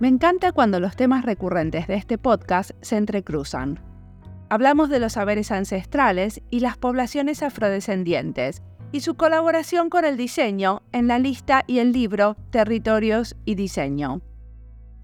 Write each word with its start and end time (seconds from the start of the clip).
Me 0.00 0.06
encanta 0.06 0.52
cuando 0.52 0.78
los 0.78 0.94
temas 0.94 1.24
recurrentes 1.24 1.88
de 1.88 1.96
este 1.96 2.18
podcast 2.18 2.70
se 2.82 2.96
entrecruzan. 2.96 3.80
Hablamos 4.48 4.90
de 4.90 5.00
los 5.00 5.14
saberes 5.14 5.50
ancestrales 5.50 6.40
y 6.50 6.60
las 6.60 6.76
poblaciones 6.78 7.42
afrodescendientes 7.42 8.62
y 8.92 9.00
su 9.00 9.16
colaboración 9.16 9.90
con 9.90 10.04
el 10.04 10.16
diseño 10.16 10.82
en 10.92 11.08
la 11.08 11.18
lista 11.18 11.64
y 11.66 11.80
el 11.80 11.92
libro 11.92 12.36
Territorios 12.50 13.34
y 13.44 13.56
Diseño. 13.56 14.22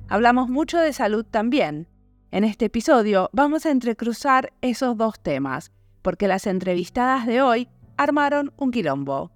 Hablamos 0.09 0.49
mucho 0.49 0.79
de 0.79 0.93
salud 0.93 1.27
también. 1.29 1.89
En 2.31 2.45
este 2.45 2.67
episodio 2.67 3.31
vamos 3.33 3.67
a 3.67 3.73
entrecruzar 3.73 4.53
esos 4.61 4.97
dos 4.97 5.19
temas, 5.19 5.73
porque 6.03 6.29
las 6.29 6.47
entrevistadas 6.47 7.27
de 7.27 7.43
hoy 7.43 7.69
armaron 7.97 8.53
un 8.57 8.71
quilombo. 8.71 9.33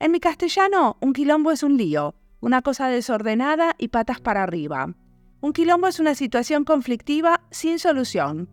En 0.00 0.10
mi 0.10 0.18
castellano, 0.18 0.96
un 1.00 1.12
quilombo 1.12 1.52
es 1.52 1.62
un 1.62 1.76
lío, 1.76 2.14
una 2.40 2.62
cosa 2.62 2.88
desordenada 2.88 3.74
y 3.78 3.88
patas 3.88 4.20
para 4.20 4.42
arriba. 4.42 4.94
Un 5.40 5.52
quilombo 5.52 5.86
es 5.86 6.00
una 6.00 6.14
situación 6.14 6.64
conflictiva 6.64 7.42
sin 7.50 7.78
solución. 7.78 8.48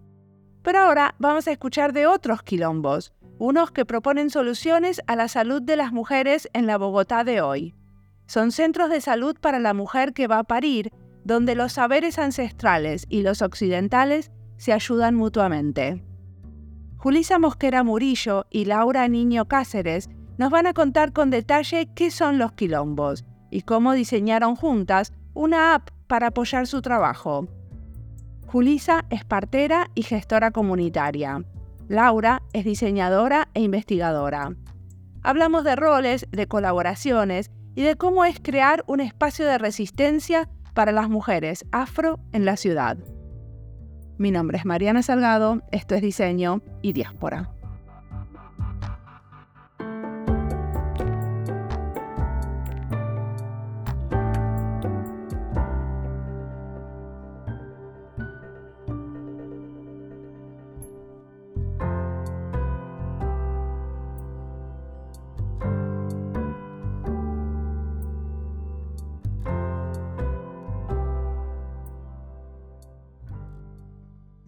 Pero 0.61 0.79
ahora 0.79 1.15
vamos 1.19 1.47
a 1.47 1.51
escuchar 1.51 1.93
de 1.93 2.07
otros 2.07 2.43
quilombos, 2.43 3.13
unos 3.39 3.71
que 3.71 3.85
proponen 3.85 4.29
soluciones 4.29 5.01
a 5.07 5.15
la 5.15 5.27
salud 5.27 5.61
de 5.61 5.77
las 5.77 5.93
mujeres 5.93 6.49
en 6.53 6.67
la 6.67 6.77
Bogotá 6.77 7.23
de 7.23 7.41
hoy. 7.41 7.73
Son 8.25 8.51
centros 8.51 8.89
de 8.89 8.99
salud 8.99 9.37
para 9.39 9.59
la 9.59 9.73
mujer 9.73 10.13
que 10.13 10.27
va 10.27 10.39
a 10.39 10.43
parir, 10.43 10.91
donde 11.23 11.55
los 11.55 11.73
saberes 11.73 12.19
ancestrales 12.19 13.05
y 13.09 13.21
los 13.21 13.41
occidentales 13.41 14.31
se 14.57 14.73
ayudan 14.73 15.15
mutuamente. 15.15 16.03
Julisa 16.97 17.39
Mosquera 17.39 17.83
Murillo 17.83 18.47
y 18.49 18.65
Laura 18.65 19.07
Niño 19.07 19.47
Cáceres 19.47 20.09
nos 20.37 20.49
van 20.49 20.67
a 20.67 20.73
contar 20.73 21.13
con 21.13 21.29
detalle 21.29 21.89
qué 21.95 22.11
son 22.11 22.37
los 22.37 22.53
quilombos 22.53 23.23
y 23.49 23.61
cómo 23.61 23.93
diseñaron 23.93 24.55
juntas 24.55 25.13
una 25.33 25.75
app 25.75 25.89
para 26.07 26.27
apoyar 26.27 26.67
su 26.67 26.81
trabajo. 26.81 27.47
Julisa 28.47 29.05
es 29.09 29.25
partera 29.25 29.89
y 29.93 30.03
gestora 30.03 30.51
comunitaria. 30.51 31.43
Laura 31.87 32.41
es 32.53 32.65
diseñadora 32.65 33.49
e 33.53 33.61
investigadora. 33.61 34.55
Hablamos 35.21 35.63
de 35.63 35.75
roles, 35.75 36.27
de 36.31 36.47
colaboraciones 36.47 37.51
y 37.75 37.83
de 37.83 37.95
cómo 37.95 38.25
es 38.25 38.39
crear 38.39 38.83
un 38.87 39.01
espacio 39.01 39.45
de 39.45 39.57
resistencia 39.57 40.49
para 40.73 40.91
las 40.91 41.09
mujeres 41.09 41.65
afro 41.71 42.19
en 42.31 42.45
la 42.45 42.57
ciudad. 42.57 42.97
Mi 44.17 44.31
nombre 44.31 44.57
es 44.57 44.65
Mariana 44.65 45.03
Salgado, 45.03 45.61
esto 45.71 45.95
es 45.95 46.01
Diseño 46.01 46.61
y 46.81 46.93
Diáspora. 46.93 47.56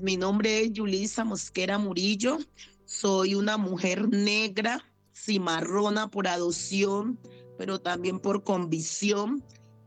Mi 0.10 0.18
nombre 0.18 0.62
es 0.62 0.74
Yulisa 0.74 1.24
Mosquera 1.24 1.78
Murillo. 1.78 2.40
Soy 2.86 3.36
una 3.36 3.58
mujer 3.58 4.10
negra, 4.10 4.84
cimarrona 5.14 6.10
por 6.10 6.28
adopción, 6.28 7.20
pero 7.60 7.78
también 7.78 8.20
por 8.20 8.44
convicción 8.44 9.44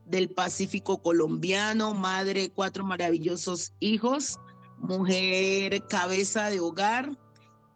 del 0.07 0.31
Pacífico 0.31 1.03
colombiano, 1.03 1.93
madre 1.95 2.43
de 2.43 2.53
cuatro 2.53 2.85
maravillosos 2.85 3.75
hijos, 3.81 4.39
mujer 4.79 5.85
cabeza 5.89 6.51
de 6.51 6.61
hogar, 6.61 7.19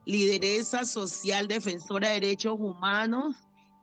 lideresa 0.04 0.84
social, 0.84 1.48
defensora 1.48 2.10
de 2.10 2.20
derechos 2.20 2.54
humanos 2.60 3.34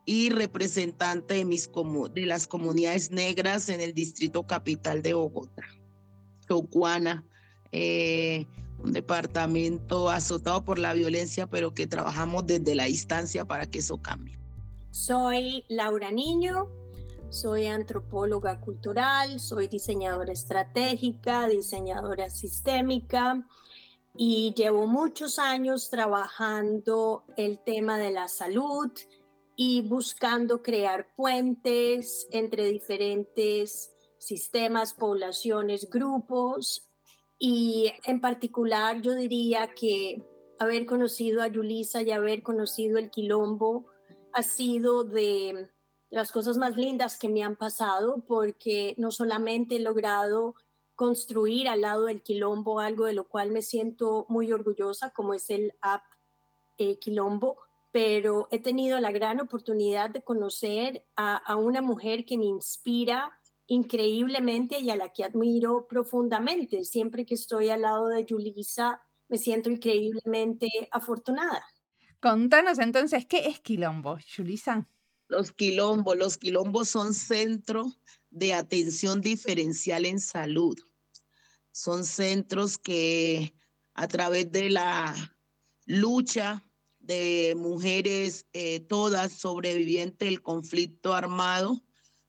y 0.06 0.30
representante 0.30 1.34
de, 1.34 1.44
mis 1.44 1.70
de 2.14 2.26
las 2.26 2.48
comunidades 2.48 3.12
negras 3.12 3.68
en 3.68 3.82
el 3.82 3.94
distrito 3.94 4.48
capital 4.48 5.02
de 5.02 5.16
Bogotá, 5.16 5.66
Chocuana. 6.48 7.26
Eh, 7.74 8.46
un 8.84 8.94
departamento 8.94 10.10
azotado 10.10 10.64
por 10.64 10.78
la 10.78 10.94
violencia, 10.94 11.48
pero 11.48 11.74
que 11.74 11.88
trabajamos 11.88 12.46
desde 12.46 12.76
la 12.76 12.86
distancia 12.86 13.46
para 13.46 13.66
que 13.66 13.80
eso 13.80 13.98
cambie. 14.02 14.38
Soy 14.92 15.64
Laura 15.70 16.12
Niño, 16.12 16.70
soy 17.30 17.66
antropóloga 17.66 18.60
cultural, 18.60 19.40
soy 19.40 19.68
diseñadora 19.68 20.32
estratégica, 20.32 21.48
diseñadora 21.48 22.30
sistémica 22.30 23.48
y 24.16 24.54
llevo 24.56 24.86
muchos 24.86 25.40
años 25.40 25.90
trabajando 25.90 27.24
el 27.38 27.58
tema 27.58 27.98
de 27.98 28.12
la 28.12 28.28
salud 28.28 28.92
y 29.56 29.82
buscando 29.82 30.62
crear 30.62 31.08
puentes 31.16 32.28
entre 32.32 32.66
diferentes 32.66 33.92
sistemas, 34.20 34.94
poblaciones, 34.94 35.90
grupos 35.90 36.88
y 37.46 37.92
en 38.06 38.22
particular 38.22 39.02
yo 39.02 39.16
diría 39.16 39.68
que 39.76 40.24
haber 40.60 40.86
conocido 40.86 41.42
a 41.42 41.50
Yulisa 41.50 42.02
y 42.02 42.10
haber 42.12 42.42
conocido 42.42 42.98
el 42.98 43.12
Quilombo 43.12 43.88
ha 44.32 44.44
sido 44.44 45.04
de 45.04 45.70
las 46.10 46.32
cosas 46.32 46.58
más 46.58 46.78
lindas 46.78 47.20
que 47.20 47.28
me 47.28 47.44
han 47.44 47.58
pasado 47.58 48.24
porque 48.26 48.96
no 48.98 49.12
solamente 49.12 49.76
he 49.76 49.80
logrado 49.80 50.56
construir 50.96 51.68
al 51.68 51.82
lado 51.82 52.06
del 52.06 52.24
Quilombo 52.24 52.80
algo 52.80 53.04
de 53.08 53.14
lo 53.14 53.28
cual 53.28 53.52
me 53.52 53.62
siento 53.62 54.26
muy 54.30 54.50
orgullosa, 54.54 55.10
como 55.10 55.34
es 55.34 55.50
el 55.50 55.74
app 55.82 56.04
eh, 56.78 56.98
Quilombo, 56.98 57.58
pero 57.92 58.48
he 58.52 58.60
tenido 58.60 59.02
la 59.02 59.12
gran 59.12 59.42
oportunidad 59.42 60.12
de 60.12 60.22
conocer 60.22 61.04
a, 61.18 61.36
a 61.36 61.58
una 61.58 61.82
mujer 61.82 62.24
que 62.24 62.38
me 62.38 62.46
inspira 62.46 63.38
increíblemente 63.68 64.80
y 64.80 64.90
a 64.90 64.96
la 64.96 65.10
que 65.10 65.24
admiro 65.24 65.88
profundamente. 65.88 66.84
Siempre 66.84 67.26
que 67.26 67.36
estoy 67.36 67.70
al 67.70 67.82
lado 67.82 68.08
de 68.08 68.26
Yulisa, 68.26 69.02
me 69.30 69.38
siento 69.38 69.70
increíblemente 69.70 70.70
afortunada. 70.92 71.64
Contanos 72.20 72.80
entonces, 72.80 73.26
¿qué 73.26 73.48
es 73.48 73.60
quilombo, 73.60 74.18
Yulisa? 74.20 74.88
Los 75.28 75.52
quilombos, 75.52 76.18
los 76.18 76.38
quilombos 76.38 76.90
son 76.90 77.14
centros 77.14 78.00
de 78.30 78.54
atención 78.54 79.22
diferencial 79.22 80.06
en 80.06 80.20
salud. 80.20 80.78
Son 81.72 82.06
centros 82.06 82.78
que 82.78 83.54
a 83.94 84.08
través 84.08 84.52
de 84.52 84.70
la 84.70 85.16
lucha 85.86 86.64
de 87.00 87.56
mujeres, 87.58 88.46
eh, 88.54 88.80
todas 88.82 89.34
sobrevivientes 89.34 90.28
del 90.30 90.42
conflicto 90.42 91.14
armado, 91.14 91.84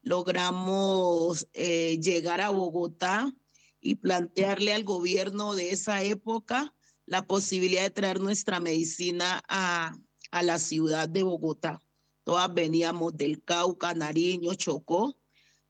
logramos 0.04 1.48
eh, 1.54 1.98
llegar 2.00 2.40
a 2.40 2.50
Bogotá 2.50 3.34
y 3.80 3.96
plantearle 3.96 4.72
al 4.74 4.84
gobierno 4.84 5.54
de 5.54 5.70
esa 5.70 6.02
época 6.02 6.74
la 7.06 7.26
posibilidad 7.26 7.82
de 7.82 7.90
traer 7.90 8.20
nuestra 8.20 8.60
medicina 8.60 9.42
a, 9.48 9.96
a 10.30 10.42
la 10.42 10.58
ciudad 10.58 11.08
de 11.08 11.22
Bogotá. 11.22 11.82
Todas 12.22 12.52
veníamos 12.52 13.16
del 13.16 13.42
Cauca, 13.42 13.94
Nariño, 13.94 14.54
Chocó, 14.54 15.16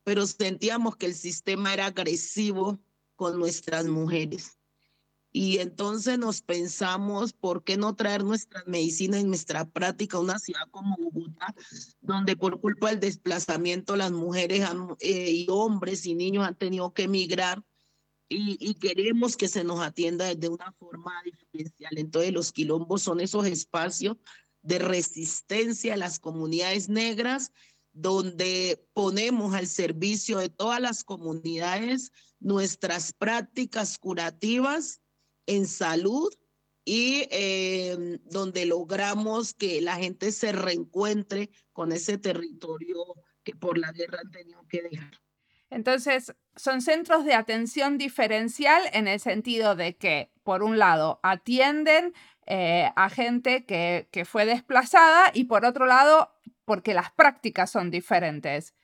pero 0.03 0.27
sentíamos 0.27 0.95
que 0.97 1.07
el 1.07 1.15
sistema 1.15 1.73
era 1.73 1.87
agresivo 1.87 2.79
con 3.15 3.39
nuestras 3.39 3.85
mujeres. 3.85 4.54
Y 5.37 5.57
entonces 5.57 6.17
nos 6.17 6.41
pensamos, 6.41 7.33
¿por 7.33 7.65
qué 7.65 7.75
no 7.75 7.93
traer 7.93 8.23
nuestra 8.23 8.63
medicina 8.67 9.19
y 9.19 9.25
nuestra 9.25 9.69
práctica 9.69 10.15
a 10.15 10.21
una 10.21 10.39
ciudad 10.39 10.61
como 10.71 10.95
Bogotá, 10.95 11.53
donde 11.99 12.37
por 12.37 12.61
culpa 12.61 12.91
del 12.91 13.01
desplazamiento 13.01 13.97
las 13.97 14.13
mujeres 14.13 14.65
eh, 15.01 15.31
y 15.31 15.47
hombres 15.49 16.05
y 16.05 16.15
niños 16.15 16.47
han 16.47 16.55
tenido 16.55 16.93
que 16.93 17.03
emigrar? 17.03 17.61
Y, 18.29 18.55
y, 18.61 18.75
queremos 18.75 19.35
que 19.35 19.49
se 19.49 19.65
nos 19.65 19.81
atienda 19.81 20.23
desde 20.23 20.47
una 20.47 20.71
forma 20.71 21.11
diferencial. 21.25 21.97
Entonces 21.97 22.31
los 22.31 22.53
quilombos 22.53 23.01
son 23.01 23.19
esos 23.19 23.45
espacios 23.45 24.15
de 24.61 24.79
resistencia 24.79 25.95
a 25.95 25.97
las 25.97 26.17
comunidades 26.17 26.87
negras, 26.87 27.51
donde 27.91 28.87
ponemos 28.93 29.53
al 29.53 29.67
servicio 29.67 30.37
de 30.37 30.47
todas 30.47 30.79
las 30.79 31.03
comunidades 31.03 32.13
nuestras 32.39 33.11
prácticas 33.11 33.97
curativas 33.97 35.01
en 35.47 35.67
salud 35.67 36.33
y 36.85 37.27
em, 37.31 38.19
donde 38.25 38.65
logramos 38.65 39.53
que 39.53 39.81
la 39.81 39.95
gente 39.95 40.31
se 40.31 40.51
reencuentre 40.51 41.49
con 41.73 41.91
ese 41.91 42.17
territorio 42.17 43.15
que 43.43 43.55
por 43.55 43.77
la 43.77 43.91
guerra 43.91 44.19
han 44.23 44.31
tenido 44.31 44.65
que 44.67 44.83
dejar. 44.83 45.19
Entonces, 45.71 46.33
son 46.55 46.81
centros 46.81 47.25
de 47.25 47.33
atención 47.33 47.97
diferencial 47.97 48.83
en 48.93 49.07
el 49.07 49.19
sentido 49.19 49.75
de 49.75 49.97
que, 49.97 50.31
por 50.43 50.63
un 50.63 50.77
lado, 50.77 51.19
atienden 51.23 52.13
eh, 52.45 52.91
a 52.95 53.09
gente 53.09 53.65
que, 53.65 54.07
que 54.11 54.25
fue 54.25 54.45
desplazada 54.45 55.31
y 55.33 55.45
por 55.45 55.65
otro 55.65 55.87
lado, 55.87 56.31
porque 56.65 56.93
las 56.93 57.11
prácticas 57.11 57.71
son 57.71 57.89
diferentes. 57.89 58.75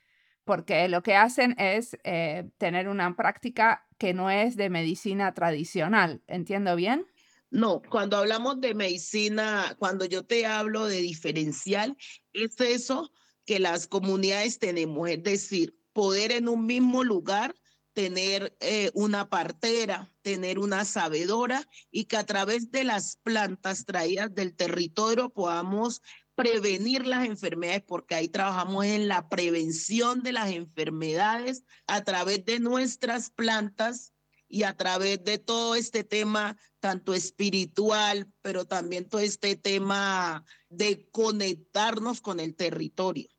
Porque 0.44 0.88
lo 0.88 1.04
que 1.04 1.16
hacen 1.16 1.56
es 1.58 1.98
eh, 2.04 2.50
tener 2.58 2.88
una 2.88 3.16
práctica 3.16 3.88
que 3.98 4.14
no 4.14 4.30
es 4.32 4.56
de 4.56 4.70
medicina 4.70 5.34
tradicional. 5.34 6.22
¿Entiendo 6.28 6.76
bien? 6.76 7.06
No, 7.52 7.82
cuando 7.90 8.18
hablamos 8.18 8.62
de 8.62 8.74
medicina, 8.74 9.76
cuando 9.78 10.06
yo 10.06 10.24
te 10.24 10.46
hablo 10.46 10.86
de 10.86 11.02
diferencial, 11.02 11.98
es 12.34 12.60
eso 12.60 13.12
que 13.46 13.60
las 13.60 13.88
comunidades 13.88 14.58
tenemos, 14.58 15.10
es 15.10 15.22
decir, 15.22 15.76
poder 15.92 16.32
en 16.32 16.48
un 16.48 16.66
mismo 16.66 17.04
lugar 17.04 17.54
tener 17.94 18.56
eh, 18.62 18.90
una 18.94 19.30
partera, 19.30 20.14
tener 20.22 20.60
una 20.60 20.86
sabedora 20.86 21.68
y 21.92 22.06
que 22.06 22.18
a 22.18 22.26
través 22.26 22.72
de 22.72 22.86
las 22.86 23.18
plantas 23.18 23.86
traídas 23.86 24.34
del 24.34 24.56
territorio 24.56 25.30
podamos 25.30 26.02
prevenir 26.42 27.06
las 27.06 27.28
enfermedades, 27.28 27.84
porque 27.86 28.16
ahí 28.16 28.28
trabajamos 28.28 28.86
en 28.86 29.08
la 29.08 29.30
prevención 29.30 30.24
de 30.24 30.32
las 30.32 30.50
enfermedades 30.50 31.64
a 31.86 32.04
través 32.04 32.44
de 32.46 32.60
nuestras 32.60 33.30
plantas 33.30 34.12
y 34.48 34.64
a 34.64 34.76
través 34.76 35.24
de 35.24 35.38
todo 35.38 35.76
este 35.76 36.04
tema, 36.04 36.58
tanto 36.80 37.14
espiritual, 37.14 38.28
pero 38.42 38.66
también 38.66 39.08
todo 39.08 39.22
este 39.22 39.56
tema 39.56 40.44
de 40.70 41.08
conectarnos 41.12 42.22
con 42.22 42.40
el 42.40 42.56
territorio. 42.56 43.30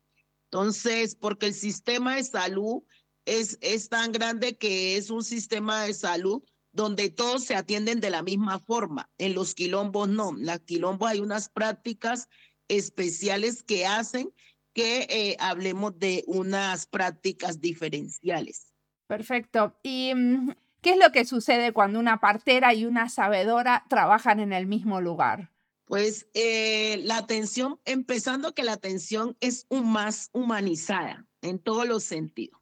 Entonces, 0.45 1.17
porque 1.17 1.47
el 1.47 1.53
sistema 1.53 2.15
de 2.15 2.23
salud 2.23 2.83
es, 3.25 3.57
es 3.59 3.89
tan 3.89 4.13
grande 4.13 4.57
que 4.57 4.95
es 4.95 5.09
un 5.09 5.25
sistema 5.25 5.83
de 5.83 5.93
salud 5.93 6.41
donde 6.71 7.09
todos 7.09 7.43
se 7.43 7.55
atienden 7.55 7.99
de 7.99 8.09
la 8.09 8.23
misma 8.23 8.59
forma. 8.59 9.11
En 9.17 9.33
los 9.33 9.55
quilombos 9.55 10.07
no. 10.07 10.29
En 10.29 10.45
los 10.45 10.59
quilombos 10.61 11.09
hay 11.09 11.19
unas 11.19 11.49
prácticas 11.49 12.29
especiales 12.77 13.63
que 13.63 13.85
hacen 13.85 14.33
que 14.73 15.07
eh, 15.09 15.37
hablemos 15.39 15.97
de 15.99 16.23
unas 16.27 16.87
prácticas 16.87 17.61
diferenciales. 17.61 18.73
Perfecto. 19.07 19.77
Y 19.83 20.13
mm, 20.15 20.51
¿Qué 20.83 20.89
es 20.89 20.97
lo 20.97 21.13
que 21.13 21.23
sucede 21.23 21.71
cuando 21.71 21.97
una 21.97 22.19
partera 22.19 22.73
y 22.73 22.85
una 22.85 23.07
sabedora 23.07 23.85
trabajan 23.87 24.41
en 24.41 24.51
el 24.51 24.67
mismo 24.67 24.99
lugar? 24.99 25.49
Pues 25.85 26.27
eh, 26.33 26.99
la 27.03 27.19
atención, 27.19 27.79
empezando 27.85 28.53
que 28.53 28.65
la 28.65 28.73
atención 28.73 29.37
es 29.39 29.65
un 29.69 29.89
más 29.93 30.29
humanizada 30.33 31.25
en 31.41 31.59
todos 31.59 31.87
los 31.87 32.03
sentidos. 32.03 32.59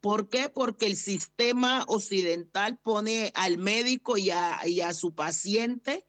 ¿Por 0.00 0.28
qué? 0.28 0.48
Porque 0.48 0.86
el 0.86 0.94
sistema 0.94 1.84
occidental 1.88 2.78
pone 2.78 3.32
al 3.34 3.58
médico 3.58 4.18
y 4.18 4.30
a, 4.30 4.92
su 4.92 5.12
paciente 5.12 6.04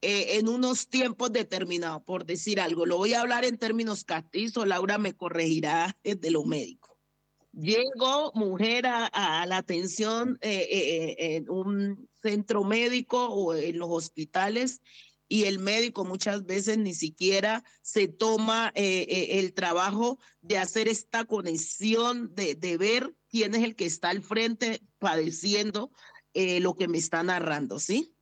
eh, 0.00 0.38
en 0.38 0.48
unos 0.48 0.88
tiempos 0.88 1.32
determinados, 1.32 2.02
por 2.02 2.24
decir 2.24 2.60
algo. 2.60 2.86
Lo 2.86 2.96
voy 2.96 3.14
a 3.14 3.20
hablar 3.20 3.44
en 3.44 3.58
términos 3.58 4.04
castizos, 4.04 4.66
Laura 4.66 4.98
me 4.98 5.14
corregirá 5.14 5.96
de 6.02 6.30
lo 6.30 6.44
médico. 6.44 6.88
Llego, 7.52 8.30
mujer, 8.34 8.86
a, 8.86 9.44
la 9.46 9.56
atención 9.56 10.38
eh, 10.42 10.68
eh, 10.70 11.16
eh, 11.18 11.36
en 11.36 11.50
un 11.50 12.08
centro 12.22 12.62
médico 12.62 13.26
o 13.28 13.54
en 13.54 13.78
los 13.78 13.88
hospitales 13.90 14.80
y 15.26 15.44
el 15.44 15.58
médico 15.58 16.04
muchas 16.04 16.46
veces 16.46 16.78
ni 16.78 16.94
siquiera 16.94 17.64
se 17.82 18.06
toma 18.06 18.72
el 18.74 19.52
trabajo 19.54 20.18
de 20.40 20.56
hacer 20.56 20.88
esta 20.88 21.24
conexión, 21.24 22.34
de, 22.34 22.54
de, 22.54 22.78
ver 22.78 23.14
quién 23.28 23.54
es 23.54 23.62
el 23.62 23.76
que 23.76 23.86
está 23.86 24.08
al 24.08 24.22
frente 24.22 24.80
padeciendo 24.98 25.90
lo 26.34 26.76
que 26.76 26.88
me 26.88 26.96
está 26.96 27.22
narrando, 27.22 27.78
¿sí? 27.78 28.14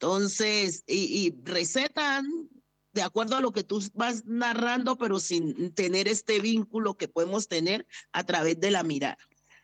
Entonces, 0.00 0.82
y, 0.86 1.26
y 1.26 1.42
recetan 1.44 2.48
de 2.94 3.02
acuerdo 3.02 3.36
a 3.36 3.42
lo 3.42 3.52
que 3.52 3.64
tú 3.64 3.82
vas 3.92 4.24
narrando, 4.24 4.96
pero 4.96 5.20
sin 5.20 5.74
tener 5.74 6.08
este 6.08 6.40
vínculo 6.40 6.96
que 6.96 7.06
podemos 7.06 7.48
tener 7.48 7.86
a 8.12 8.24
través 8.24 8.58
de 8.58 8.70
la 8.70 8.82
mirada. 8.82 9.18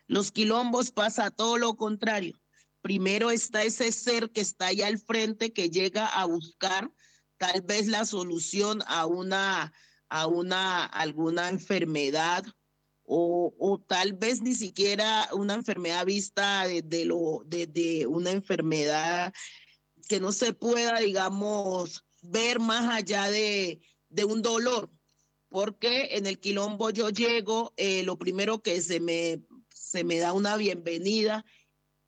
Los 0.07 0.33
quilombos 0.33 0.93
pasa 0.93 1.31
todo 1.31 1.57
lo 1.57 1.77
contrario. 1.77 2.39
Primero 2.83 3.31
está 3.31 3.65
ese 3.65 3.91
ser 3.93 4.31
que 4.31 4.43
está 4.43 4.67
ahí 4.67 4.83
al 4.83 4.99
frente, 4.99 5.55
que 5.55 5.71
llega 5.71 6.07
a 6.07 6.27
buscar 6.27 6.93
tal 7.39 7.63
vez 7.63 7.87
la 7.87 8.05
solución 8.05 8.83
a 8.87 9.07
una, 9.07 9.73
a 10.11 10.27
una, 10.27 10.85
alguna 10.85 11.49
enfermedad 11.49 12.45
o, 13.05 13.55
o, 13.59 13.79
tal 13.79 14.13
vez 14.13 14.43
ni 14.43 14.55
siquiera 14.55 15.29
una 15.33 15.55
enfermedad 15.55 16.05
vista 16.05 16.67
desde 16.67 17.05
lo, 17.05 17.43
desde 17.47 18.07
una 18.07 18.33
enfermedad 18.33 19.33
que 20.09 20.21
no 20.21 20.33
se 20.33 20.53
pueda, 20.53 20.99
digamos, 20.99 22.05
ver 22.23 22.61
más 22.61 22.93
allá 22.93 23.31
de, 23.31 23.81
de 24.09 24.25
un 24.25 24.43
dolor, 24.43 24.91
porque 25.49 26.17
en 26.17 26.27
el 26.27 26.39
quilombo 26.39 26.91
yo 26.91 27.11
llego, 27.11 27.73
eh, 27.77 28.03
lo 28.03 28.19
primero 28.19 28.63
que 28.63 28.81
se 28.81 29.01
me, 29.01 29.43
se 29.71 30.05
me 30.05 30.19
da 30.19 30.33
una 30.33 30.57
bienvenida 30.57 31.45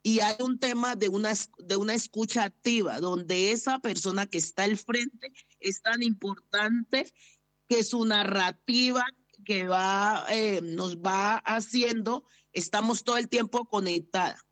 y 0.03 0.21
hay 0.21 0.37
un 0.41 0.59
tema 0.59 0.97
de 0.97 1.09
una, 1.09 1.35
de 1.59 1.77
una 1.77 1.95
escucha 1.95 2.45
activa, 2.45 3.01
donde 3.01 3.53
esa 3.53 3.79
persona 3.79 4.27
que 4.27 4.39
está 4.39 4.65
al 4.65 4.79
frente 4.79 5.33
es 5.61 5.83
tan 5.83 6.03
importante 6.03 7.13
que 7.69 7.85
su 7.85 8.05
narrativa 8.05 9.05
que 9.45 9.67
va, 9.67 10.25
eh, 10.31 10.61
nos 10.63 10.99
va 10.99 11.37
haciendo, 11.39 12.25
estamos 12.53 13.05
todo 13.05 13.19
el 13.19 13.29
tiempo 13.29 13.67
conectadas. 13.67 14.48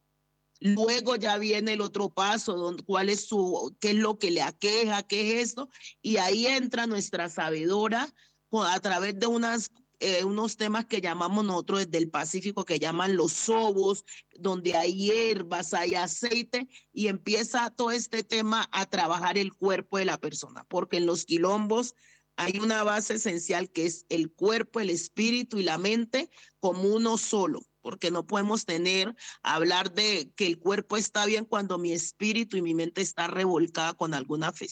Luego 0.61 1.17
ya 1.17 1.37
viene 1.39 1.75
el 1.75 1.81
otro 1.81 2.11
paso, 2.11 2.77
cuál 2.87 3.09
es 3.09 3.27
su, 3.27 3.77
qué 3.81 3.91
es 3.91 3.97
lo 3.97 4.19
que 4.19 4.31
le 4.31 4.43
aqueja, 4.43 5.03
qué 5.03 5.41
es 5.41 5.51
esto, 5.51 5.69
y 6.01 6.17
ahí 6.17 6.47
entra 6.47 6.87
nuestra 6.87 7.29
sabedora 7.29 8.13
a 8.53 8.81
través 8.81 9.19
de 9.19 9.27
unas, 9.27 9.71
eh, 9.99 10.25
unos 10.25 10.57
temas 10.57 10.87
que 10.87 11.03
llamamos 11.03 11.45
nosotros 11.45 11.81
desde 11.81 11.99
el 11.99 12.11
Pacífico, 12.11 12.65
que 12.65 12.79
llaman 12.79 13.17
los 13.17 13.33
sobos, 13.33 14.05
donde 14.39 14.77
hay 14.77 14.95
hierbas, 14.95 15.75
hay 15.75 15.95
aceite, 15.95 16.69
y 16.93 17.09
empieza 17.09 17.71
todo 17.71 17.91
este 17.91 18.23
tema 18.23 18.67
a 18.73 18.87
trabajar 18.87 19.37
el 19.37 19.53
cuerpo 19.53 19.99
de 19.99 20.07
la 20.07 20.19
persona, 20.19 20.65
porque 20.69 20.97
en 20.97 21.07
los 21.07 21.27
quilombos 21.27 21.95
hay 22.37 22.59
una 22.59 22.83
base 22.83 23.15
esencial 23.15 23.71
que 23.71 23.87
es 23.87 24.07
el 24.09 24.31
cuerpo, 24.31 24.81
el 24.81 24.91
espíritu 24.91 25.59
y 25.59 25.63
la 25.63 25.79
mente 25.79 26.31
como 26.61 26.83
uno 26.83 27.17
solo 27.19 27.63
porque 27.87 28.11
no 28.11 28.27
podemos 28.27 28.65
tener, 28.65 29.15
hablar 29.45 29.95
de 29.95 30.33
que 30.35 30.49
el 30.49 30.59
cuerpo 30.59 30.97
está 30.97 31.25
bien 31.25 31.45
cuando 31.45 31.79
mi 31.79 31.93
espíritu 31.93 32.57
y 32.57 32.63
mi 32.63 32.75
mente 32.75 33.01
está 33.01 33.29
revolcada 33.29 33.95
con 33.95 34.13
alguna 34.13 34.51
fe. 34.51 34.67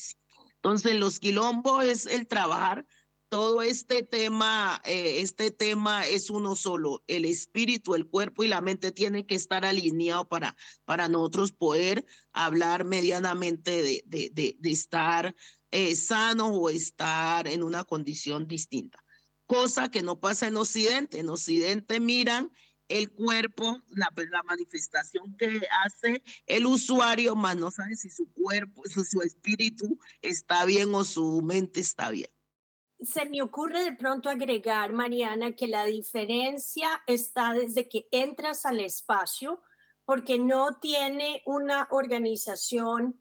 Entonces, 0.56 0.97
los 0.97 1.21
quilombos 1.21 1.85
es 1.85 2.06
el 2.06 2.26
trabajar 2.26 2.85
todo 3.28 3.62
este 3.62 4.02
tema, 4.02 4.83
eh, 4.85 5.21
este 5.21 5.52
tema 5.52 6.09
es 6.09 6.28
uno 6.28 6.56
solo. 6.56 7.04
El 7.06 7.25
espíritu, 7.25 7.94
el 7.94 8.09
cuerpo 8.09 8.42
y 8.42 8.49
la 8.49 8.61
mente 8.61 8.90
tienen 8.90 9.25
que 9.25 9.37
estar 9.37 9.64
alineados 9.64 10.26
para, 10.26 10.56
para 10.85 11.09
nosotros 11.09 11.52
poder 11.52 12.04
hablar 12.33 12.85
medianamente 12.85 13.80
de, 13.80 14.02
de, 14.06 14.56
de, 14.59 14.71
estar 14.73 15.37
eh, 15.71 15.94
o 16.42 16.68
estar 16.68 17.47
en 17.47 17.62
una 17.62 17.85
condición 17.85 18.49
distinta. 18.49 19.04
Cosa 19.47 19.88
que 19.88 20.02
no 20.02 20.18
pasa 20.18 20.49
en 20.49 20.56
Occidente. 20.56 21.21
En 21.21 21.28
Occidente 21.28 22.00
miran 22.00 22.50
el 22.88 23.10
cuerpo, 23.10 23.80
la, 23.90 24.12
la, 24.30 24.42
manifestación 24.42 25.36
que 25.36 25.62
hace 25.84 26.22
el 26.46 26.66
usuario, 26.66 27.34
más 27.34 27.56
no 27.56 27.70
sabe 27.70 27.96
si 27.96 28.10
su 28.10 28.30
cuerpo, 28.32 28.82
si 28.86 29.04
su 29.04 29.22
espíritu 29.22 29.98
está 30.22 30.64
bien 30.64 30.94
o 30.94 31.04
su 31.04 31.40
mente 31.42 31.80
está 31.80 32.10
bien. 32.10 32.30
Se 33.00 33.28
me 33.28 33.42
ocurre 33.42 33.84
de 33.84 33.92
pronto 33.92 34.30
agregar, 34.30 34.92
Mariana, 34.92 35.52
que 35.52 35.66
la 35.66 35.84
diferencia 35.84 37.02
está 37.06 37.52
desde 37.52 37.88
que 37.88 38.06
entras 38.10 38.64
al 38.66 38.80
espacio, 38.80 39.62
porque 40.04 40.38
no 40.38 40.78
tiene 40.80 41.42
una 41.46 41.88
organización 41.90 43.18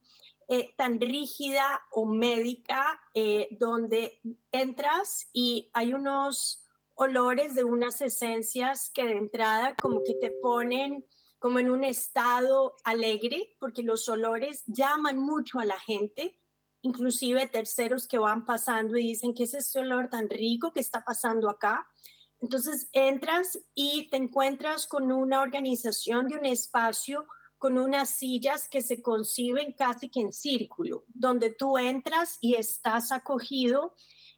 eh, 0.50 0.74
tan 0.76 1.00
rígida 1.00 1.82
o 1.92 2.06
médica 2.06 3.02
eh, 3.14 3.48
donde 3.52 4.20
entras 4.52 5.30
y 5.32 5.70
hay 5.74 5.94
unos 5.94 6.63
olores 6.96 7.56
de 7.56 7.64
unas 7.64 8.02
esencias 8.02 8.92
que 8.94 9.06
de 9.06 9.18
entrada 9.18 9.76
como 9.82 10.04
que 10.04 10.14
te 10.16 10.32
ponen 10.32 11.06
como 11.40 11.60
en 11.60 11.70
un 11.70 11.84
estado 11.84 12.76
alegre, 12.86 13.56
porque 13.60 13.84
los 13.84 14.08
olores 14.08 14.64
llaman 14.66 15.18
mucho 15.18 15.60
a 15.60 15.66
la 15.66 15.78
gente, 15.78 16.40
inclusive 16.82 17.48
terceros 17.48 18.08
que 18.08 18.18
van 18.18 18.46
pasando 18.46 18.98
y 18.98 19.08
dicen, 19.08 19.34
¿qué 19.34 19.44
es 19.44 19.54
este 19.54 19.80
olor 19.80 20.10
tan 20.10 20.30
rico 20.30 20.72
que 20.72 20.80
está 20.80 21.04
pasando 21.04 21.50
acá? 21.50 21.86
Entonces 22.40 22.88
entras 22.94 23.60
y 23.74 24.10
te 24.10 24.18
encuentras 24.18 24.88
con 24.88 25.12
una 25.12 25.42
organización 25.42 26.28
de 26.28 26.38
un 26.38 26.46
espacio 26.46 27.26
con 27.58 27.78
unas 27.78 28.10
sillas 28.10 28.68
que 28.68 28.82
se 28.82 29.02
conciben 29.02 29.72
casi 29.72 30.10
que 30.10 30.20
en 30.20 30.34
círculo, 30.34 31.06
donde 31.08 31.50
tú 31.50 31.78
entras 31.78 32.38
y 32.42 32.56
estás 32.56 33.14
acogido 33.14 33.96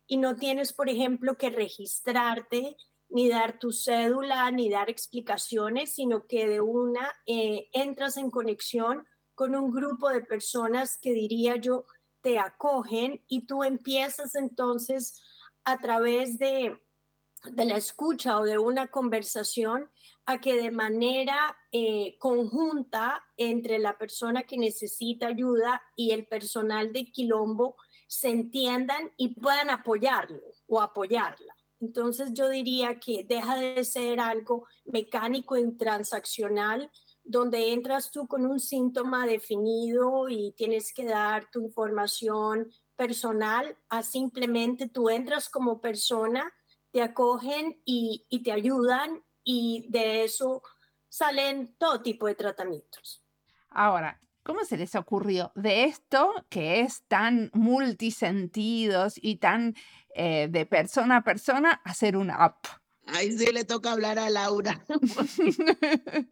y 0.08 0.18
no 0.18 0.36
tienes, 0.36 0.74
por 0.74 0.90
ejemplo, 0.90 1.38
que 1.38 1.50
registrarte 1.50 2.78
ni 3.10 3.30
dar 3.30 3.60
tu 3.60 3.72
cédula, 3.72 4.50
ni 4.52 4.70
dar 4.70 4.90
explicaciones, 4.90 5.94
sino 5.94 6.28
que 6.28 6.48
de 6.48 6.62
una 6.62 7.14
eh, 7.26 7.70
entras 7.72 8.18
en 8.18 8.32
conexión 8.32 9.06
con 9.36 9.56
un 9.56 9.72
grupo 9.72 10.10
de 10.10 10.22
personas 10.22 10.98
que 10.98 11.14
diría 11.14 11.56
yo 11.58 11.86
te 12.22 12.40
acogen 12.40 13.24
y 13.28 13.46
tú 13.46 13.64
empiezas 13.64 14.34
entonces 14.36 15.22
a 15.64 15.78
través 15.80 16.40
de, 16.40 16.82
de 17.44 17.66
la 17.66 17.78
escucha 17.78 18.40
o 18.40 18.44
de 18.44 18.58
una 18.58 18.88
conversación 18.88 19.90
a 20.26 20.42
que 20.42 20.56
de 20.56 20.72
manera 20.72 21.56
eh, 21.72 22.18
conjunta 22.18 23.24
entre 23.38 23.78
la 23.78 23.98
persona 23.98 24.44
que 24.44 24.58
necesita 24.58 25.28
ayuda 25.28 25.84
y 25.96 26.12
el 26.12 26.26
personal 26.26 26.92
de 26.92 27.12
Quilombo 27.12 27.78
se 28.08 28.30
entiendan 28.30 29.12
y 29.18 29.40
puedan 29.40 29.70
apoyarlo 29.70 30.42
o 30.68 30.82
apoyarla. 30.82 31.56
Entonces 31.80 32.34
yo 32.34 32.50
diría 32.50 33.00
que 33.00 33.26
deja 33.28 33.58
de 33.58 33.84
ser 33.84 34.20
algo 34.20 34.66
mecánico 34.86 35.58
y 35.58 35.72
transaccional 35.78 36.90
donde 37.26 37.74
entras 37.74 38.12
tú 38.12 38.28
con 38.28 38.46
un 38.46 38.60
síntoma 38.60 39.26
definido 39.26 40.30
y 40.30 40.54
tienes 40.56 40.94
que 40.94 41.06
dar 41.06 41.50
tu 41.52 41.60
información 41.60 42.72
personal 42.96 43.76
a 43.90 44.04
simplemente 44.04 44.88
tú 44.88 45.10
entras 45.10 45.50
como 45.50 45.82
persona, 45.82 46.54
te 46.92 47.02
acogen 47.02 47.82
y, 47.84 48.26
te 48.44 48.52
ayudan 48.52 49.24
y 49.44 49.88
de 49.90 50.24
eso 50.24 50.62
salen 51.10 51.76
todo 51.78 52.02
tipo 52.02 52.28
de 52.28 52.36
tratamientos. 52.36 53.24
Ahora, 53.70 54.22
¿Cómo 54.46 54.64
se 54.64 54.78
les 54.78 54.94
ocurrió 54.94 55.52
de 55.56 55.86
esto 55.86 56.32
que 56.50 56.82
es 56.82 57.02
tan 57.08 57.50
multisentidos 57.54 59.16
y 59.20 59.38
tan 59.38 59.74
eh, 60.14 60.48
de 60.52 60.68
persona 60.68 61.18
a 61.18 61.24
persona 61.24 61.82
hacer 61.84 62.16
una 62.16 62.36
app? 62.36 62.64
Ahí 63.08 63.36
sí 63.36 63.48
le 63.52 63.66
toca 63.66 63.92
hablar 63.92 64.20
a 64.20 64.30
Laura. 64.30 64.86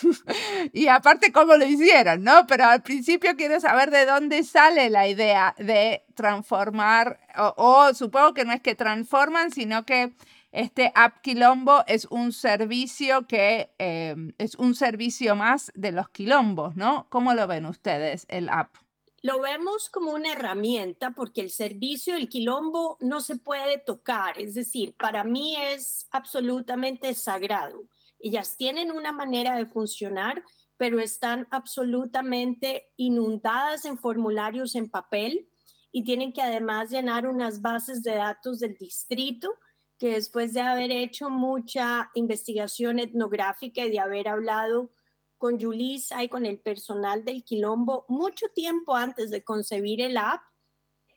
y 0.72 0.86
aparte 0.86 1.32
cómo 1.32 1.56
lo 1.56 1.64
hicieron, 1.64 2.22
¿no? 2.22 2.46
Pero 2.46 2.64
al 2.64 2.82
principio 2.82 3.34
quiero 3.34 3.58
saber 3.58 3.90
de 3.90 4.06
dónde 4.06 4.44
sale 4.44 4.88
la 4.88 5.08
idea 5.08 5.56
de 5.58 6.04
transformar, 6.14 7.18
o 7.56 7.92
supongo 7.92 8.34
que 8.34 8.44
no 8.44 8.52
es 8.52 8.60
que 8.60 8.76
transforman, 8.76 9.50
sino 9.50 9.84
que 9.84 10.12
este 10.50 10.92
App 10.94 11.20
Quilombo 11.20 11.84
es 11.86 12.06
un 12.06 12.32
servicio 12.32 13.26
que 13.26 13.74
em, 13.78 14.32
es 14.38 14.54
un 14.54 14.74
servicio 14.74 15.36
más 15.36 15.70
de 15.74 15.92
los 15.92 16.08
quilombos, 16.08 16.74
¿no? 16.74 17.06
¿Cómo 17.10 17.34
lo 17.34 17.46
ven 17.46 17.66
ustedes, 17.66 18.24
el 18.28 18.48
app? 18.48 18.74
Lo 19.20 19.40
vemos 19.40 19.90
como 19.90 20.12
una 20.12 20.32
herramienta 20.32 21.10
porque 21.10 21.40
el 21.40 21.50
servicio 21.50 22.14
del 22.14 22.28
quilombo 22.28 22.96
no 23.00 23.20
se 23.20 23.36
puede 23.36 23.78
tocar, 23.78 24.40
es 24.40 24.54
decir, 24.54 24.94
para 24.96 25.24
mí 25.24 25.56
es 25.56 26.06
absolutamente 26.12 27.12
sagrado. 27.14 27.82
Ellas 28.20 28.56
tienen 28.56 28.92
una 28.92 29.12
manera 29.12 29.56
de 29.56 29.66
funcionar, 29.66 30.44
pero 30.76 31.00
están 31.00 31.48
absolutamente 31.50 32.92
inundadas 32.96 33.84
en 33.84 33.98
formularios 33.98 34.76
en 34.76 34.88
papel 34.88 35.48
y 35.90 36.04
tienen 36.04 36.32
que 36.32 36.42
además 36.42 36.90
llenar 36.90 37.26
unas 37.26 37.60
bases 37.60 38.02
de 38.04 38.14
datos 38.14 38.60
del 38.60 38.76
distrito 38.76 39.52
que 39.98 40.12
después 40.12 40.54
de 40.54 40.60
haber 40.60 40.90
hecho 40.90 41.28
mucha 41.28 42.10
investigación 42.14 42.98
etnográfica 42.98 43.84
y 43.84 43.90
de 43.90 43.98
haber 43.98 44.28
hablado 44.28 44.92
con 45.38 45.60
Julissa 45.60 46.22
y 46.22 46.28
con 46.28 46.46
el 46.46 46.58
personal 46.58 47.24
del 47.24 47.44
Quilombo 47.44 48.04
mucho 48.08 48.46
tiempo 48.54 48.94
antes 48.94 49.30
de 49.30 49.44
concebir 49.44 50.00
el 50.00 50.16
app, 50.16 50.42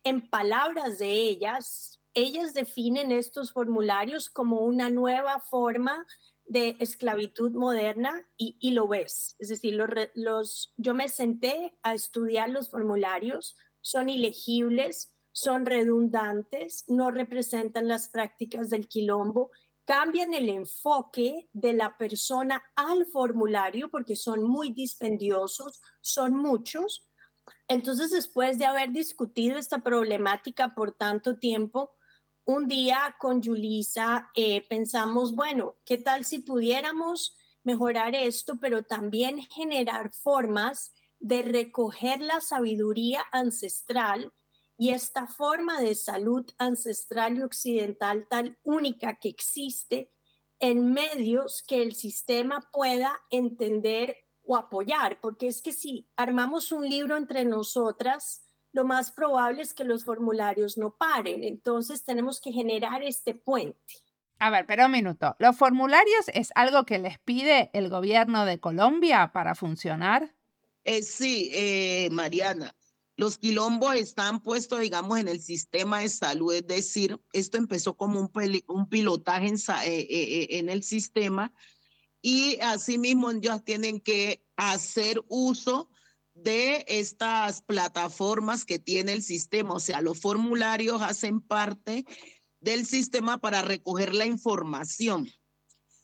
en 0.03 0.29
palabras 0.29 0.99
de 0.99 1.11
ellas, 1.11 1.99
ellas 2.13 2.53
definen 2.53 3.11
estos 3.11 3.51
formularios 3.51 4.29
como 4.29 4.61
una 4.61 4.89
nueva 4.89 5.39
forma 5.39 6.05
de 6.45 6.75
esclavitud 6.79 7.51
moderna 7.51 8.27
y, 8.35 8.71
lo 8.71 8.87
ves. 8.87 9.35
Es 9.39 9.49
decir, 9.49 9.75
los, 9.75 9.89
los, 10.15 10.73
yo 10.75 10.93
me 10.93 11.07
senté 11.07 11.77
a 11.83 11.93
estudiar 11.93 12.49
los 12.49 12.69
formularios, 12.69 13.55
son 13.79 14.09
ilegibles, 14.09 15.13
son 15.31 15.65
redundantes, 15.65 16.85
no 16.87 17.11
representan 17.11 17.87
las 17.87 18.09
prácticas 18.09 18.69
del 18.69 18.87
quilombo, 18.87 19.51
cambian 19.85 20.33
el 20.33 20.49
enfoque 20.49 21.49
de 21.53 21.73
la 21.73 21.97
persona 21.97 22.63
al 22.75 23.05
formulario 23.05 23.89
porque 23.89 24.15
son 24.15 24.43
muy 24.43 24.71
dispendiosos, 24.71 25.81
son 26.01 26.35
muchos. 26.35 27.07
Entonces, 27.67 28.11
después 28.11 28.57
de 28.57 28.65
haber 28.65 28.91
discutido 28.91 29.57
esta 29.57 29.79
problemática 29.79 30.75
por 30.75 30.93
tanto 30.93 31.39
tiempo, 31.39 31.91
un 32.45 32.67
día 32.67 33.15
con 33.19 33.41
Julisa 33.41 34.29
eh, 34.35 34.65
pensamos, 34.67 35.35
bueno, 35.35 35.75
¿qué 35.85 35.97
tal 35.97 36.25
si 36.25 36.39
pudiéramos 36.39 37.35
mejorar 37.63 38.15
esto, 38.15 38.57
pero 38.59 38.83
también 38.83 39.41
generar 39.43 40.11
formas 40.11 40.93
de 41.19 41.43
recoger 41.43 42.19
la 42.21 42.41
sabiduría 42.41 43.23
ancestral 43.31 44.33
y 44.81 44.89
esta 44.89 45.27
forma 45.27 45.79
de 45.79 45.93
salud 45.93 46.43
ancestral 46.57 47.37
y 47.37 47.43
occidental 47.43 48.25
tan 48.27 48.57
única 48.63 49.19
que 49.19 49.29
existe 49.29 50.09
en 50.59 50.91
medios 50.91 51.61
que 51.61 51.83
el 51.83 51.93
sistema 51.93 52.67
pueda 52.73 53.21
entender 53.29 54.17
o 54.43 54.57
apoyar, 54.57 55.21
porque 55.21 55.45
es 55.45 55.61
que 55.61 55.71
si 55.71 56.09
armamos 56.15 56.71
un 56.71 56.89
libro 56.89 57.15
entre 57.15 57.45
nosotras, 57.45 58.41
lo 58.71 58.83
más 58.83 59.11
probable 59.11 59.61
es 59.61 59.75
que 59.75 59.83
los 59.83 60.03
formularios 60.03 60.79
no 60.79 60.95
paren. 60.97 61.43
Entonces 61.43 62.03
tenemos 62.03 62.41
que 62.41 62.51
generar 62.51 63.03
este 63.03 63.35
puente. 63.35 63.93
A 64.39 64.49
ver, 64.49 64.65
pero 64.65 64.87
un 64.87 64.93
minuto. 64.93 65.35
¿Los 65.37 65.55
formularios 65.55 66.27
es 66.33 66.49
algo 66.55 66.87
que 66.87 66.97
les 66.97 67.19
pide 67.19 67.69
el 67.73 67.87
gobierno 67.89 68.47
de 68.47 68.59
Colombia 68.59 69.29
para 69.31 69.53
funcionar? 69.53 70.33
Eh, 70.85 71.03
sí, 71.03 71.51
eh, 71.53 72.09
Mariana. 72.11 72.73
Los 73.21 73.37
quilombos 73.37 73.93
están 73.97 74.41
puestos, 74.41 74.79
digamos, 74.79 75.19
en 75.19 75.27
el 75.27 75.43
sistema 75.43 75.99
de 75.99 76.09
salud, 76.09 76.55
es 76.55 76.65
decir, 76.65 77.21
esto 77.33 77.59
empezó 77.59 77.95
como 77.95 78.19
un, 78.19 78.31
un 78.67 78.89
pilotaje 78.89 79.47
en, 79.47 79.57
eh, 79.57 79.59
eh, 79.85 80.07
eh, 80.09 80.47
en 80.57 80.69
el 80.69 80.81
sistema 80.81 81.53
y 82.19 82.59
asimismo 82.61 83.29
ellos 83.29 83.63
tienen 83.63 83.99
que 83.99 84.43
hacer 84.55 85.23
uso 85.27 85.87
de 86.33 86.83
estas 86.87 87.61
plataformas 87.61 88.65
que 88.65 88.79
tiene 88.79 89.13
el 89.13 89.21
sistema, 89.21 89.75
o 89.75 89.79
sea, 89.79 90.01
los 90.01 90.19
formularios 90.19 91.03
hacen 91.03 91.41
parte 91.41 92.05
del 92.59 92.87
sistema 92.87 93.37
para 93.37 93.61
recoger 93.61 94.15
la 94.15 94.25
información, 94.25 95.29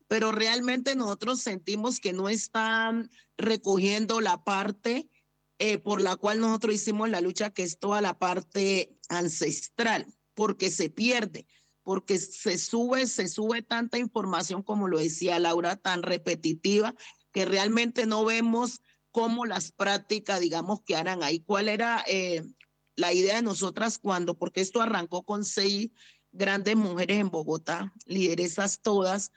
pero 0.07 0.31
realmente 0.31 0.95
nosotros 0.95 1.41
sentimos 1.41 1.99
que 1.99 2.13
no 2.13 2.29
están 2.29 3.09
recogiendo 3.37 4.21
la 4.21 4.43
parte 4.43 5.09
eh, 5.59 5.79
por 5.79 6.01
la 6.01 6.15
cual 6.15 6.39
nosotros 6.39 6.75
hicimos 6.75 7.09
la 7.09 7.21
lucha, 7.21 7.49
que 7.49 7.63
es 7.63 7.79
toda 7.79 8.01
la 8.01 8.17
parte 8.19 8.95
ancestral, 9.09 10.05
porque 10.33 10.69
se 10.69 10.89
pierde, 10.89 11.47
porque 11.83 12.19
se 12.19 12.57
sube, 12.57 13.07
se 13.07 13.27
sube 13.27 13.61
tanta 13.61 13.97
información, 13.97 14.61
como 14.61 14.87
lo 14.87 14.99
decía 14.99 15.39
Laura, 15.39 15.75
tan 15.75 16.03
repetitiva, 16.03 16.93
que 17.31 17.45
realmente 17.45 18.05
no 18.05 18.23
vemos 18.25 18.81
cómo 19.11 19.45
las 19.45 19.71
prácticas, 19.71 20.39
digamos, 20.39 20.81
que 20.83 20.95
harán 20.95 21.23
ahí. 21.23 21.39
¿Cuál 21.39 21.69
era 21.69 22.03
eh, 22.07 22.43
la 22.95 23.13
idea 23.13 23.37
de 23.37 23.41
nosotras 23.41 23.97
cuando, 23.97 24.37
porque 24.37 24.61
esto 24.61 24.81
arrancó 24.81 25.23
con 25.23 25.43
seis 25.43 25.89
grandes 26.31 26.75
mujeres 26.75 27.17
en 27.19 27.31
Bogotá, 27.31 27.93
lideresas 28.05 28.81
todas, 28.81 29.31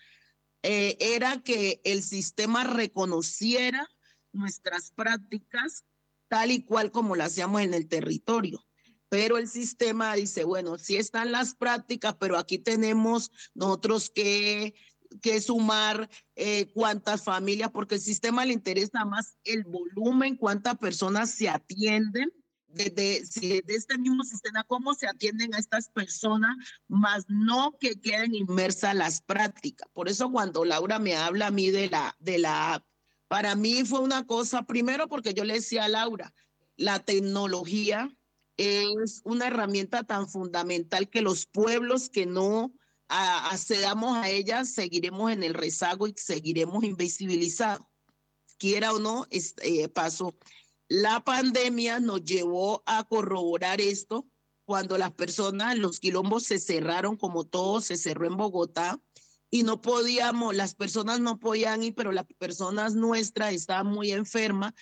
eh, 0.62 0.96
era 1.00 1.40
que 1.42 1.80
el 1.84 2.02
sistema 2.02 2.64
reconociera 2.64 3.88
nuestras 4.32 4.90
prácticas 4.90 5.84
tal 6.30 6.52
y 6.52 6.62
cual 6.62 6.92
como 6.92 7.16
lo 7.16 7.24
hacíamos 7.24 7.60
en 7.60 7.74
el 7.74 7.88
territorio. 7.88 8.64
Pero 9.08 9.36
el 9.36 9.48
sistema 9.48 10.14
dice, 10.14 10.44
bueno, 10.44 10.78
sí 10.78 10.96
están 10.96 11.32
las 11.32 11.56
prácticas, 11.56 12.14
pero 12.14 12.38
aquí 12.38 12.56
tenemos 12.58 13.32
nosotros 13.52 14.08
que, 14.08 14.74
que 15.20 15.40
sumar 15.40 16.08
eh, 16.36 16.70
cuántas 16.72 17.24
familias, 17.24 17.72
porque 17.72 17.96
el 17.96 18.00
sistema 18.00 18.44
le 18.44 18.52
interesa 18.52 19.04
más 19.04 19.36
el 19.42 19.64
volumen, 19.64 20.36
cuántas 20.36 20.78
personas 20.78 21.32
se 21.32 21.48
atienden 21.48 22.30
desde, 22.68 23.22
desde 23.22 23.64
este 23.66 23.98
mismo 23.98 24.22
sistema, 24.22 24.62
cómo 24.62 24.94
se 24.94 25.08
atienden 25.08 25.52
a 25.56 25.58
estas 25.58 25.88
personas, 25.88 26.56
más 26.86 27.24
no 27.26 27.76
que 27.80 28.00
queden 28.00 28.36
inmersas 28.36 28.94
las 28.94 29.20
prácticas. 29.20 29.88
Por 29.92 30.08
eso 30.08 30.30
cuando 30.30 30.64
Laura 30.64 31.00
me 31.00 31.16
habla 31.16 31.48
a 31.48 31.50
mí 31.50 31.72
de 31.72 31.90
la, 31.90 32.14
de 32.20 32.38
la 32.38 32.86
para 33.30 33.54
mí 33.54 33.84
fue 33.84 34.00
una 34.00 34.26
cosa, 34.26 34.64
primero 34.64 35.06
porque 35.06 35.34
yo 35.34 35.44
le 35.44 35.54
decía 35.54 35.84
a 35.84 35.88
Laura, 35.88 36.34
la 36.76 36.98
tecnología 36.98 38.12
es 38.56 39.20
una 39.22 39.46
herramienta 39.46 40.02
tan 40.02 40.28
fundamental 40.28 41.08
que 41.08 41.22
los 41.22 41.46
pueblos 41.46 42.10
que 42.10 42.26
no 42.26 42.72
accedamos 43.06 44.16
a 44.16 44.28
ella 44.30 44.64
seguiremos 44.64 45.30
en 45.30 45.44
el 45.44 45.54
rezago 45.54 46.08
y 46.08 46.14
seguiremos 46.16 46.82
invisibilizados. 46.82 47.86
Quiera 48.58 48.92
o 48.92 48.98
no, 48.98 49.28
eh, 49.30 49.88
pasó. 49.90 50.36
La 50.88 51.22
pandemia 51.22 52.00
nos 52.00 52.24
llevó 52.24 52.82
a 52.84 53.04
corroborar 53.04 53.80
esto 53.80 54.26
cuando 54.64 54.98
las 54.98 55.12
personas, 55.12 55.78
los 55.78 56.00
quilombos 56.00 56.46
se 56.46 56.58
cerraron, 56.58 57.16
como 57.16 57.44
todo 57.44 57.80
se 57.80 57.96
cerró 57.96 58.26
en 58.26 58.36
Bogotá, 58.36 59.00
y 59.50 59.64
no 59.64 59.80
podíamos, 59.80 60.54
las 60.54 60.74
personas 60.74 61.20
no 61.20 61.38
podían 61.38 61.82
ir, 61.82 61.94
pero 61.94 62.12
las 62.12 62.26
personas 62.38 62.94
nuestras 62.94 63.52
estaban 63.52 63.88
muy 63.88 64.12
enfermas 64.12 64.72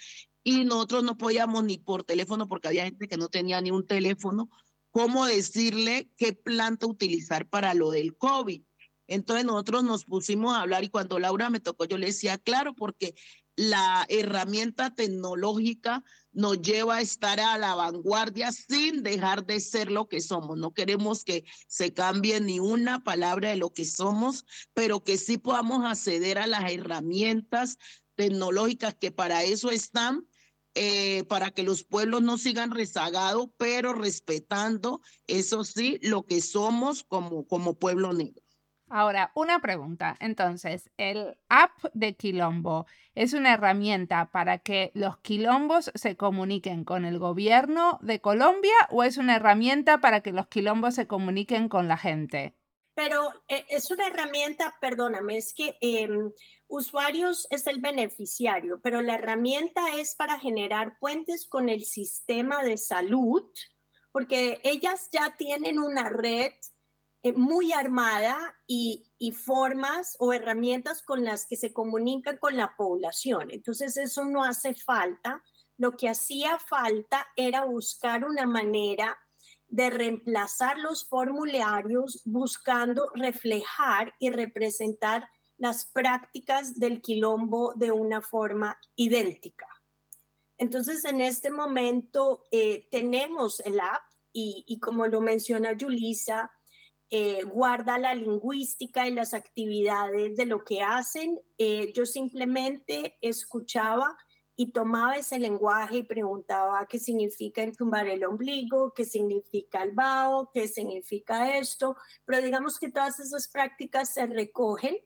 y 0.44 0.64
nosotros 0.64 1.04
no 1.04 1.16
podíamos 1.16 1.64
ni 1.64 1.78
por 1.78 2.04
teléfono 2.04 2.48
porque 2.48 2.68
había 2.68 2.84
gente 2.84 3.08
que 3.08 3.16
no 3.16 3.28
tenía 3.28 3.60
ni 3.60 3.70
un 3.70 3.86
teléfono, 3.86 4.50
cómo 4.90 5.26
decirle 5.26 6.10
qué 6.16 6.32
planta 6.32 6.86
utilizar 6.86 7.46
para 7.48 7.74
lo 7.74 7.90
del 7.90 8.16
COVID. 8.16 8.62
Entonces 9.06 9.46
nosotros 9.46 9.84
nos 9.84 10.04
pusimos 10.04 10.54
a 10.54 10.60
hablar 10.60 10.84
y 10.84 10.90
cuando 10.90 11.18
Laura 11.18 11.48
me 11.48 11.60
tocó, 11.60 11.86
yo 11.86 11.96
le 11.96 12.08
decía, 12.08 12.36
claro, 12.36 12.74
porque 12.74 13.14
la 13.56 14.06
herramienta 14.08 14.94
tecnológica 14.94 16.04
nos 16.38 16.62
lleva 16.62 16.98
a 16.98 17.00
estar 17.00 17.40
a 17.40 17.58
la 17.58 17.74
vanguardia 17.74 18.52
sin 18.52 19.02
dejar 19.02 19.44
de 19.44 19.58
ser 19.58 19.90
lo 19.90 20.06
que 20.06 20.20
somos. 20.20 20.56
No 20.56 20.72
queremos 20.72 21.24
que 21.24 21.42
se 21.66 21.92
cambie 21.92 22.40
ni 22.40 22.60
una 22.60 23.02
palabra 23.02 23.50
de 23.50 23.56
lo 23.56 23.70
que 23.70 23.84
somos, 23.84 24.44
pero 24.72 25.02
que 25.02 25.18
sí 25.18 25.36
podamos 25.36 25.84
acceder 25.84 26.38
a 26.38 26.46
las 26.46 26.70
herramientas 26.70 27.76
tecnológicas 28.14 28.94
que 28.94 29.10
para 29.10 29.42
eso 29.42 29.72
están, 29.72 30.28
eh, 30.74 31.24
para 31.24 31.50
que 31.50 31.64
los 31.64 31.82
pueblos 31.82 32.22
no 32.22 32.38
sigan 32.38 32.70
rezagados, 32.70 33.48
pero 33.56 33.92
respetando, 33.92 35.00
eso 35.26 35.64
sí, 35.64 35.98
lo 36.02 36.24
que 36.24 36.40
somos 36.40 37.02
como, 37.02 37.48
como 37.48 37.74
pueblo 37.74 38.12
negro. 38.12 38.47
Ahora, 38.90 39.32
una 39.34 39.60
pregunta. 39.60 40.16
Entonces, 40.20 40.90
¿el 40.96 41.36
app 41.48 41.72
de 41.92 42.14
Quilombo 42.14 42.86
es 43.14 43.34
una 43.34 43.54
herramienta 43.54 44.30
para 44.30 44.58
que 44.58 44.90
los 44.94 45.18
quilombos 45.18 45.90
se 45.94 46.16
comuniquen 46.16 46.84
con 46.84 47.04
el 47.04 47.18
gobierno 47.18 47.98
de 48.00 48.20
Colombia 48.20 48.74
o 48.90 49.02
es 49.02 49.18
una 49.18 49.36
herramienta 49.36 49.98
para 49.98 50.20
que 50.20 50.32
los 50.32 50.46
quilombos 50.48 50.94
se 50.94 51.06
comuniquen 51.06 51.68
con 51.68 51.88
la 51.88 51.98
gente? 51.98 52.54
Pero 52.94 53.32
eh, 53.46 53.64
es 53.68 53.90
una 53.90 54.06
herramienta, 54.06 54.74
perdóname, 54.80 55.36
es 55.36 55.52
que 55.52 55.76
em, 55.80 56.32
usuarios 56.66 57.46
es 57.50 57.66
el 57.66 57.80
beneficiario, 57.80 58.80
pero 58.82 59.02
la 59.02 59.14
herramienta 59.14 59.82
es 59.96 60.14
para 60.14 60.38
generar 60.38 60.98
puentes 60.98 61.46
con 61.46 61.68
el 61.68 61.84
sistema 61.84 62.62
de 62.62 62.76
salud, 62.76 63.44
porque 64.10 64.60
ellas 64.64 65.10
ya 65.12 65.36
tienen 65.36 65.78
una 65.78 66.08
red 66.08 66.52
eh, 67.22 67.32
muy 67.32 67.72
armada 67.72 68.54
y, 68.66 69.04
formas 69.44 70.14
o 70.20 70.32
herramientas 70.32 71.02
con 71.02 71.24
las 71.24 71.44
que 71.46 71.56
se 71.56 71.72
comunican 71.72 72.38
con 72.38 72.56
la 72.56 72.76
población. 72.76 73.50
Entonces 73.50 73.96
eso 73.96 74.24
no 74.24 74.44
hace 74.44 74.74
falta. 74.74 75.42
Lo 75.76 75.96
que 75.96 76.08
hacía 76.08 76.58
falta 76.58 77.26
era 77.34 77.64
buscar 77.64 78.24
una 78.24 78.46
manera 78.46 79.18
de 79.66 79.90
reemplazar 79.90 80.78
los 80.78 81.08
formularios 81.08 82.22
buscando 82.24 83.10
reflejar 83.14 84.14
y 84.20 84.30
representar 84.30 85.28
las 85.56 85.86
prácticas 85.86 86.78
del 86.78 87.02
quilombo 87.02 87.74
de 87.74 87.90
una 87.90 88.22
forma 88.22 88.78
idéntica. 88.94 89.66
Entonces, 90.56 91.04
en 91.04 91.20
este 91.20 91.50
momento 91.50 92.46
eh, 92.52 92.86
tenemos 92.90 93.60
el 93.60 93.80
app 93.80 94.02
y, 94.32 94.64
y, 94.68 94.78
como 94.78 95.06
lo 95.08 95.20
menciona 95.20 95.76
Julisa, 95.78 96.50
eh, 97.10 97.42
guarda 97.44 97.98
la 97.98 98.14
lingüística 98.14 99.08
y 99.08 99.12
las 99.12 99.32
actividades 99.32 100.36
de 100.36 100.44
lo 100.46 100.62
que 100.62 100.82
hacen. 100.82 101.40
Eh, 101.56 101.92
yo 101.94 102.04
simplemente 102.04 103.16
escuchaba 103.22 104.16
y 104.56 104.72
tomaba 104.72 105.16
ese 105.16 105.38
lenguaje 105.38 105.98
y 105.98 106.02
preguntaba 106.02 106.86
qué 106.86 106.98
significa 106.98 107.62
entumbar 107.62 108.08
el 108.08 108.24
ombligo, 108.24 108.92
qué 108.92 109.04
significa 109.04 109.82
el 109.82 109.92
bao, 109.92 110.50
qué 110.52 110.68
significa 110.68 111.56
esto, 111.56 111.96
pero 112.24 112.42
digamos 112.42 112.78
que 112.78 112.90
todas 112.90 113.20
esas 113.20 113.48
prácticas 113.48 114.12
se 114.12 114.26
recogen, 114.26 114.96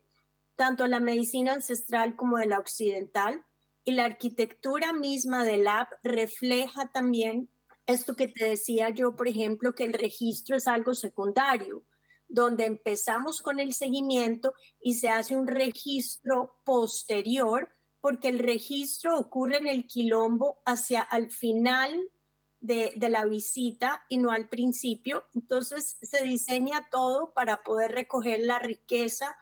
tanto 0.57 0.87
la 0.87 1.01
medicina 1.01 1.53
ancestral 1.53 2.17
como 2.17 2.39
de 2.39 2.47
la 2.47 2.59
occidental, 2.59 3.45
y 3.85 3.93
la 3.93 4.07
arquitectura 4.07 4.93
misma 4.93 5.45
del 5.45 5.67
app 5.69 5.93
refleja 6.03 6.91
también 6.91 7.51
esto 7.87 8.15
que 8.15 8.29
te 8.29 8.45
decía 8.45 8.91
yo, 8.91 9.17
por 9.17 9.29
ejemplo, 9.29 9.75
que 9.75 9.85
el 9.85 9.93
registro 9.93 10.57
es 10.57 10.67
algo 10.67 10.95
secundario 10.95 11.85
donde 12.33 12.65
empezamos 12.65 13.43
con 13.43 13.61
el 13.61 13.75
seguimiento 13.75 14.55
y 14.81 14.95
se 14.95 15.11
hace 15.11 15.37
un 15.37 15.47
registro 15.47 16.57
posterior, 16.65 17.69
porque 18.01 18.29
el 18.29 18.39
registro 18.39 19.19
ocurre 19.19 19.59
en 19.59 19.67
el 19.67 19.87
quilombo 19.87 20.63
hacia 20.65 21.03
al 21.03 21.31
final 21.31 22.11
de, 22.59 22.95
de, 22.97 23.09
la 23.11 23.27
visita 23.27 24.05
y 24.09 24.17
no 24.17 24.31
al 24.31 24.49
principio. 24.49 25.25
Entonces 25.35 25.99
se 26.01 26.25
diseña 26.25 26.89
todo 26.91 27.35
para 27.35 27.63
poder 27.63 27.93
recoger 27.93 28.41
la 28.41 28.59
riqueza 28.59 29.37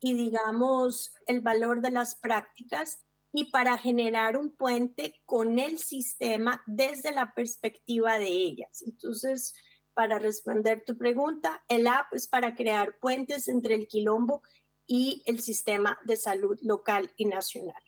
y 0.00 0.14
digamos 0.14 1.14
el 1.26 1.42
valor 1.42 1.80
de 1.80 1.92
las 1.92 2.16
prácticas 2.16 2.98
y 3.32 3.50
para 3.52 3.78
generar 3.78 4.36
un 4.36 4.50
puente 4.50 5.14
con 5.24 5.60
el 5.60 5.78
sistema 5.78 6.60
desde 6.66 7.12
la 7.12 7.32
perspectiva 7.34 8.18
de 8.18 8.28
ellas. 8.28 8.82
Entonces, 8.84 9.54
para 9.94 10.18
responder 10.18 10.82
tu 10.84 10.96
pregunta, 10.96 11.62
el 11.68 11.86
app 11.86 12.12
es 12.12 12.26
para 12.26 12.54
crear 12.54 12.96
puentes 12.98 13.48
entre 13.48 13.74
el 13.74 13.86
quilombo 13.86 14.42
y 14.86 15.22
el 15.26 15.40
sistema 15.40 15.98
de 16.04 16.16
salud 16.16 16.58
local 16.62 17.10
y 17.16 17.26
nacional. 17.26 17.82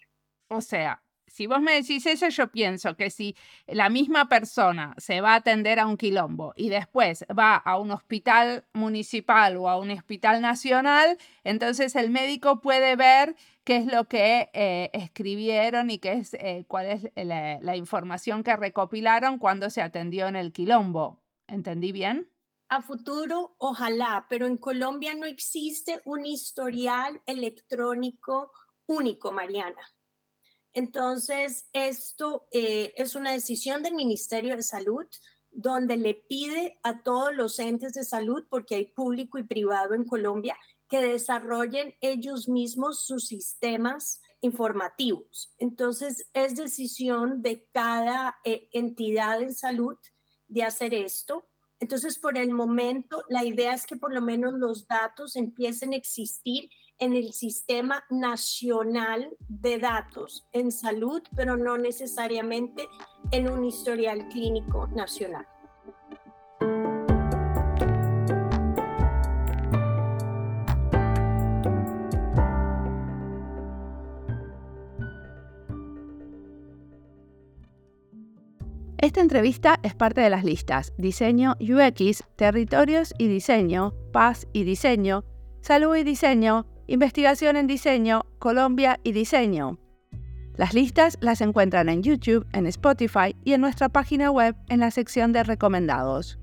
O 0.49 0.61
sea, 0.61 1.03
si 1.27 1.49
vos 1.49 1.61
me 1.61 1.73
decís 1.75 2.07
eso, 2.07 2.29
yo 2.29 2.49
pienso 2.49 2.97
que 2.97 3.11
si 3.11 3.35
la 3.67 3.89
misma 3.89 4.29
persona 4.29 4.95
se 4.99 5.21
va 5.21 5.33
a 5.33 5.37
atender 5.37 5.81
a 5.81 5.87
un 5.87 5.97
quilombo 5.97 6.53
y 6.55 6.69
después 6.69 7.25
va 7.37 7.57
a 7.57 7.79
un 7.79 7.91
hospital 7.91 8.65
municipal 8.73 9.57
o 9.57 9.69
a 9.69 9.79
un 9.79 9.91
hospital 9.91 10.41
nacional, 10.41 11.19
entonces 11.43 11.97
el 11.97 12.11
médico 12.11 12.61
puede 12.61 12.95
ver 12.95 13.35
qué 13.65 13.79
es 13.79 13.87
lo 13.87 14.05
que 14.05 14.51
eh, 14.53 14.91
escribieron 14.93 15.91
y 15.91 15.99
qué 15.99 16.13
es, 16.13 16.35
eh, 16.35 16.65
cuál 16.69 16.87
es 16.87 17.11
la 17.17 17.77
información 17.77 18.45
que 18.45 18.55
recopilaron 18.57 19.39
cuando 19.39 19.71
se 19.71 19.83
atendió 19.83 20.29
en 20.29 20.37
el 20.37 20.53
quilombo. 20.53 21.24
¿Entendí 21.47 21.93
bien? 21.93 22.31
A 22.69 22.83
futuro, 22.83 23.55
ojalá, 23.59 24.27
pero 24.29 24.47
en 24.47 24.57
Colombia 24.57 25.15
no 25.15 25.27
existe 25.27 26.01
un 26.05 26.27
historial 26.27 27.23
electrónico 27.27 28.51
único, 28.87 29.33
Mariana. 29.33 29.81
Entonces, 30.73 31.69
esto 31.73 32.49
eh, 32.51 32.93
es 32.97 33.15
una 33.15 33.33
decisión 33.33 33.83
del 33.83 33.95
Ministerio 33.95 34.57
de 34.57 34.63
Salud 34.63 35.07
donde 35.55 35.97
le 35.97 36.15
pide 36.15 36.81
a 36.83 37.03
todos 37.03 37.35
los 37.35 37.59
entes 37.61 37.93
de 37.93 38.05
salud, 38.05 38.45
porque 38.51 38.75
hay 38.75 38.87
público 38.87 39.39
y 39.39 39.45
privado 39.45 39.95
en 39.95 40.05
Colombia, 40.05 40.57
que 40.89 41.01
desarrollen 41.01 41.95
ellos 42.01 42.49
mismos 42.49 43.07
sus 43.07 43.29
sistemas 43.29 44.21
informativos. 44.41 45.55
Entonces, 45.59 46.29
es 46.35 46.57
decisión 46.57 47.41
de 47.41 47.69
cada 47.73 48.37
eh, 48.45 48.69
entidad 48.73 49.41
en 49.41 49.55
salud 49.55 49.97
de 50.49 50.63
hacer 50.63 50.95
esto. 50.95 51.49
Entonces, 51.81 52.19
por 52.19 52.39
el 52.39 52.51
momento, 52.51 53.25
la 53.29 53.45
idea 53.45 53.75
es 53.75 53.87
que 53.87 53.97
por 53.97 54.13
lo 54.13 54.23
menos 54.23 54.55
los 54.55 54.87
datos 54.87 55.37
empiecen 55.37 55.93
a 55.93 55.97
existir 55.97 56.71
en 56.99 57.15
el 57.15 57.33
sistema 57.33 58.05
nacional 58.09 59.37
de 59.49 59.79
datos 59.79 60.47
en 60.53 60.71
salud, 60.71 61.23
pero 61.37 61.57
no 61.57 61.77
necesariamente 61.77 62.89
en 63.33 63.51
un 63.51 63.65
historial 63.65 64.29
clínico 64.29 64.87
nacional. 64.89 65.47
Esta 79.05 79.21
entrevista 79.21 79.79
es 79.83 79.95
parte 79.95 80.23
de 80.23 80.31
las 80.31 80.45
listas 80.45 80.95
Diseño 80.97 81.57
UX, 81.61 82.25
Territorios 82.37 83.13
y 83.19 83.29
Diseño, 83.29 83.93
Paz 84.15 84.47
y 84.55 84.65
Diseño, 84.65 85.27
Salud 85.61 85.95
y 85.95 86.05
Diseño, 86.05 86.65
Investigación 86.87 87.57
en 87.57 87.67
Diseño, 87.67 88.25
Colombia 88.39 89.01
y 89.05 89.13
Diseño. 89.13 89.79
Las 90.57 90.73
listas 90.73 91.19
las 91.21 91.43
encuentran 91.43 91.91
en 91.91 92.03
YouTube, 92.03 92.47
en 92.55 92.67
Spotify 92.67 93.37
y 93.45 93.53
en 93.53 93.61
nuestra 93.61 93.91
página 93.91 94.31
web 94.31 94.57
en 94.71 94.81
la 94.81 94.91
sección 94.91 95.33
de 95.33 95.45
recomendados. 95.45 96.39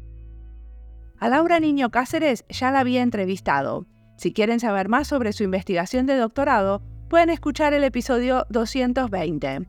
A 1.18 1.30
Laura 1.30 1.60
Niño 1.60 1.90
Cáceres 1.90 2.46
ya 2.48 2.70
la 2.70 2.82
había 2.82 3.02
entrevistado. 3.02 3.88
Si 4.18 4.34
quieren 4.34 4.60
saber 4.60 4.88
más 4.88 5.08
sobre 5.08 5.34
su 5.34 5.42
investigación 5.42 6.06
de 6.06 6.16
doctorado, 6.16 6.84
pueden 7.10 7.32
escuchar 7.32 7.74
el 7.74 7.84
episodio 7.84 8.46
220. 8.52 9.68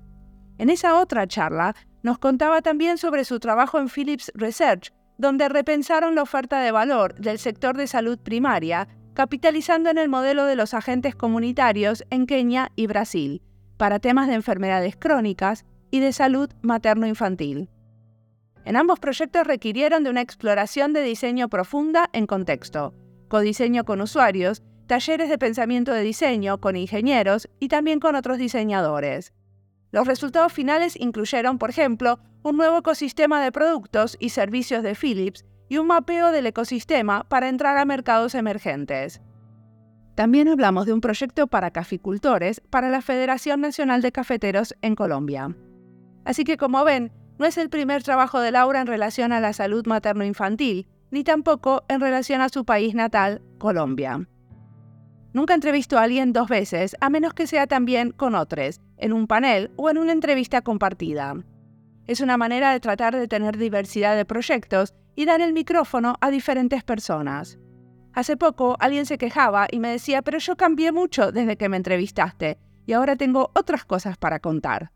En 0.58 0.68
esa 0.68 1.00
otra 1.00 1.26
charla 1.26 1.74
nos 2.02 2.18
contaba 2.18 2.62
también 2.62 2.98
sobre 2.98 3.24
su 3.24 3.38
trabajo 3.38 3.78
en 3.78 3.88
Philips 3.88 4.32
Research, 4.34 4.92
donde 5.18 5.48
repensaron 5.48 6.14
la 6.14 6.22
oferta 6.22 6.60
de 6.60 6.72
valor 6.72 7.14
del 7.14 7.38
sector 7.38 7.76
de 7.76 7.86
salud 7.86 8.18
primaria, 8.18 8.88
capitalizando 9.14 9.90
en 9.90 9.98
el 9.98 10.08
modelo 10.08 10.44
de 10.44 10.56
los 10.56 10.74
agentes 10.74 11.14
comunitarios 11.14 12.04
en 12.10 12.26
Kenia 12.26 12.72
y 12.76 12.86
Brasil, 12.86 13.42
para 13.76 13.98
temas 13.98 14.28
de 14.28 14.34
enfermedades 14.34 14.96
crónicas 14.96 15.64
y 15.90 16.00
de 16.00 16.12
salud 16.12 16.50
materno-infantil. 16.62 17.68
En 18.64 18.76
ambos 18.76 19.00
proyectos 19.00 19.46
requirieron 19.46 20.04
de 20.04 20.10
una 20.10 20.20
exploración 20.20 20.92
de 20.92 21.02
diseño 21.02 21.48
profunda 21.48 22.08
en 22.12 22.26
contexto, 22.26 22.94
codiseño 23.28 23.84
con 23.84 24.00
usuarios, 24.00 24.62
talleres 24.86 25.28
de 25.28 25.38
pensamiento 25.38 25.92
de 25.92 26.02
diseño 26.02 26.60
con 26.60 26.76
ingenieros 26.76 27.48
y 27.58 27.68
también 27.68 27.98
con 27.98 28.14
otros 28.14 28.38
diseñadores. 28.38 29.32
Los 29.92 30.06
resultados 30.06 30.52
finales 30.52 30.96
incluyeron, 30.98 31.58
por 31.58 31.68
ejemplo, 31.68 32.18
un 32.42 32.56
nuevo 32.56 32.78
ecosistema 32.78 33.42
de 33.42 33.52
productos 33.52 34.16
y 34.18 34.30
servicios 34.30 34.82
de 34.82 34.94
Philips 34.94 35.44
y 35.68 35.76
un 35.76 35.86
mapeo 35.86 36.32
del 36.32 36.46
ecosistema 36.46 37.24
para 37.28 37.48
entrar 37.48 37.76
a 37.76 37.84
mercados 37.84 38.34
emergentes. 38.34 39.20
También 40.14 40.48
hablamos 40.48 40.86
de 40.86 40.94
un 40.94 41.00
proyecto 41.00 41.46
para 41.46 41.70
caficultores 41.70 42.60
para 42.70 42.90
la 42.90 43.02
Federación 43.02 43.60
Nacional 43.60 44.02
de 44.02 44.12
Cafeteros 44.12 44.74
en 44.80 44.94
Colombia. 44.94 45.54
Así 46.24 46.44
que 46.44 46.56
como 46.56 46.84
ven, 46.84 47.12
no 47.38 47.46
es 47.46 47.58
el 47.58 47.70
primer 47.70 48.02
trabajo 48.02 48.40
de 48.40 48.50
Laura 48.50 48.80
en 48.80 48.86
relación 48.86 49.32
a 49.32 49.40
la 49.40 49.52
salud 49.52 49.86
materno-infantil, 49.86 50.88
ni 51.10 51.22
tampoco 51.22 51.84
en 51.88 52.00
relación 52.00 52.40
a 52.40 52.48
su 52.48 52.64
país 52.64 52.94
natal, 52.94 53.42
Colombia. 53.58 54.26
Nunca 55.32 55.54
entrevisto 55.54 55.98
a 55.98 56.02
alguien 56.02 56.32
dos 56.32 56.48
veces, 56.48 56.94
a 57.00 57.08
menos 57.08 57.32
que 57.32 57.46
sea 57.46 57.66
también 57.66 58.12
con 58.12 58.34
otros, 58.34 58.80
en 58.98 59.12
un 59.12 59.26
panel 59.26 59.70
o 59.76 59.88
en 59.88 59.98
una 59.98 60.12
entrevista 60.12 60.60
compartida. 60.60 61.36
Es 62.06 62.20
una 62.20 62.36
manera 62.36 62.72
de 62.72 62.80
tratar 62.80 63.16
de 63.16 63.28
tener 63.28 63.56
diversidad 63.56 64.14
de 64.14 64.26
proyectos 64.26 64.94
y 65.14 65.24
dar 65.24 65.40
el 65.40 65.52
micrófono 65.52 66.16
a 66.20 66.30
diferentes 66.30 66.84
personas. 66.84 67.58
Hace 68.12 68.36
poco 68.36 68.76
alguien 68.78 69.06
se 69.06 69.16
quejaba 69.16 69.68
y 69.70 69.78
me 69.78 69.88
decía, 69.88 70.20
pero 70.20 70.38
yo 70.38 70.56
cambié 70.56 70.92
mucho 70.92 71.32
desde 71.32 71.56
que 71.56 71.70
me 71.70 71.78
entrevistaste 71.78 72.58
y 72.84 72.92
ahora 72.92 73.16
tengo 73.16 73.50
otras 73.54 73.86
cosas 73.86 74.18
para 74.18 74.40
contar. 74.40 74.92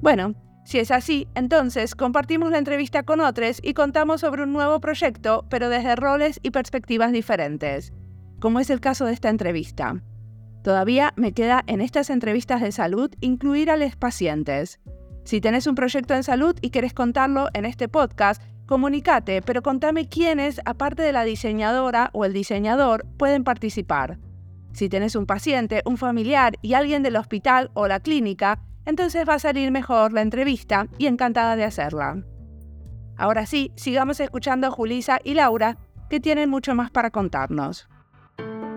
Bueno, 0.00 0.34
si 0.64 0.78
es 0.78 0.90
así, 0.90 1.28
entonces 1.34 1.94
compartimos 1.94 2.50
la 2.50 2.58
entrevista 2.58 3.02
con 3.02 3.20
otros 3.20 3.60
y 3.62 3.74
contamos 3.74 4.22
sobre 4.22 4.44
un 4.44 4.54
nuevo 4.54 4.80
proyecto, 4.80 5.44
pero 5.50 5.68
desde 5.68 5.94
roles 5.94 6.40
y 6.42 6.52
perspectivas 6.52 7.12
diferentes, 7.12 7.92
como 8.44 8.60
es 8.60 8.68
el 8.68 8.82
caso 8.82 9.06
de 9.06 9.14
esta 9.14 9.30
entrevista. 9.30 10.02
Todavía 10.62 11.14
me 11.16 11.32
queda 11.32 11.64
en 11.66 11.80
estas 11.80 12.10
entrevistas 12.10 12.60
de 12.60 12.72
salud 12.72 13.10
incluir 13.22 13.70
a 13.70 13.78
los 13.78 13.96
pacientes. 13.96 14.80
Si 15.24 15.40
tenés 15.40 15.66
un 15.66 15.74
proyecto 15.74 16.12
en 16.12 16.24
salud 16.24 16.54
y 16.60 16.68
querés 16.68 16.92
contarlo 16.92 17.48
en 17.54 17.64
este 17.64 17.88
podcast, 17.88 18.42
comunícate, 18.66 19.40
pero 19.40 19.62
contame 19.62 20.10
quiénes, 20.10 20.60
aparte 20.66 21.00
de 21.00 21.12
la 21.12 21.24
diseñadora 21.24 22.10
o 22.12 22.26
el 22.26 22.34
diseñador, 22.34 23.06
pueden 23.16 23.44
participar. 23.44 24.18
Si 24.74 24.90
tenés 24.90 25.16
un 25.16 25.24
paciente, 25.24 25.80
un 25.86 25.96
familiar 25.96 26.58
y 26.60 26.74
alguien 26.74 27.02
del 27.02 27.16
hospital 27.16 27.70
o 27.72 27.88
la 27.88 28.00
clínica, 28.00 28.60
entonces 28.84 29.26
va 29.26 29.36
a 29.36 29.38
salir 29.38 29.70
mejor 29.70 30.12
la 30.12 30.20
entrevista 30.20 30.86
y 30.98 31.06
encantada 31.06 31.56
de 31.56 31.64
hacerla. 31.64 32.22
Ahora 33.16 33.46
sí, 33.46 33.72
sigamos 33.74 34.20
escuchando 34.20 34.66
a 34.66 34.70
Julisa 34.70 35.18
y 35.24 35.32
Laura, 35.32 35.78
que 36.10 36.20
tienen 36.20 36.50
mucho 36.50 36.74
más 36.74 36.90
para 36.90 37.08
contarnos. 37.08 37.88
thank 38.38 38.64
you 38.64 38.73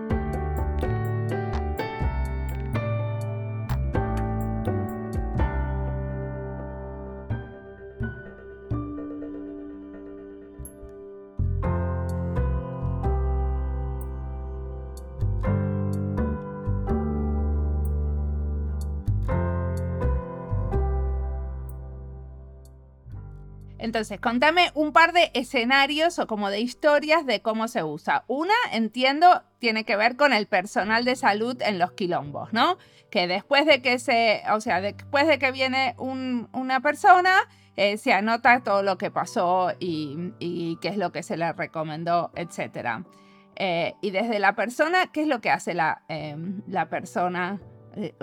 Entonces, 23.78 24.20
contame 24.20 24.70
un 24.74 24.92
par 24.92 25.12
de 25.12 25.30
escenarios 25.34 26.18
o 26.18 26.26
como 26.26 26.50
de 26.50 26.60
historias 26.60 27.24
de 27.24 27.40
cómo 27.40 27.68
se 27.68 27.84
usa. 27.84 28.24
Una, 28.26 28.54
entiendo, 28.72 29.44
tiene 29.60 29.84
que 29.84 29.96
ver 29.96 30.16
con 30.16 30.32
el 30.32 30.46
personal 30.46 31.04
de 31.04 31.14
salud 31.14 31.56
en 31.62 31.78
los 31.78 31.92
quilombos, 31.92 32.52
¿no? 32.52 32.76
Que 33.10 33.28
después 33.28 33.66
de 33.66 33.80
que 33.80 33.98
se, 33.98 34.42
o 34.52 34.60
sea, 34.60 34.80
después 34.80 35.28
de 35.28 35.38
que 35.38 35.52
viene 35.52 35.94
una 35.98 36.80
persona, 36.80 37.48
eh, 37.76 37.96
se 37.96 38.12
anota 38.12 38.64
todo 38.64 38.82
lo 38.82 38.98
que 38.98 39.12
pasó 39.12 39.72
y, 39.78 40.76
qué 40.80 40.88
es 40.88 40.96
lo 40.96 41.12
que 41.12 41.22
se 41.22 41.36
le 41.36 41.52
recomendó, 41.52 42.32
etc. 42.34 43.04
Eh, 43.54 43.94
y 44.02 44.10
desde 44.10 44.40
la 44.40 44.56
persona, 44.56 45.06
¿qué 45.12 45.22
es 45.22 45.28
lo 45.28 45.40
que 45.40 45.50
hace 45.50 45.74
la, 45.74 46.02
em, 46.08 46.62
persona, 46.90 47.60
eh, 47.94 48.14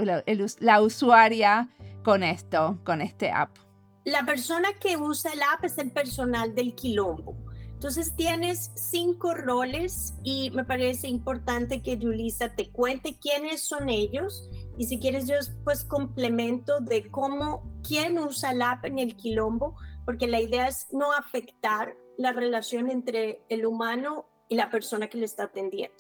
la 0.60 0.82
usuaria 0.82 1.70
con 2.04 2.24
esto, 2.24 2.80
con 2.84 3.02
este 3.02 3.32
app? 3.32 3.65
La 4.06 4.24
persona 4.24 4.70
que 4.80 4.98
usa 4.98 5.34
el 5.34 5.42
app 5.42 5.66
es 5.66 5.78
el 5.80 5.92
personal 5.92 6.54
del 6.54 6.76
quilombo. 6.76 7.36
Entonces 7.74 8.16
tienes 8.16 8.72
cinco 8.76 9.34
roles 9.34 10.14
y 10.24 10.50
me 10.52 10.64
parece 10.64 11.08
importante 11.08 11.82
que 11.82 11.98
Julissa 11.98 12.56
te 12.56 12.72
cuente 12.72 13.18
quiénes 13.20 13.62
son 13.62 13.90
ellos 13.90 14.50
y 14.78 14.86
si 14.86 15.00
quieres 15.00 15.28
yo 15.28 15.36
pues 15.64 15.84
complemento 15.84 16.80
de 16.80 17.10
cómo, 17.10 17.64
quién 17.86 18.18
usa 18.18 18.52
el 18.52 18.62
app 18.62 18.86
en 18.86 19.00
el 19.00 19.16
quilombo, 19.16 19.76
porque 20.06 20.28
la 20.28 20.40
idea 20.40 20.68
es 20.68 20.88
no 20.92 21.12
afectar 21.12 21.96
la 22.18 22.32
relación 22.32 22.90
entre 22.90 23.42
el 23.50 23.66
humano 23.66 24.26
y 24.50 24.56
la 24.56 24.70
persona 24.70 25.08
que 25.08 25.18
le 25.18 25.26
está 25.26 25.44
atendiendo. 25.46 25.96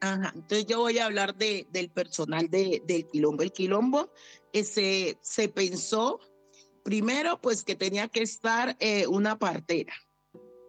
Ajá, 0.00 0.32
entonces 0.34 0.66
yo 0.66 0.80
voy 0.80 0.98
a 0.98 1.06
hablar 1.06 1.34
de, 1.34 1.66
del 1.70 1.90
personal 1.90 2.48
de, 2.48 2.82
del 2.86 3.08
quilombo. 3.08 3.42
El 3.42 3.52
quilombo 3.52 4.10
ese, 4.52 5.18
se 5.22 5.48
pensó 5.48 6.20
Primero, 6.84 7.40
pues 7.40 7.64
que 7.64 7.76
tenía 7.76 8.08
que 8.08 8.22
estar 8.22 8.76
eh, 8.80 9.06
una 9.06 9.38
partera. 9.38 9.94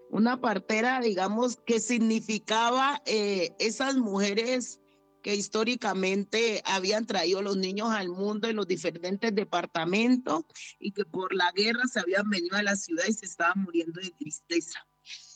Una 0.10 0.40
partera, 0.40 1.02
digamos, 1.02 1.58
que 1.66 1.80
significaba 1.80 3.02
eh, 3.06 3.56
esas 3.58 3.96
mujeres 3.96 4.80
que 5.24 5.34
históricamente 5.34 6.62
habían 6.66 7.08
traído 7.08 7.42
los 7.42 7.58
niños 7.58 7.90
al 7.92 8.10
mundo 8.10 8.48
en 8.48 8.58
los 8.58 8.68
diferentes 8.68 9.34
departamentos 9.34 10.44
y 10.78 10.92
que 10.92 11.06
por 11.06 11.34
la 11.34 11.52
guerra 11.56 11.84
se 11.92 12.02
habían 12.02 12.30
venido 12.30 12.58
a 12.58 12.64
la 12.64 12.76
ciudad 12.76 13.06
y 13.08 13.14
se 13.14 13.26
estaban 13.26 13.64
muriendo 13.64 14.02
de 14.02 14.12
tristeza. 14.12 14.86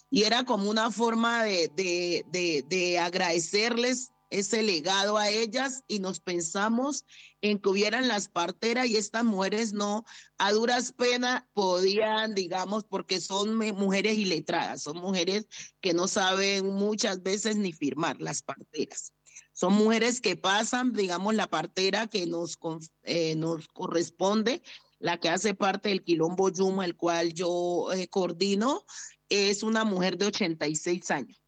Y 0.10 0.24
era 0.24 0.44
como 0.44 0.70
una 0.70 0.92
forma 0.92 1.44
de, 1.44 1.72
de, 1.76 2.26
de, 2.32 2.64
de 2.68 3.00
agradecerles 3.00 4.12
ese 4.30 4.64
legado 4.64 5.18
a 5.18 5.30
ellas 5.30 5.84
y 5.88 6.00
nos 6.00 6.20
pensamos 6.20 7.06
en 7.42 7.60
que 7.60 7.70
hubieran 7.70 8.08
las 8.08 8.28
parteras 8.28 8.88
y 8.88 8.98
estas 8.98 9.24
mujeres 9.24 9.74
no, 9.74 10.06
a 10.38 10.52
duras 10.52 10.92
penas 10.92 11.44
podían, 11.54 12.36
digamos, 12.36 12.84
porque 12.84 13.22
son 13.22 13.56
mujeres 13.56 14.18
iletradas, 14.18 14.82
son 14.84 14.98
mujeres 14.98 15.48
que 15.82 15.94
no 15.94 16.08
saben 16.08 16.68
muchas 16.68 17.24
veces 17.24 17.56
ni 17.56 17.74
firmar 17.74 18.20
las 18.20 18.42
parteras. 18.42 19.14
Son 19.54 19.74
mujeres 19.74 20.22
que 20.22 20.36
pasan, 20.36 20.94
digamos, 20.94 21.34
la 21.34 21.48
partera 21.48 22.08
que 22.08 22.28
nos, 22.28 22.60
eh, 23.04 23.36
nos 23.36 23.68
corresponde, 23.70 24.62
la 25.00 25.20
que 25.20 25.30
hace 25.30 25.54
parte 25.54 25.90
del 25.90 26.04
Quilombo 26.04 26.50
Yuma, 26.50 26.86
el 26.86 26.96
cual 26.96 27.34
yo 27.34 27.92
eh, 27.94 28.08
coordino, 28.08 28.86
es 29.30 29.64
una 29.64 29.84
mujer 29.84 30.18
de 30.18 30.28
86 30.28 31.12
años. 31.12 31.42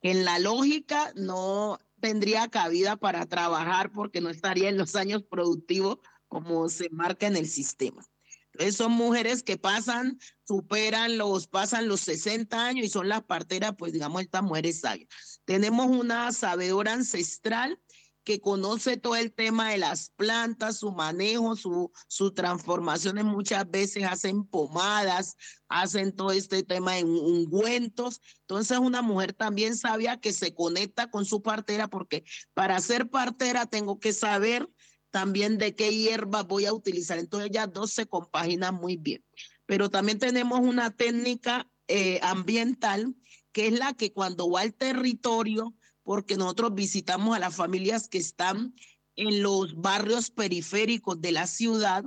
En 0.00 0.24
la 0.24 0.38
lógica, 0.38 1.12
no, 1.16 1.78
tendría 2.04 2.50
cabida 2.50 2.96
para 2.96 3.24
trabajar 3.24 3.90
porque 3.90 4.20
no 4.20 4.28
estaría 4.28 4.68
en 4.68 4.76
los 4.76 4.94
años 4.94 5.22
productivos 5.22 6.00
como 6.28 6.68
se 6.68 6.90
marca 6.90 7.26
en 7.26 7.34
el 7.34 7.48
sistema. 7.48 8.04
Entonces 8.52 8.76
son 8.76 8.92
mujeres 8.92 9.42
que 9.42 9.56
pasan, 9.56 10.18
superan 10.46 11.16
los, 11.16 11.46
pasan 11.46 11.88
los 11.88 12.02
60 12.02 12.66
años 12.66 12.84
y 12.84 12.90
son 12.90 13.08
las 13.08 13.22
parteras, 13.22 13.72
pues 13.78 13.94
digamos, 13.94 14.20
estas 14.20 14.42
mujeres 14.42 14.80
sabias. 14.80 15.08
Tenemos 15.46 15.86
una 15.86 16.30
sabedora 16.32 16.92
ancestral 16.92 17.80
que 18.24 18.40
conoce 18.40 18.96
todo 18.96 19.16
el 19.16 19.32
tema 19.32 19.70
de 19.70 19.78
las 19.78 20.10
plantas, 20.16 20.78
su 20.78 20.90
manejo, 20.90 21.54
su, 21.56 21.92
sus 22.08 22.34
transformaciones, 22.34 23.24
muchas 23.24 23.70
veces 23.70 24.04
hacen 24.04 24.44
pomadas, 24.44 25.36
hacen 25.68 26.16
todo 26.16 26.32
este 26.32 26.62
tema 26.62 26.98
en 26.98 27.06
ungüentos. 27.06 28.20
Entonces, 28.40 28.78
una 28.78 29.02
mujer 29.02 29.34
también 29.34 29.76
sabia 29.76 30.18
que 30.18 30.32
se 30.32 30.54
conecta 30.54 31.10
con 31.10 31.26
su 31.26 31.42
partera, 31.42 31.88
porque 31.88 32.24
para 32.54 32.80
ser 32.80 33.10
partera 33.10 33.66
tengo 33.66 34.00
que 34.00 34.12
saber 34.12 34.68
también 35.10 35.58
de 35.58 35.74
qué 35.74 35.94
hierba 35.94 36.42
voy 36.42 36.64
a 36.64 36.72
utilizar. 36.72 37.18
Entonces, 37.18 37.50
ellas 37.50 37.72
dos 37.72 37.92
se 37.92 38.06
compaginan 38.06 38.74
muy 38.74 38.96
bien. 38.96 39.22
Pero 39.66 39.90
también 39.90 40.18
tenemos 40.18 40.60
una 40.60 40.90
técnica 40.90 41.70
eh, 41.88 42.18
ambiental, 42.22 43.14
que 43.52 43.68
es 43.68 43.78
la 43.78 43.92
que 43.92 44.12
cuando 44.12 44.50
va 44.50 44.62
al 44.62 44.74
territorio, 44.74 45.74
porque 46.04 46.36
nosotros 46.36 46.74
visitamos 46.74 47.34
a 47.34 47.40
las 47.40 47.56
familias 47.56 48.08
que 48.08 48.18
están 48.18 48.74
en 49.16 49.42
los 49.42 49.74
barrios 49.74 50.30
periféricos 50.30 51.20
de 51.20 51.32
la 51.32 51.46
ciudad, 51.46 52.04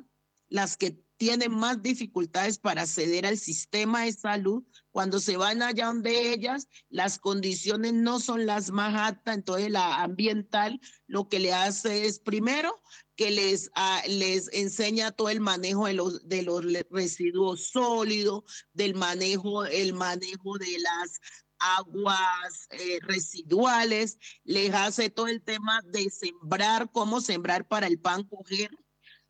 las 0.48 0.78
que 0.78 1.04
tienen 1.18 1.52
más 1.52 1.82
dificultades 1.82 2.60
para 2.60 2.84
acceder 2.84 3.26
al 3.26 3.38
sistema 3.38 4.06
de 4.06 4.14
salud. 4.14 4.64
Cuando 4.92 5.20
se 5.20 5.36
van 5.36 5.64
allá 5.64 5.88
donde 5.88 6.32
ellas, 6.32 6.68
las 6.90 7.18
condiciones 7.18 7.94
no 7.94 8.20
son 8.20 8.46
las 8.46 8.70
más 8.70 8.94
aptas, 8.96 9.36
entonces 9.36 9.72
la 9.72 10.04
ambiental 10.04 10.80
lo 11.08 11.28
que 11.28 11.40
le 11.40 11.54
hace 11.54 12.06
es 12.06 12.20
primero 12.20 12.82
que 13.16 13.32
les, 13.32 13.72
ah, 13.74 14.04
les 14.08 14.48
enseña 14.54 15.12
todo 15.12 15.30
el 15.30 15.40
manejo 15.40 15.88
de 15.88 15.94
los, 15.94 16.28
de 16.30 16.44
los 16.44 16.64
residuos 16.92 17.70
sólidos, 17.70 18.44
del 18.74 18.94
manejo, 18.94 19.66
el 19.66 19.94
manejo 19.94 20.60
de 20.60 20.78
las 20.80 21.20
aguas 21.60 22.68
eh, 22.72 23.00
residuales, 23.02 24.18
les 24.44 24.74
hace 24.74 25.10
todo 25.10 25.28
el 25.28 25.42
tema 25.42 25.82
de 25.86 26.10
sembrar, 26.10 26.92
cómo 26.92 27.22
sembrar 27.22 27.68
para 27.68 27.88
el 27.88 28.00
pan 28.00 28.24
coger. 28.24 28.72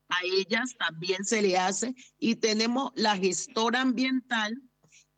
A 0.09 0.17
ellas 0.23 0.75
también 0.77 1.25
se 1.25 1.41
le 1.41 1.57
hace. 1.57 1.93
Y 2.17 2.35
tenemos 2.35 2.91
la 2.95 3.17
gestora 3.17 3.81
ambiental, 3.81 4.61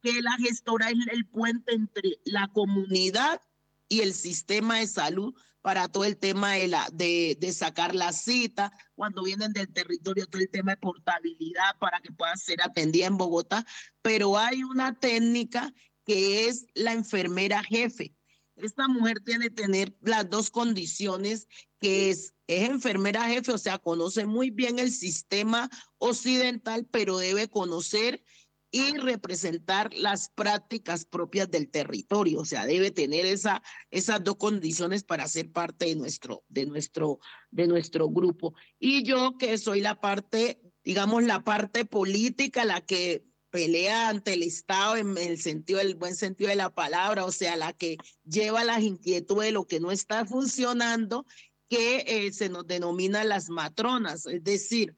que 0.01 0.21
la 0.21 0.35
gestora 0.37 0.89
es 0.89 1.07
el 1.11 1.27
puente 1.27 1.73
entre 1.73 2.19
la 2.25 2.47
comunidad 2.47 3.41
y 3.87 4.01
el 4.01 4.13
sistema 4.13 4.79
de 4.79 4.87
salud 4.87 5.33
para 5.61 5.89
todo 5.89 6.05
el 6.05 6.17
tema 6.17 6.53
de, 6.53 6.67
la, 6.67 6.87
de, 6.93 7.37
de 7.39 7.51
sacar 7.51 7.93
la 7.93 8.13
cita, 8.13 8.71
cuando 8.95 9.23
vienen 9.23 9.51
del 9.51 9.71
territorio, 9.71 10.25
todo 10.25 10.41
el 10.41 10.49
tema 10.49 10.71
de 10.71 10.77
portabilidad 10.77 11.77
para 11.79 11.99
que 11.99 12.13
puedan 12.13 12.37
ser 12.37 12.61
atendida 12.61 13.07
en 13.07 13.17
Bogotá, 13.17 13.65
pero 14.01 14.37
hay 14.37 14.63
una 14.63 14.97
técnica 14.97 15.73
que 16.05 16.47
es 16.47 16.65
la 16.73 16.93
enfermera 16.93 17.63
jefe. 17.63 18.15
Esta 18.55 18.87
mujer 18.87 19.19
tiene 19.25 19.45
que 19.45 19.55
tener 19.55 19.95
las 20.01 20.29
dos 20.29 20.49
condiciones, 20.49 21.47
que 21.79 22.09
es, 22.09 22.33
es 22.47 22.69
enfermera 22.69 23.23
jefe, 23.23 23.53
o 23.53 23.57
sea, 23.57 23.77
conoce 23.77 24.25
muy 24.25 24.49
bien 24.49 24.79
el 24.79 24.91
sistema 24.91 25.69
occidental, 25.97 26.85
pero 26.91 27.17
debe 27.17 27.47
conocer 27.47 28.23
y 28.71 28.97
representar 28.97 29.93
las 29.93 30.29
prácticas 30.29 31.05
propias 31.05 31.49
del 31.49 31.69
territorio. 31.69 32.39
O 32.39 32.45
sea, 32.45 32.65
debe 32.65 32.91
tener 32.91 33.25
esa, 33.25 33.63
esas 33.89 34.23
dos 34.23 34.35
condiciones 34.35 35.03
para 35.03 35.27
ser 35.27 35.51
parte 35.51 35.85
de 35.85 35.95
nuestro, 35.95 36.43
de, 36.49 36.65
nuestro, 36.65 37.19
de 37.49 37.67
nuestro 37.67 38.09
grupo. 38.09 38.53
Y 38.77 39.03
yo 39.03 39.37
que 39.37 39.57
soy 39.57 39.81
la 39.81 39.99
parte, 39.99 40.61
digamos, 40.83 41.23
la 41.23 41.43
parte 41.43 41.85
política, 41.85 42.65
la 42.65 42.81
que 42.81 43.25
pelea 43.49 44.09
ante 44.09 44.33
el 44.33 44.43
Estado 44.43 44.95
en 44.97 45.17
el 45.17 45.39
sentido, 45.39 45.79
el 45.79 45.95
buen 45.95 46.15
sentido 46.15 46.49
de 46.49 46.55
la 46.55 46.69
palabra, 46.69 47.25
o 47.25 47.31
sea, 47.31 47.55
la 47.55 47.73
que 47.73 47.97
lleva 48.23 48.63
las 48.63 48.81
inquietudes 48.81 49.47
de 49.47 49.51
lo 49.51 49.65
que 49.65 49.79
no 49.79 49.91
está 49.91 50.25
funcionando 50.25 51.25
que 51.69 52.03
eh, 52.07 52.31
se 52.33 52.49
nos 52.49 52.65
denomina 52.65 53.23
las 53.23 53.49
matronas, 53.49 54.25
es 54.25 54.43
decir, 54.43 54.95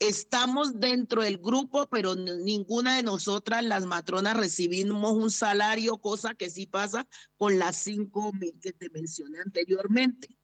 estamos 0.00 0.78
dentro 0.78 1.22
del 1.22 1.38
grupo, 1.38 1.88
pero 1.88 2.14
ninguna 2.14 2.96
de 2.96 3.02
nosotras, 3.02 3.64
las 3.64 3.84
matronas, 3.84 4.36
recibimos 4.36 5.12
un 5.12 5.30
salario, 5.30 5.98
cosa 5.98 6.34
que 6.34 6.50
sí 6.50 6.66
pasa 6.66 7.06
con 7.36 7.58
las 7.58 7.76
cinco 7.76 8.32
mil 8.32 8.58
que 8.60 8.72
te 8.72 8.90
mencioné 8.90 9.40
anteriormente. 9.40 10.37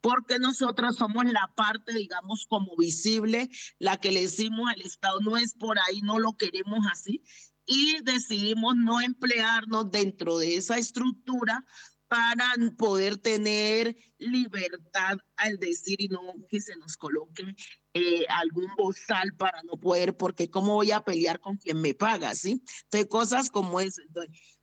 Porque 0.00 0.38
nosotras 0.38 0.96
somos 0.96 1.24
la 1.26 1.52
parte, 1.56 1.92
digamos, 1.92 2.46
como 2.48 2.76
visible, 2.76 3.48
la 3.78 3.96
que 3.98 4.12
le 4.12 4.22
decimos 4.22 4.70
al 4.70 4.80
Estado, 4.82 5.20
no 5.20 5.36
es 5.36 5.54
por 5.54 5.78
ahí, 5.78 6.00
no 6.02 6.18
lo 6.18 6.36
queremos 6.36 6.86
así, 6.90 7.22
y 7.66 8.00
decidimos 8.02 8.76
no 8.76 9.00
emplearnos 9.00 9.90
dentro 9.90 10.38
de 10.38 10.56
esa 10.56 10.78
estructura 10.78 11.64
para 12.08 12.54
poder 12.78 13.18
tener 13.18 13.94
libertad 14.18 15.18
al 15.36 15.58
decir 15.58 16.00
y 16.00 16.08
no 16.08 16.22
que 16.48 16.60
se 16.60 16.74
nos 16.76 16.96
coloque 16.96 17.54
eh, 17.92 18.24
algún 18.30 18.68
bozal 18.76 19.34
para 19.36 19.62
no 19.62 19.78
poder, 19.78 20.16
porque 20.16 20.48
cómo 20.48 20.74
voy 20.74 20.90
a 20.90 21.04
pelear 21.04 21.38
con 21.38 21.58
quien 21.58 21.80
me 21.80 21.94
paga, 21.94 22.34
¿sí? 22.34 22.62
Entonces, 22.84 23.08
cosas 23.10 23.50
como 23.50 23.78
eso. 23.80 24.00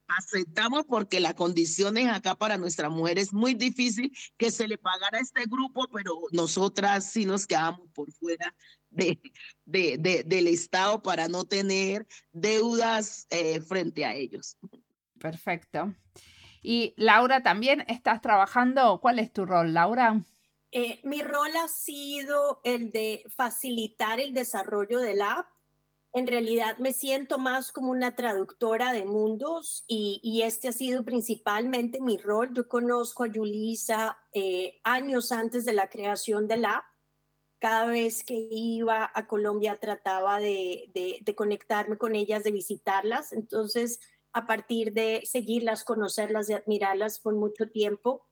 Aceptamos 0.08 0.86
porque 0.86 1.20
la 1.20 1.34
condición 1.34 1.98
es 1.98 2.10
acá 2.10 2.36
para 2.36 2.58
nuestra 2.58 2.89
mujer 2.89 3.20
es 3.20 3.34
muy 3.34 3.54
difícil 3.54 4.15
que 4.38 4.52
se 4.52 4.68
le 4.68 4.78
pagara 4.78 5.18
a 5.18 5.22
este 5.22 5.44
grupo, 5.46 5.88
pero 5.91 6.20
nosotras 6.32 7.12
sí 7.12 7.26
nos 7.26 7.48
quedamos 7.48 7.89
por 7.94 8.12
fuera 8.12 8.54
de, 8.89 9.20
de, 9.65 9.98
de 9.98 10.24
del 10.24 10.48
Estado 10.48 11.02
para 11.02 11.28
no 11.28 11.46
tener 11.46 12.08
deudas 12.32 13.28
eh, 13.30 13.62
frente 13.62 14.06
a 14.06 14.13
ellos. 14.13 14.58
Perfecto. 15.20 15.94
Y 16.62 16.94
Laura, 16.98 17.44
también 17.44 17.86
estás 17.88 18.22
trabajando. 18.22 19.00
¿Cuál 19.00 19.20
es 19.20 19.32
tu 19.32 19.46
rol, 19.46 19.74
Laura? 19.74 20.24
Eh, 20.72 21.00
mi 21.04 21.22
rol 21.22 21.56
ha 21.63 21.68
sido 21.68 22.60
el 22.63 22.91
de 22.91 23.24
facilitar 23.36 24.20
el 24.20 24.34
desarrollo 24.34 25.00
del 25.00 25.22
app. 25.22 25.48
En 26.15 26.28
realidad 26.28 26.78
me 26.78 26.93
siento 26.93 27.38
más 27.38 27.73
como 27.73 27.91
una 27.91 28.15
traductora 28.15 28.93
de 28.93 29.04
mundos 29.04 29.84
y, 29.86 30.41
este 30.43 30.69
ha 30.69 30.71
sido 30.71 31.04
principalmente 31.04 31.99
mi 31.99 32.17
rol. 32.17 32.54
Yo 32.54 32.69
conozco 32.69 33.25
a 33.25 33.28
Yulisa 33.28 34.17
eh, 34.32 34.80
años 34.86 35.34
antes 35.34 35.65
de 35.65 35.73
la 35.73 35.89
creación 35.89 36.47
del 36.47 36.63
app. 36.63 36.86
Cada 37.60 37.88
vez 37.88 38.23
que 38.23 38.47
iba 38.49 39.12
a 39.13 39.28
Colombia 39.28 39.78
trataba 39.78 40.39
de, 40.39 40.89
de 41.21 41.36
conectarme 41.36 41.97
con 41.97 42.15
ellas, 42.15 42.45
de 42.45 42.51
visitarlas. 42.51 43.34
Entonces, 43.34 43.99
a 44.32 44.47
partir 44.47 44.93
de 44.93 45.21
seguirlas, 45.25 45.84
conocerlas, 45.84 46.47
de 46.47 46.56
admirarlas 46.56 47.19
por 47.19 47.36
mucho 47.36 47.69
tiempo, 47.69 48.25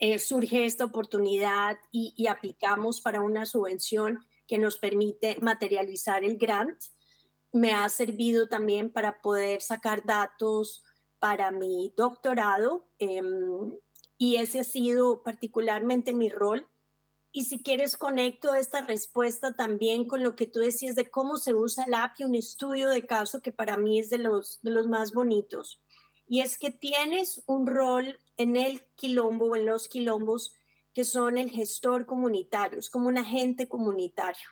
eh, 0.00 0.20
surge 0.20 0.64
esta 0.64 0.84
oportunidad 0.84 1.76
y, 1.90 2.28
aplicamos 2.28 3.00
para 3.00 3.20
una 3.20 3.46
subvención 3.46 4.20
que 4.46 4.56
nos 4.56 4.78
permite 4.78 5.36
materializar 5.40 6.22
el 6.22 6.38
grant. 6.38 6.78
Me 7.52 7.72
ha 7.72 7.88
servido 7.88 8.48
también 8.48 8.90
para 8.90 9.20
poder 9.20 9.62
sacar 9.62 10.04
datos 10.04 10.84
para 11.18 11.50
mi 11.50 11.92
doctorado 11.96 12.88
em, 12.98 13.72
y 14.16 14.36
ese 14.36 14.60
ha 14.60 14.64
sido 14.64 15.22
particularmente 15.22 16.12
mi 16.12 16.28
rol 16.28 16.68
y 17.30 17.44
si 17.44 17.62
quieres, 17.62 17.96
conecto 17.96 18.54
esta 18.54 18.80
respuesta 18.80 19.54
también 19.54 20.06
con 20.06 20.22
lo 20.22 20.34
que 20.34 20.46
tú 20.46 20.60
decías 20.60 20.94
de 20.94 21.10
cómo 21.10 21.36
se 21.36 21.54
usa 21.54 21.84
el 21.84 21.94
app 21.94 22.14
y 22.18 22.24
un 22.24 22.34
estudio 22.34 22.88
de 22.88 23.06
caso 23.06 23.42
que 23.42 23.52
para 23.52 23.76
mí 23.76 23.98
es 23.98 24.10
de 24.10 24.18
los, 24.18 24.60
de 24.62 24.70
los 24.70 24.88
más 24.88 25.12
bonitos. 25.12 25.80
Y 26.26 26.40
es 26.40 26.58
que 26.58 26.70
tienes 26.70 27.42
un 27.46 27.66
rol 27.66 28.18
en 28.36 28.56
el 28.56 28.84
quilombo 28.96 29.46
o 29.46 29.56
en 29.56 29.66
los 29.66 29.88
quilombos 29.88 30.54
que 30.94 31.04
son 31.04 31.38
el 31.38 31.50
gestor 31.50 32.06
comunitario, 32.06 32.78
es 32.78 32.90
como 32.90 33.08
un 33.08 33.18
agente 33.18 33.68
comunitario. 33.68 34.48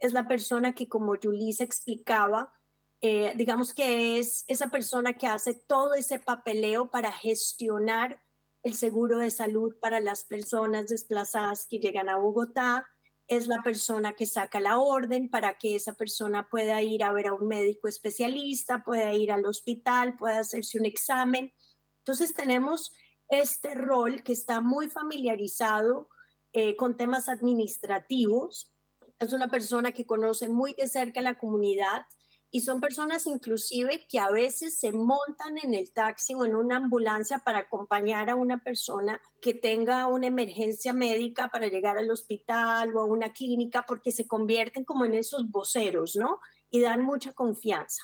Es 0.00 0.12
la 0.12 0.26
persona 0.26 0.74
que, 0.74 0.88
como 0.88 1.14
Julissa 1.22 1.62
explicaba, 1.62 2.52
eh, 3.00 3.32
digamos 3.36 3.72
que 3.72 4.18
es 4.18 4.44
esa 4.48 4.68
persona 4.68 5.14
que 5.14 5.26
hace 5.26 5.54
todo 5.54 5.94
ese 5.94 6.18
papeleo 6.18 6.90
para 6.90 7.12
gestionar 7.12 8.20
el 8.62 8.74
seguro 8.74 9.18
de 9.18 9.30
salud 9.30 9.74
para 9.80 10.00
las 10.00 10.24
personas 10.24 10.88
desplazadas 10.88 11.66
que 11.66 11.78
llegan 11.78 12.08
a 12.08 12.16
Bogotá, 12.16 12.86
es 13.30 13.46
la 13.46 13.62
persona 13.62 14.14
que 14.14 14.26
saca 14.26 14.58
la 14.58 14.78
orden 14.80 15.30
para 15.30 15.56
que 15.56 15.76
esa 15.76 15.94
persona 15.94 16.48
pueda 16.50 16.82
ir 16.82 17.04
a 17.04 17.12
ver 17.12 17.28
a 17.28 17.32
un 17.32 17.46
médico 17.46 17.86
especialista, 17.86 18.82
pueda 18.82 19.14
ir 19.14 19.30
al 19.30 19.46
hospital, 19.46 20.16
pueda 20.16 20.40
hacerse 20.40 20.78
un 20.78 20.84
examen. 20.84 21.52
Entonces 21.98 22.34
tenemos 22.34 22.92
este 23.28 23.76
rol 23.76 24.24
que 24.24 24.32
está 24.32 24.60
muy 24.60 24.90
familiarizado 24.90 26.08
eh, 26.52 26.74
con 26.74 26.96
temas 26.96 27.28
administrativos. 27.28 28.72
Es 29.20 29.34
una 29.34 29.48
persona 29.48 29.92
que 29.92 30.06
conoce 30.06 30.48
muy 30.48 30.72
de 30.72 30.88
cerca 30.88 31.20
la 31.20 31.38
comunidad 31.38 32.06
y 32.50 32.62
son 32.62 32.80
personas 32.80 33.26
inclusive 33.26 34.06
que 34.08 34.18
a 34.18 34.30
veces 34.30 34.78
se 34.78 34.92
montan 34.92 35.58
en 35.62 35.74
el 35.74 35.92
taxi 35.92 36.34
o 36.34 36.46
en 36.46 36.56
una 36.56 36.78
ambulancia 36.78 37.38
para 37.38 37.58
acompañar 37.58 38.30
a 38.30 38.34
una 38.34 38.64
persona 38.64 39.20
que 39.42 39.52
tenga 39.52 40.06
una 40.06 40.26
emergencia 40.26 40.94
médica 40.94 41.48
para 41.48 41.68
llegar 41.68 41.98
al 41.98 42.10
hospital 42.10 42.96
o 42.96 43.00
a 43.00 43.04
una 43.04 43.32
clínica 43.32 43.84
porque 43.86 44.10
se 44.10 44.26
convierten 44.26 44.84
como 44.84 45.04
en 45.04 45.12
esos 45.12 45.50
voceros, 45.50 46.16
¿no? 46.16 46.40
Y 46.70 46.80
dan 46.80 47.02
mucha 47.02 47.34
confianza. 47.34 48.02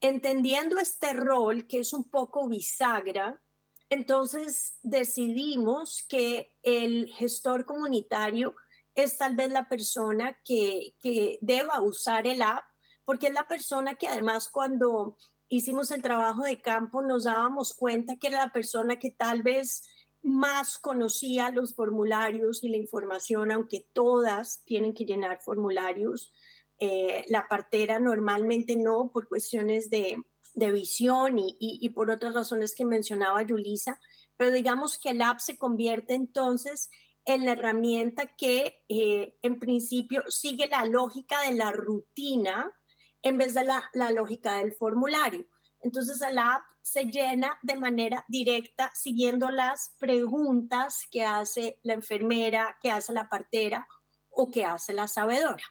Entendiendo 0.00 0.78
este 0.78 1.12
rol 1.12 1.68
que 1.68 1.78
es 1.78 1.92
un 1.92 2.10
poco 2.10 2.48
bisagra, 2.48 3.40
entonces 3.88 4.78
decidimos 4.82 6.04
que 6.08 6.52
el 6.62 7.12
gestor 7.14 7.64
comunitario 7.64 8.56
es 8.94 9.18
tal 9.18 9.36
vez 9.36 9.50
la 9.50 9.68
persona 9.68 10.38
que, 10.44 10.94
que 11.00 11.38
deba 11.40 11.80
usar 11.80 12.26
el 12.26 12.42
app 12.42 12.64
porque 13.04 13.28
es 13.28 13.34
la 13.34 13.46
persona 13.46 13.94
que 13.94 14.08
además 14.08 14.48
cuando 14.48 15.16
hicimos 15.48 15.90
el 15.90 16.02
trabajo 16.02 16.44
de 16.44 16.60
campo 16.60 17.02
nos 17.02 17.24
dábamos 17.24 17.74
cuenta 17.74 18.16
que 18.16 18.28
era 18.28 18.46
la 18.46 18.52
persona 18.52 18.98
que 18.98 19.10
tal 19.10 19.42
vez 19.42 19.82
más 20.22 20.78
conocía 20.78 21.50
los 21.50 21.74
formularios 21.74 22.62
y 22.62 22.68
la 22.68 22.76
información, 22.76 23.50
aunque 23.50 23.86
todas 23.92 24.62
tienen 24.64 24.94
que 24.94 25.04
llenar 25.04 25.40
formularios. 25.42 26.32
Eh, 26.78 27.24
la 27.28 27.48
partera 27.48 27.98
normalmente 27.98 28.76
no, 28.76 29.10
por 29.12 29.28
cuestiones 29.28 29.90
de, 29.90 30.22
visión 30.54 31.36
y, 31.38 31.88
por 31.90 32.10
otras 32.10 32.34
razones 32.34 32.74
que 32.74 32.84
mencionaba 32.84 33.42
Yulisa, 33.42 33.98
pero 34.36 34.52
digamos 34.52 34.98
que 34.98 35.10
el 35.10 35.22
app 35.22 35.38
se 35.38 35.56
convierte 35.56 36.14
entonces 36.14 36.90
en 37.24 37.44
la 37.44 37.52
herramienta 37.52 38.26
que 38.26 38.82
eh, 38.88 39.36
en 39.42 39.58
principio 39.58 40.22
sigue 40.28 40.68
la 40.68 40.84
lógica 40.84 41.42
de 41.42 41.54
la 41.54 41.70
rutina 41.70 42.72
en 43.22 43.38
vez 43.38 43.54
de 43.54 43.64
la, 43.64 44.10
lógica 44.10 44.58
del 44.58 44.74
formulario. 44.74 45.46
Entonces 45.80 46.20
el 46.20 46.38
app 46.38 46.62
se 46.80 47.04
llena 47.04 47.58
de 47.62 47.76
manera 47.76 48.24
directa 48.28 48.90
siguiendo 48.94 49.50
las 49.50 49.94
preguntas 49.98 51.06
que 51.10 51.24
hace 51.24 51.78
la 51.82 51.94
enfermera, 51.94 52.76
que 52.82 52.90
hace 52.90 53.12
la 53.12 53.28
partera 53.28 53.86
o 54.30 54.50
que 54.50 54.64
hace 54.64 54.92
la 54.92 55.06
sabedora. 55.06 55.62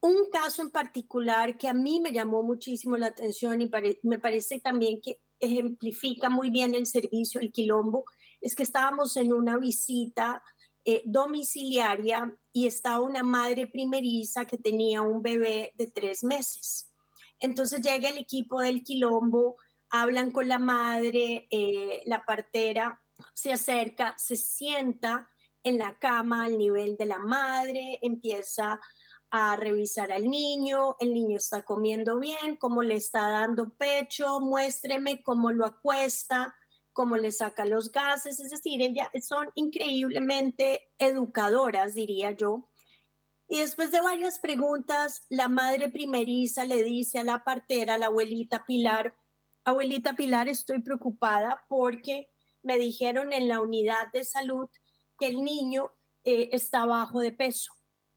Un 0.00 0.30
caso 0.30 0.62
en 0.62 0.70
particular 0.70 1.58
que 1.58 1.68
a 1.68 1.74
mí 1.74 2.00
me 2.00 2.12
llamó 2.12 2.42
muchísimo 2.42 2.96
la 2.96 3.08
atención 3.08 3.60
y 3.60 3.70
me 4.02 4.18
parece 4.18 4.60
también 4.60 5.00
que 5.02 5.20
ejemplifica 5.40 6.30
muy 6.30 6.50
bien 6.50 6.74
el 6.74 6.86
servicio, 6.86 7.40
el 7.40 7.52
quilombo, 7.52 8.04
es 8.40 8.54
que 8.54 8.62
estábamos 8.62 9.16
en 9.16 9.32
una 9.32 9.58
visita 9.58 10.42
eh, 10.88 11.02
domiciliaria 11.04 12.32
y 12.52 12.68
estaba 12.68 13.00
una 13.00 13.24
madre 13.24 13.66
primeriza 13.66 14.44
que 14.44 14.56
tenía 14.56 15.02
un 15.02 15.20
bebé 15.20 15.72
de 15.74 15.88
tres 15.88 16.22
meses. 16.22 16.92
Entonces 17.40 17.80
llega 17.82 18.08
el 18.08 18.18
equipo 18.18 18.60
del 18.60 18.84
quilombo, 18.84 19.56
hablan 19.90 20.30
con 20.30 20.46
la 20.46 20.60
madre, 20.60 21.48
eh, 21.50 22.02
la 22.06 22.24
partera 22.24 23.02
se 23.34 23.52
acerca, 23.52 24.14
se 24.16 24.36
sienta 24.36 25.28
en 25.64 25.78
la 25.78 25.98
cama 25.98 26.44
al 26.44 26.56
nivel 26.56 26.96
de 26.96 27.06
la 27.06 27.18
madre, 27.18 27.98
empieza 28.00 28.80
a 29.30 29.56
revisar 29.56 30.12
al 30.12 30.30
niño, 30.30 30.94
el 31.00 31.12
niño 31.12 31.38
está 31.38 31.64
comiendo 31.64 32.20
bien, 32.20 32.54
cómo 32.60 32.84
le 32.84 32.94
está 32.94 33.28
dando 33.28 33.70
pecho, 33.70 34.38
muéstreme 34.38 35.20
cómo 35.24 35.50
lo 35.50 35.66
acuesta, 35.66 36.54
cómo 36.96 37.18
le 37.18 37.30
saca 37.30 37.66
los 37.66 37.92
gases, 37.92 38.40
es 38.40 38.50
decir, 38.50 38.80
son 39.20 39.50
increíblemente 39.54 40.88
educadoras, 40.98 41.92
diría 41.92 42.30
yo. 42.30 42.70
Y 43.48 43.58
después 43.58 43.90
de 43.90 44.00
varias 44.00 44.38
preguntas, 44.38 45.26
la 45.28 45.48
madre 45.48 45.90
primeriza 45.90 46.64
le 46.64 46.82
dice 46.82 47.18
a 47.18 47.24
la 47.24 47.44
partera, 47.44 47.94
a 47.94 47.98
la 47.98 48.06
abuelita 48.06 48.64
Pilar, 48.64 49.14
abuelita 49.62 50.14
Pilar, 50.14 50.48
estoy 50.48 50.80
preocupada 50.80 51.66
porque 51.68 52.30
me 52.62 52.78
dijeron 52.78 53.34
en 53.34 53.46
la 53.46 53.60
unidad 53.60 54.10
de 54.14 54.24
salud 54.24 54.70
que 55.18 55.26
el 55.26 55.44
niño 55.44 55.92
eh, 56.24 56.48
está 56.52 56.86
bajo 56.86 57.20
de 57.20 57.32
peso. 57.32 57.74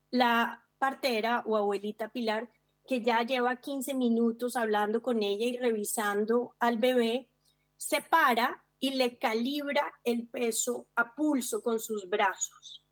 La 0.10 0.66
partera 0.78 1.44
o 1.46 1.58
abuelita 1.58 2.08
Pilar, 2.08 2.50
que 2.88 3.02
ya 3.02 3.24
lleva 3.24 3.58
15 3.58 3.94
minutos 3.94 4.56
hablando 4.56 5.02
con 5.02 5.22
ella 5.22 5.48
y 5.48 5.58
revisando 5.58 6.56
al 6.60 6.78
bebé, 6.78 7.30
se 7.76 8.02
para 8.02 8.64
y 8.80 8.92
le 8.92 9.18
calibra 9.18 9.94
el 10.04 10.28
peso 10.28 10.88
a 10.96 11.14
pulso 11.14 11.62
con 11.62 11.80
sus 11.80 12.08
brazos. 12.10 12.84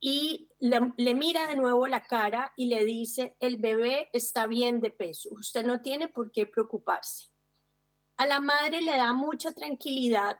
Y 0.00 0.50
le, 0.58 0.92
le, 0.96 1.14
mira 1.14 1.46
de 1.46 1.56
nuevo 1.56 1.86
la 1.86 2.02
cara 2.02 2.52
y 2.56 2.66
le 2.66 2.84
dice, 2.84 3.36
el 3.40 3.56
bebé 3.56 4.10
está 4.12 4.46
bien 4.46 4.80
de 4.80 4.90
peso, 4.90 5.30
usted 5.32 5.64
no 5.64 5.80
tiene 5.80 6.08
por 6.08 6.30
qué 6.30 6.46
preocuparse. 6.46 7.30
A 8.16 8.26
la 8.26 8.40
madre 8.40 8.80
le 8.82 8.96
da 8.96 9.12
mucha 9.12 9.52
tranquilidad 9.52 10.38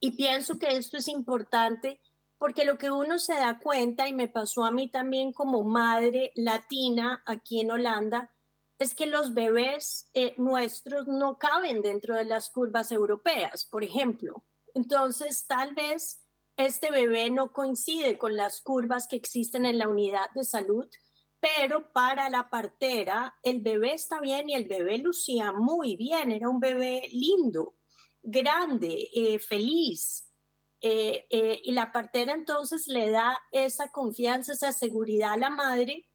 y 0.00 0.12
pienso 0.12 0.58
que 0.58 0.76
esto 0.76 0.96
es 0.96 1.08
importante 1.08 2.00
porque 2.38 2.64
lo 2.64 2.78
que 2.78 2.90
uno 2.90 3.18
se 3.18 3.34
da 3.34 3.58
cuenta, 3.58 4.08
y 4.08 4.14
me 4.14 4.28
pasó 4.28 4.64
a 4.64 4.70
mí 4.70 4.88
también 4.88 5.32
como 5.32 5.64
madre 5.64 6.32
latina 6.36 7.22
aquí 7.26 7.60
en 7.60 7.72
Holanda, 7.72 8.32
es 8.78 8.94
que 8.94 9.06
los 9.06 9.34
bebés 9.34 10.08
eh, 10.14 10.34
nuestros 10.38 11.08
no 11.08 11.36
caben 11.36 11.82
dentro 11.82 12.14
de 12.14 12.24
las 12.24 12.48
curvas 12.50 12.92
europeas, 12.92 13.64
por 13.64 13.82
ejemplo. 13.82 14.44
Entonces, 14.74 15.46
tal 15.46 15.74
vez 15.74 16.22
este 16.56 16.90
bebé 16.90 17.30
no 17.30 17.52
coincide 17.52 18.18
con 18.18 18.36
las 18.36 18.60
curvas 18.60 19.08
que 19.08 19.16
existen 19.16 19.66
en 19.66 19.78
la 19.78 19.88
unidad 19.88 20.30
de 20.34 20.44
salud, 20.44 20.88
pero 21.40 21.92
para 21.92 22.30
la 22.30 22.50
partera 22.50 23.34
el 23.42 23.60
bebé 23.60 23.94
está 23.94 24.20
bien 24.20 24.48
y 24.48 24.54
el 24.54 24.66
bebé 24.66 24.98
lucía 24.98 25.52
muy 25.52 25.96
bien, 25.96 26.32
era 26.32 26.48
un 26.48 26.60
bebé 26.60 27.08
lindo, 27.12 27.76
grande, 28.22 29.08
eh, 29.12 29.38
feliz, 29.38 30.24
eh, 30.80 31.26
y 31.64 31.72
la 31.72 31.90
partera 31.90 32.32
entonces 32.32 32.86
le 32.86 33.10
da 33.10 33.40
esa 33.50 33.90
confianza, 33.90 34.52
esa 34.52 34.72
seguridad 34.72 35.32
a 35.32 35.36
la 35.36 35.50
madre. 35.50 36.08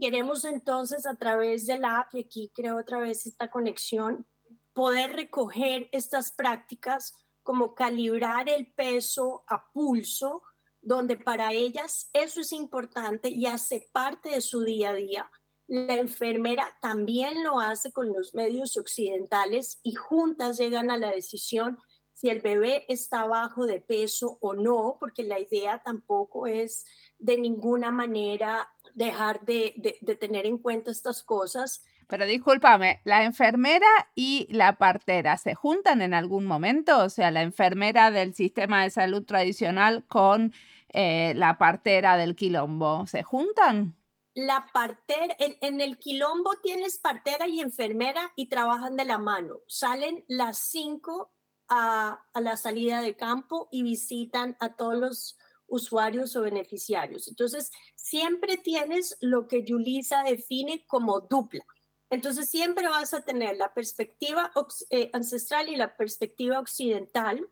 Queremos 0.00 0.44
entonces 0.44 1.06
a 1.06 1.14
través 1.16 1.66
de 1.66 1.78
la 1.78 2.00
app, 2.00 2.14
y 2.14 2.20
aquí 2.20 2.50
creo 2.54 2.78
otra 2.78 2.98
vez 2.98 3.26
esta 3.26 3.50
conexión, 3.50 4.26
poder 4.72 5.12
recoger 5.12 5.88
estas 5.92 6.32
prácticas 6.32 7.14
como 7.42 7.74
calibrar 7.74 8.48
el 8.48 8.72
peso 8.72 9.44
a 9.46 9.70
pulso, 9.72 10.42
donde 10.82 11.16
para 11.16 11.52
ellas 11.52 12.10
eso 12.12 12.40
es 12.40 12.52
importante 12.52 13.28
y 13.28 13.46
hace 13.46 13.88
parte 13.92 14.30
de 14.30 14.40
su 14.40 14.62
día 14.62 14.90
a 14.90 14.94
día. 14.94 15.30
La 15.68 15.94
enfermera 15.94 16.76
también 16.80 17.42
lo 17.42 17.58
hace 17.58 17.90
con 17.92 18.12
los 18.12 18.34
medios 18.34 18.76
occidentales 18.76 19.80
y 19.82 19.94
juntas 19.94 20.58
llegan 20.58 20.90
a 20.90 20.96
la 20.96 21.10
decisión 21.10 21.78
si 22.12 22.30
el 22.30 22.40
bebé 22.40 22.84
está 22.88 23.26
bajo 23.26 23.66
de 23.66 23.80
peso 23.80 24.38
o 24.40 24.54
no, 24.54 24.96
porque 24.98 25.22
la 25.22 25.38
idea 25.38 25.82
tampoco 25.82 26.46
es 26.46 26.84
de 27.18 27.36
ninguna 27.36 27.90
manera 27.90 28.68
dejar 28.96 29.42
de, 29.42 29.98
tener 30.18 30.46
en 30.46 30.58
cuenta 30.58 30.90
estas 30.90 31.22
cosas. 31.22 31.84
Pero 32.08 32.26
discúlpame, 32.26 33.00
¿la 33.04 33.24
enfermera 33.24 33.86
y 34.14 34.48
la 34.50 34.78
partera 34.78 35.36
se 35.36 35.54
juntan 35.54 36.02
en 36.02 36.14
algún 36.14 36.44
momento? 36.44 37.04
O 37.04 37.08
sea, 37.08 37.30
la 37.30 37.42
enfermera 37.42 38.10
del 38.10 38.34
sistema 38.34 38.82
de 38.82 38.90
salud 38.90 39.24
tradicional 39.24 40.04
con 40.08 40.52
eh, 40.88 41.34
la 41.36 41.58
partera 41.58 42.16
del 42.16 42.34
quilombo, 42.34 43.06
¿se 43.06 43.22
juntan? 43.22 43.94
La 44.34 44.66
partera, 44.72 45.36
en, 45.38 45.56
en, 45.60 45.80
el 45.80 45.98
quilombo 45.98 46.50
tienes 46.62 46.98
partera 46.98 47.46
y 47.46 47.60
enfermera 47.60 48.32
y 48.34 48.48
trabajan 48.48 48.96
de 48.96 49.04
la 49.04 49.18
mano. 49.18 49.60
Salen 49.66 50.24
las 50.28 50.58
cinco 50.58 51.32
a, 51.68 52.20
la 52.34 52.56
salida 52.56 53.00
de 53.00 53.16
campo 53.16 53.68
y 53.70 53.82
visitan 53.82 54.56
a 54.60 54.74
todos 54.74 54.96
los 54.96 55.38
usuarios 55.66 56.36
o 56.36 56.42
beneficiarios. 56.42 57.28
Entonces, 57.28 57.70
siempre 57.94 58.56
tienes 58.56 59.16
lo 59.20 59.48
que 59.48 59.64
Yulisa 59.64 60.22
define 60.22 60.84
como 60.86 61.20
dupla. 61.20 61.64
Entonces, 62.10 62.48
siempre 62.48 62.88
vas 62.88 63.14
a 63.14 63.24
tener 63.24 63.56
la 63.56 63.74
perspectiva 63.74 64.52
eh, 64.90 65.10
ancestral 65.12 65.68
y 65.68 65.76
la 65.76 65.96
perspectiva 65.96 66.60
occidental. 66.60 67.48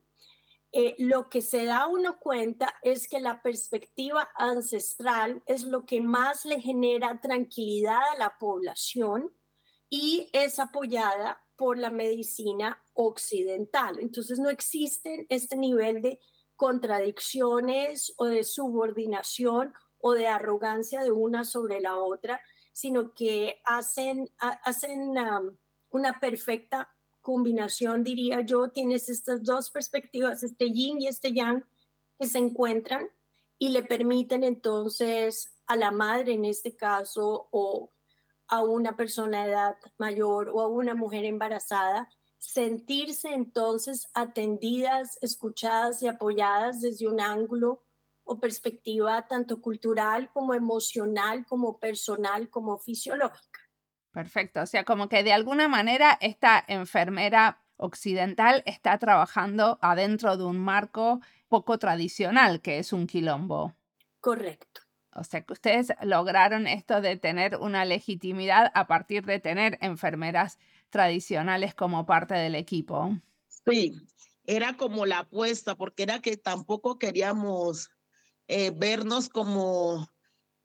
Eh, 0.72 0.96
lo 0.98 1.28
que 1.28 1.40
se 1.40 1.64
da 1.64 1.86
uno 1.86 2.18
cuenta 2.18 2.74
es 2.82 3.08
que 3.08 3.20
la 3.20 3.42
perspectiva 3.42 4.28
ancestral 4.34 5.42
es 5.46 5.62
lo 5.62 5.86
que 5.86 6.00
más 6.00 6.44
le 6.44 6.60
genera 6.60 7.20
tranquilidad 7.20 8.00
a 8.12 8.18
la 8.18 8.36
población 8.38 9.32
y 9.88 10.28
es 10.32 10.58
apoyada 10.58 11.40
por 11.56 11.78
la 11.78 11.90
medicina 11.90 12.82
occidental. 12.94 13.98
Entonces 14.00 14.38
no 14.38 14.50
existe 14.50 15.26
este 15.28 15.56
nivel 15.56 16.02
de 16.02 16.18
contradicciones 16.56 18.14
o 18.16 18.26
de 18.26 18.44
subordinación 18.44 19.74
o 19.98 20.12
de 20.12 20.26
arrogancia 20.26 21.02
de 21.02 21.12
una 21.12 21.44
sobre 21.44 21.80
la 21.80 21.96
otra, 21.96 22.40
sino 22.72 23.14
que 23.14 23.60
hacen, 23.64 24.30
hacen 24.38 25.16
um, 25.16 25.56
una 25.90 26.20
perfecta 26.20 26.94
combinación, 27.20 28.04
diría 28.04 28.42
yo. 28.42 28.68
Tienes 28.68 29.08
estas 29.08 29.42
dos 29.42 29.70
perspectivas, 29.70 30.42
este 30.42 30.70
yin 30.70 31.00
y 31.00 31.08
este 31.08 31.32
yang, 31.32 31.64
que 32.18 32.26
se 32.26 32.38
encuentran 32.38 33.08
y 33.58 33.70
le 33.70 33.82
permiten 33.82 34.44
entonces 34.44 35.54
a 35.66 35.76
la 35.76 35.90
madre 35.90 36.34
en 36.34 36.44
este 36.44 36.76
caso 36.76 37.48
o 37.50 37.90
a 38.48 38.62
una 38.62 38.96
persona 38.96 39.44
de 39.44 39.52
edad 39.52 39.76
mayor 39.98 40.50
o 40.50 40.60
a 40.60 40.68
una 40.68 40.94
mujer 40.94 41.24
embarazada, 41.24 42.10
sentirse 42.44 43.32
entonces 43.32 44.06
atendidas, 44.12 45.18
escuchadas 45.22 46.02
y 46.02 46.08
apoyadas 46.08 46.80
desde 46.80 47.08
un 47.08 47.20
ángulo 47.20 47.82
o 48.22 48.38
perspectiva 48.38 49.26
tanto 49.26 49.60
cultural 49.60 50.30
como 50.32 50.54
emocional, 50.54 51.46
como 51.46 51.78
personal, 51.78 52.50
como 52.50 52.78
fisiológica. 52.78 53.60
Perfecto, 54.12 54.60
o 54.60 54.66
sea, 54.66 54.84
como 54.84 55.08
que 55.08 55.24
de 55.24 55.32
alguna 55.32 55.68
manera 55.68 56.18
esta 56.20 56.62
enfermera 56.68 57.64
occidental 57.76 58.62
está 58.66 58.98
trabajando 58.98 59.78
adentro 59.80 60.36
de 60.36 60.44
un 60.44 60.58
marco 60.58 61.20
poco 61.48 61.78
tradicional, 61.78 62.60
que 62.60 62.78
es 62.78 62.92
un 62.92 63.06
quilombo. 63.06 63.74
Correcto. 64.20 64.82
O 65.14 65.24
sea 65.24 65.42
que 65.42 65.52
ustedes 65.52 65.92
lograron 66.02 66.66
esto 66.66 67.00
de 67.00 67.16
tener 67.16 67.56
una 67.56 67.84
legitimidad 67.84 68.70
a 68.74 68.86
partir 68.86 69.24
de 69.24 69.40
tener 69.40 69.78
enfermeras 69.80 70.58
tradicionales 70.94 71.74
como 71.74 72.06
parte 72.06 72.34
del 72.34 72.54
equipo. 72.54 73.18
Sí, 73.66 73.96
era 74.46 74.76
como 74.76 75.06
la 75.06 75.18
apuesta, 75.18 75.74
porque 75.74 76.04
era 76.04 76.20
que 76.20 76.36
tampoco 76.36 77.00
queríamos 77.00 77.90
eh, 78.46 78.70
vernos 78.70 79.28
como 79.28 80.08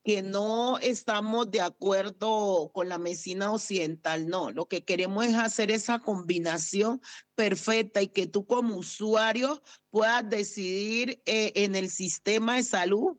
que 0.04 0.22
no 0.22 0.78
estamos 0.78 1.50
de 1.50 1.62
acuerdo 1.62 2.70
con 2.76 2.90
la 2.90 3.00
medicina 3.00 3.52
occidental, 3.52 4.28
no, 4.28 4.52
lo 4.52 4.68
que 4.68 4.86
queremos 4.86 5.26
es 5.26 5.34
hacer 5.34 5.72
esa 5.72 5.98
combinación 5.98 7.02
perfecta 7.34 8.04
y 8.04 8.10
que 8.10 8.28
tú 8.28 8.46
como 8.46 8.76
usuario 8.76 9.64
puedas 9.90 10.30
decidir 10.30 11.24
eh, 11.26 11.54
en 11.56 11.76
el 11.76 11.90
sistema 11.90 12.58
de 12.58 12.64
salud 12.64 13.18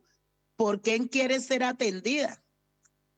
por 0.55 0.81
quién 0.81 1.09
quiere 1.09 1.41
ser 1.41 1.63
atendida. 1.63 2.41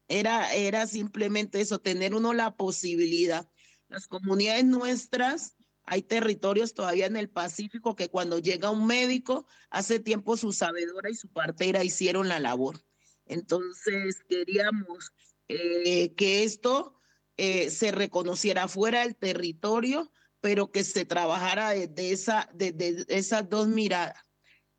Era, 0.07 0.51
era 0.55 0.87
simplemente 0.87 1.61
eso, 1.61 1.79
tener 1.79 2.15
uno 2.15 2.33
la 2.33 2.55
posibilidad. 2.55 3.47
Las 3.93 4.07
comunidades 4.07 4.65
nuestras, 4.65 5.55
hay 5.85 6.01
territorios 6.01 6.73
todavía 6.73 7.05
en 7.05 7.15
el 7.15 7.29
Pacífico 7.29 7.95
que 7.95 8.09
cuando 8.09 8.39
llega 8.39 8.71
un 8.71 8.87
médico, 8.87 9.45
hace 9.69 9.99
tiempo 9.99 10.35
su 10.35 10.51
sabedora 10.51 11.11
y 11.11 11.15
su 11.15 11.29
partera 11.29 11.83
hicieron 11.83 12.27
la 12.27 12.39
labor. 12.39 12.83
Entonces 13.27 14.23
queríamos 14.27 15.13
eh, 15.47 16.15
que 16.15 16.43
esto 16.43 16.99
eh, 17.37 17.69
se 17.69 17.91
reconociera 17.91 18.67
fuera 18.67 19.01
del 19.01 19.15
territorio, 19.15 20.11
pero 20.41 20.71
que 20.71 20.83
se 20.83 21.05
trabajara 21.05 21.69
desde 21.69 22.11
esa, 22.13 22.49
desde 22.51 23.05
esas 23.09 23.47
dos 23.47 23.67
miradas 23.67 24.17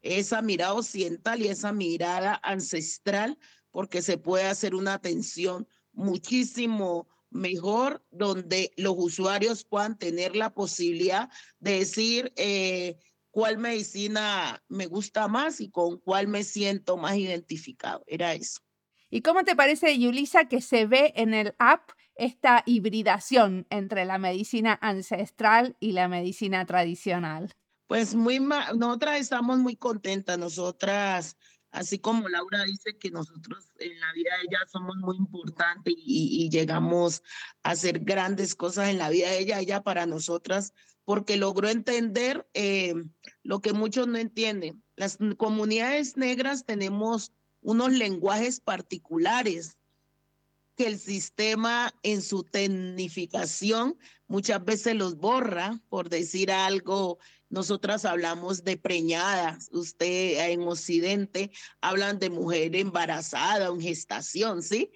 esa 0.03 0.43
mirada 0.43 0.75
occidental 0.75 1.41
y 1.41 1.49
esa 1.49 1.73
mirada 1.73 2.39
ancestral, 2.43 3.39
porque 3.71 4.03
se 4.03 4.19
puede 4.19 4.45
hacer 4.45 4.75
una 4.75 4.93
atención 4.93 5.67
muchísimo 5.93 7.09
mejor 7.35 8.03
donde 8.11 8.73
los 8.77 8.95
usuarios 8.97 9.65
puedan 9.65 9.99
tener 9.99 10.37
la 10.37 10.55
posibilidad 10.55 11.29
de 11.59 11.81
decir, 11.81 12.33
eh, 12.37 12.97
cuál 13.31 13.59
medicina 13.59 14.63
me 14.69 14.87
gusta 14.87 15.27
más 15.27 15.61
y 15.61 15.69
con 15.69 15.99
cuál 15.99 16.29
me 16.29 16.45
siento 16.45 16.97
más 16.97 17.17
identificado. 17.17 18.05
Era 18.07 18.33
eso. 18.33 18.61
¿Y 19.11 19.23
cómo 19.23 19.45
te 19.45 19.57
parece, 19.57 19.99
Yulisa, 19.99 20.47
que 20.47 20.61
se 20.61 20.87
ve 20.87 21.13
en 21.17 21.35
el 21.35 21.55
app 21.59 21.91
esta 22.15 22.63
hibridación 22.65 23.67
entre 23.71 24.05
la 24.05 24.19
medicina 24.19 24.79
ancestral 24.81 25.77
y 25.81 25.93
la 25.93 26.09
medicina 26.09 26.65
tradicional? 26.65 27.53
Pues 27.89 28.15
muy, 28.15 28.39
nosotras 28.39 29.21
estamos 29.21 29.59
muy 29.59 29.77
contentas, 29.77 30.39
nosotras, 30.39 31.37
así 31.75 31.99
como 31.99 32.29
Laura 32.29 32.65
dice 32.65 32.97
que 32.97 33.11
nosotros 33.11 33.71
en 33.79 33.99
la 34.01 34.13
vida 34.13 34.31
de 34.37 34.45
ella 34.45 34.61
somos 34.71 34.97
muy 34.97 35.17
importantes 35.17 35.93
y, 35.97 36.49
llegamos 36.49 37.23
a 37.63 37.71
hacer 37.71 38.01
grandes 38.01 38.55
cosas 38.55 38.89
en 38.89 38.99
la 38.99 39.11
vida 39.11 39.29
de 39.31 39.41
ella, 39.41 39.61
ella 39.61 39.83
para 39.83 40.07
nosotras, 40.07 40.73
porque 41.05 41.37
logró 41.37 41.69
entender 41.69 42.49
eh, 42.55 42.95
lo 43.43 43.61
que 43.61 43.73
muchos 43.73 44.07
no 44.07 44.19
entienden. 44.19 44.83
Las 44.95 45.19
comunidades 45.37 46.17
negras 46.17 46.65
tenemos 46.65 47.33
unos 47.61 47.93
lenguajes 47.93 48.61
particulares 48.61 49.77
que 50.77 50.87
el 50.87 50.99
sistema 50.99 51.93
en 52.03 52.23
su 52.23 52.45
tecnificación 52.45 53.97
muchas 54.27 54.65
veces 54.65 54.95
los 54.95 55.17
borra, 55.17 55.81
por 55.89 56.09
decir 56.09 56.51
algo, 56.53 57.19
nosotras 57.55 58.05
hablamos 58.05 58.65
de 58.65 58.77
preñadas, 58.77 59.69
usted 59.73 60.51
en 60.51 60.63
Occidente 60.63 61.53
hablan 61.81 62.19
de 62.19 62.29
mujer 62.29 62.75
embarazada 62.75 63.69
en 63.69 63.81
gestación, 63.81 64.61
¿sí? 64.61 64.91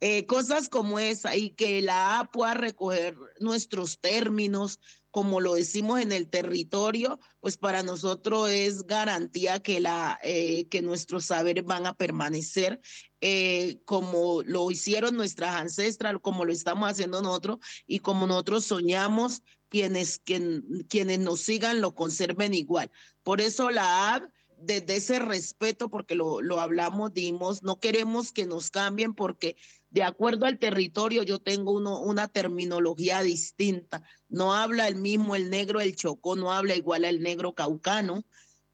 Eh, 0.00 0.26
cosas 0.26 0.68
como 0.68 0.98
esa 0.98 1.34
y 1.36 1.50
que 1.50 1.80
la 1.80 2.18
A 2.20 2.30
pueda 2.30 2.52
recoger 2.52 3.16
nuestros 3.40 3.98
términos, 3.98 4.78
como 5.10 5.40
lo 5.40 5.54
decimos 5.54 6.00
en 6.00 6.12
el 6.12 6.28
territorio, 6.28 7.18
pues 7.40 7.56
para 7.56 7.82
nosotros 7.82 8.50
es 8.50 8.86
garantía 8.86 9.60
que, 9.60 9.80
la, 9.80 10.18
eh, 10.22 10.68
que 10.68 10.82
nuestros 10.82 11.24
saberes 11.24 11.64
van 11.64 11.86
a 11.86 11.94
permanecer 11.94 12.80
eh, 13.22 13.80
como 13.86 14.42
lo 14.42 14.70
hicieron 14.70 15.16
nuestras 15.16 15.54
ancestras, 15.54 16.16
como 16.20 16.44
lo 16.44 16.52
estamos 16.52 16.90
haciendo 16.90 17.22
nosotros 17.22 17.58
y 17.86 18.00
como 18.00 18.26
nosotros 18.26 18.66
soñamos 18.66 19.42
quienes, 19.72 20.20
quienes 20.20 21.18
nos 21.18 21.40
sigan 21.40 21.80
lo 21.80 21.94
conserven 21.94 22.52
igual. 22.52 22.90
Por 23.22 23.40
eso 23.40 23.70
la 23.70 24.12
AB 24.12 24.28
desde 24.58 24.96
ese 24.96 25.18
respeto, 25.18 25.88
porque 25.88 26.14
lo, 26.14 26.42
lo 26.42 26.60
hablamos, 26.60 27.14
dimos, 27.14 27.62
no 27.62 27.80
queremos 27.80 28.32
que 28.32 28.44
nos 28.44 28.70
cambien 28.70 29.14
porque 29.14 29.56
de 29.88 30.02
acuerdo 30.02 30.44
al 30.44 30.58
territorio 30.58 31.22
yo 31.22 31.38
tengo 31.38 31.72
uno, 31.72 32.00
una 32.00 32.28
terminología 32.28 33.22
distinta. 33.22 34.02
No 34.28 34.52
habla 34.52 34.88
el 34.88 34.96
mismo 34.96 35.36
el 35.36 35.48
negro 35.48 35.80
el 35.80 35.96
chocó, 35.96 36.36
no 36.36 36.52
habla 36.52 36.76
igual 36.76 37.06
el 37.06 37.22
negro 37.22 37.54
caucano. 37.54 38.26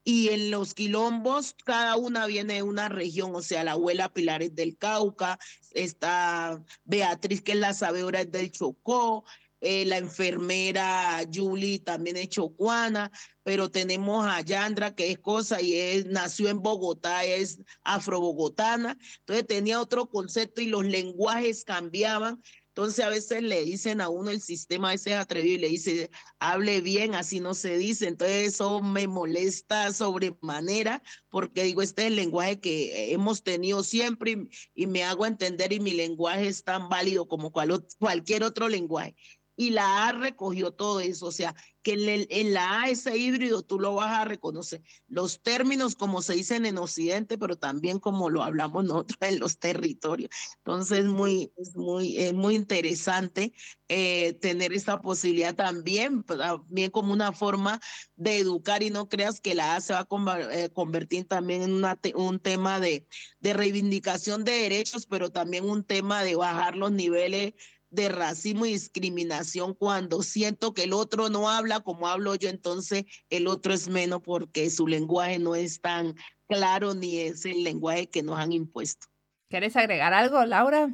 Y 0.03 0.29
en 0.29 0.51
los 0.51 0.73
quilombos, 0.73 1.55
cada 1.63 1.95
una 1.95 2.25
viene 2.25 2.55
de 2.55 2.63
una 2.63 2.89
región, 2.89 3.33
o 3.35 3.41
sea, 3.41 3.63
la 3.63 3.73
abuela 3.73 4.11
Pilar 4.11 4.43
es 4.43 4.53
del 4.53 4.77
Cauca, 4.77 5.39
está 5.71 6.61
Beatriz, 6.83 7.41
que 7.41 7.53
es 7.53 7.57
la 7.57 7.73
sabedora, 7.73 8.25
del 8.25 8.51
Chocó, 8.51 9.23
eh, 9.61 9.85
la 9.85 9.97
enfermera 9.97 11.21
Julie 11.33 11.79
también 11.79 12.17
es 12.17 12.29
chocuana, 12.29 13.11
pero 13.43 13.69
tenemos 13.69 14.25
a 14.25 14.41
Yandra, 14.41 14.95
que 14.95 15.11
es 15.11 15.19
cosa 15.19 15.61
y 15.61 15.75
es, 15.75 16.05
nació 16.05 16.49
en 16.49 16.61
Bogotá, 16.61 17.25
es 17.25 17.59
afrobogotana, 17.83 18.97
entonces 19.19 19.47
tenía 19.47 19.81
otro 19.81 20.09
concepto 20.09 20.61
y 20.61 20.67
los 20.67 20.85
lenguajes 20.85 21.65
cambiaban. 21.65 22.41
Entonces 22.69 23.03
a 23.03 23.09
veces 23.09 23.43
le 23.43 23.65
dicen 23.65 23.99
a 23.99 24.07
uno 24.07 24.29
el 24.29 24.39
sistema 24.39 24.93
ese 24.93 25.13
atrevido 25.13 25.55
y 25.55 25.57
le 25.57 25.67
dice, 25.67 26.09
hable 26.39 26.79
bien, 26.79 27.13
así 27.13 27.41
no 27.41 27.53
se 27.53 27.77
dice. 27.77 28.07
Entonces 28.07 28.53
eso 28.53 28.81
me 28.81 29.05
molesta 29.05 29.91
sobremanera 29.91 31.03
porque 31.27 31.63
digo, 31.63 31.81
este 31.81 32.03
es 32.03 32.07
el 32.07 32.15
lenguaje 32.15 32.61
que 32.61 33.11
hemos 33.11 33.43
tenido 33.43 33.83
siempre 33.83 34.47
y, 34.73 34.87
me 34.87 35.03
hago 35.03 35.25
entender 35.25 35.73
y 35.73 35.81
mi 35.81 35.91
lenguaje 35.91 36.47
es 36.47 36.63
tan 36.63 36.87
válido 36.87 37.27
como 37.27 37.51
cualquier 37.51 38.43
otro 38.45 38.69
lenguaje 38.69 39.15
y 39.59 39.71
la 39.71 40.07
A 40.07 40.13
recogió 40.13 40.71
todo 40.71 41.01
eso, 41.01 41.25
o 41.25 41.33
sea, 41.33 41.53
que 41.81 42.27
en, 42.29 42.53
la 42.53 42.83
A 42.83 42.89
ese 42.89 43.17
híbrido 43.17 43.61
tú 43.61 43.77
lo 43.77 43.93
vas 43.93 44.21
a 44.21 44.23
reconocer. 44.23 44.81
Los 45.09 45.41
términos 45.41 45.95
como 45.95 46.21
se 46.21 46.33
dicen 46.33 46.65
en 46.65 46.77
Occidente, 46.77 47.37
pero 47.37 47.57
también 47.57 47.99
como 47.99 48.29
lo 48.29 48.41
hablamos 48.41 48.85
nosotros 48.85 49.17
en 49.19 49.37
los 49.37 49.59
territorios. 49.59 50.29
Entonces, 50.59 51.03
muy, 51.07 51.51
es 51.57 51.75
muy, 51.75 52.17
es 52.17 52.33
muy 52.33 52.55
interesante 52.55 53.51
eh, 53.89 54.31
tener 54.35 54.71
esta 54.71 55.01
posibilidad 55.01 55.53
también, 55.53 56.23
pues, 56.23 56.39
también 56.39 56.89
como 56.89 57.11
una 57.11 57.33
forma 57.33 57.81
de 58.15 58.37
educar 58.37 58.81
y 58.81 58.91
no 58.91 59.09
creas 59.09 59.41
que 59.41 59.55
la 59.55 59.75
A 59.75 59.81
se 59.81 59.91
va 59.91 60.07
a 60.09 60.39
eh, 60.53 60.69
convertir 60.69 61.27
también 61.27 61.63
en 61.63 61.73
una 61.73 61.99
un 62.15 62.39
tema 62.39 62.79
de, 62.79 63.05
de 63.41 63.53
reivindicación 63.53 64.45
de 64.45 64.53
derechos, 64.53 65.05
pero 65.05 65.31
también 65.31 65.69
un 65.69 65.83
tema 65.83 66.23
de 66.23 66.37
bajar 66.37 66.77
los 66.77 66.93
niveles 66.93 67.55
de 67.91 68.09
racismo 68.09 68.65
y 68.65 68.73
discriminación 68.73 69.73
cuando 69.73 70.21
siento 70.21 70.73
que 70.73 70.83
el 70.83 70.93
otro 70.93 71.29
no 71.29 71.49
habla 71.49 71.79
como 71.79 72.07
hablo 72.07 72.35
yo, 72.35 72.49
entonces 72.49 73.05
el 73.29 73.47
otro 73.47 73.73
es 73.73 73.87
menos 73.87 74.21
porque 74.21 74.69
su 74.69 74.87
lenguaje 74.87 75.39
no 75.39 75.55
es 75.55 75.81
tan 75.81 76.15
claro 76.47 76.93
ni 76.93 77.19
es 77.19 77.45
el 77.45 77.63
lenguaje 77.63 78.09
que 78.09 78.23
nos 78.23 78.37
han 78.37 78.53
impuesto. 78.53 79.07
¿Quieres 79.49 79.75
agregar 79.75 80.13
algo, 80.13 80.43
Laura? 80.45 80.89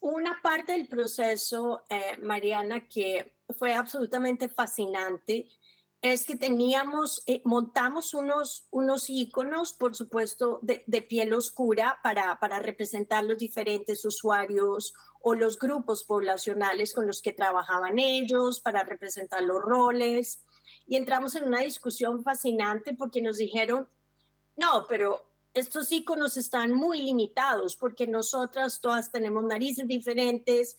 Una 0.00 0.40
parte 0.42 0.72
del 0.72 0.88
proceso, 0.88 1.84
eh, 1.88 2.18
Mariana, 2.22 2.86
que 2.86 3.34
fue 3.58 3.74
absolutamente 3.74 4.48
fascinante, 4.48 5.48
es 6.00 6.24
que 6.24 6.36
teníamos, 6.36 7.22
eh, 7.26 7.42
montamos 7.44 8.14
unos, 8.14 8.66
unos 8.70 9.10
iconos, 9.10 9.72
por 9.72 9.96
supuesto, 9.96 10.60
de, 10.62 10.84
de, 10.86 11.02
piel 11.02 11.32
oscura 11.34 11.98
para, 12.02 12.38
para 12.38 12.60
representar 12.60 13.24
los 13.24 13.38
diferentes 13.38 14.04
usuarios 14.04 14.94
o 15.20 15.34
los 15.34 15.58
grupos 15.58 16.04
poblacionales 16.04 16.94
con 16.94 17.06
los 17.06 17.20
que 17.20 17.32
trabajaban 17.32 17.98
ellos, 17.98 18.60
para 18.60 18.84
representar 18.84 19.42
los 19.42 19.60
roles. 19.60 20.40
Y 20.86 20.96
entramos 20.96 21.34
en 21.34 21.44
una 21.44 21.60
discusión 21.60 22.22
fascinante 22.22 22.94
porque 22.94 23.20
nos 23.20 23.38
dijeron, 23.38 23.88
no, 24.56 24.86
pero 24.88 25.28
estos 25.52 25.90
iconos 25.90 26.36
están 26.36 26.72
muy 26.74 27.02
limitados 27.02 27.74
porque 27.74 28.06
nosotras 28.06 28.80
todas 28.80 29.10
tenemos 29.10 29.42
narices 29.42 29.88
diferentes, 29.88 30.78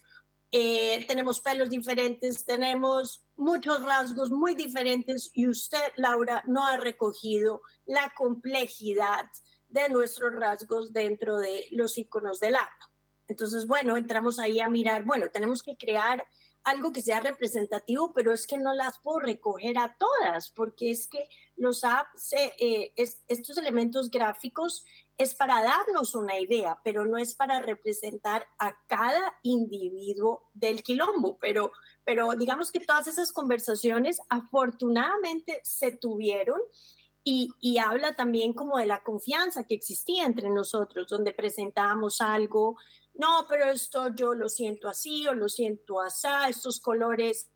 eh, 0.51 1.05
tenemos 1.07 1.41
pelos 1.41 1.69
diferentes, 1.69 2.43
tenemos 2.43 3.23
muchos 3.35 3.83
rasgos 3.83 4.31
muy 4.31 4.55
diferentes 4.55 5.29
y 5.33 5.47
usted, 5.47 5.93
Laura, 5.95 6.43
no 6.47 6.65
ha 6.65 6.77
recogido 6.77 7.61
la 7.85 8.11
complejidad 8.15 9.25
de 9.67 9.89
nuestros 9.89 10.33
rasgos 10.33 10.91
dentro 10.91 11.37
de 11.37 11.67
los 11.71 11.97
iconos 11.97 12.39
del 12.39 12.55
arte. 12.55 12.85
Entonces, 13.27 13.67
bueno, 13.67 13.95
entramos 13.95 14.39
ahí 14.39 14.59
a 14.59 14.69
mirar, 14.69 15.03
bueno, 15.03 15.29
tenemos 15.29 15.61
que 15.61 15.77
crear 15.77 16.25
algo 16.63 16.91
que 16.91 17.03
sea 17.03 17.19
representativo, 17.19 18.11
pero 18.13 18.33
es 18.33 18.47
que 18.47 18.57
no 18.57 18.73
las 18.73 18.99
puedo 18.99 19.19
recoger 19.19 19.77
a 19.77 19.95
todas, 19.97 20.49
porque 20.49 20.91
es 20.91 21.07
que 21.07 21.29
los 21.55 21.83
apps, 21.83 22.33
eh, 22.33 22.91
estos 22.95 23.57
elementos 23.57 24.09
gráficos 24.09 24.83
es 25.19 25.35
para 25.35 25.61
darnos 25.61 26.15
una 26.15 26.39
idea, 26.39 26.79
pero 26.81 27.05
no 27.05 27.17
es 27.17 27.35
para 27.35 27.59
representar 27.61 28.47
a 28.57 28.73
cada 28.87 29.37
individuo 29.43 30.49
del 30.53 30.81
quilombo. 30.81 31.37
Pero, 31.41 31.73
pero 32.05 32.31
digamos 32.31 32.71
que 32.71 32.79
todas 32.79 33.05
esas 33.07 33.33
conversaciones 33.33 34.21
afortunadamente 34.29 35.59
se 35.61 35.91
tuvieron 35.91 36.61
y, 37.21 37.49
y, 37.59 37.79
habla 37.79 38.15
también 38.15 38.53
como 38.53 38.77
de 38.77 38.85
la 38.85 39.03
confianza 39.03 39.65
que 39.65 39.75
existía 39.75 40.25
entre 40.25 40.49
nosotros, 40.49 41.07
donde 41.09 41.33
presentábamos 41.33 42.21
algo, 42.21 42.77
no, 43.13 43.45
pero 43.49 43.65
esto 43.65 44.15
yo 44.15 44.33
lo 44.33 44.47
siento 44.47 44.87
así 44.87 45.27
o 45.27 45.33
lo 45.33 45.49
siento 45.49 45.99
así, 45.99 46.29
estos 46.47 46.79
colores 46.79 47.49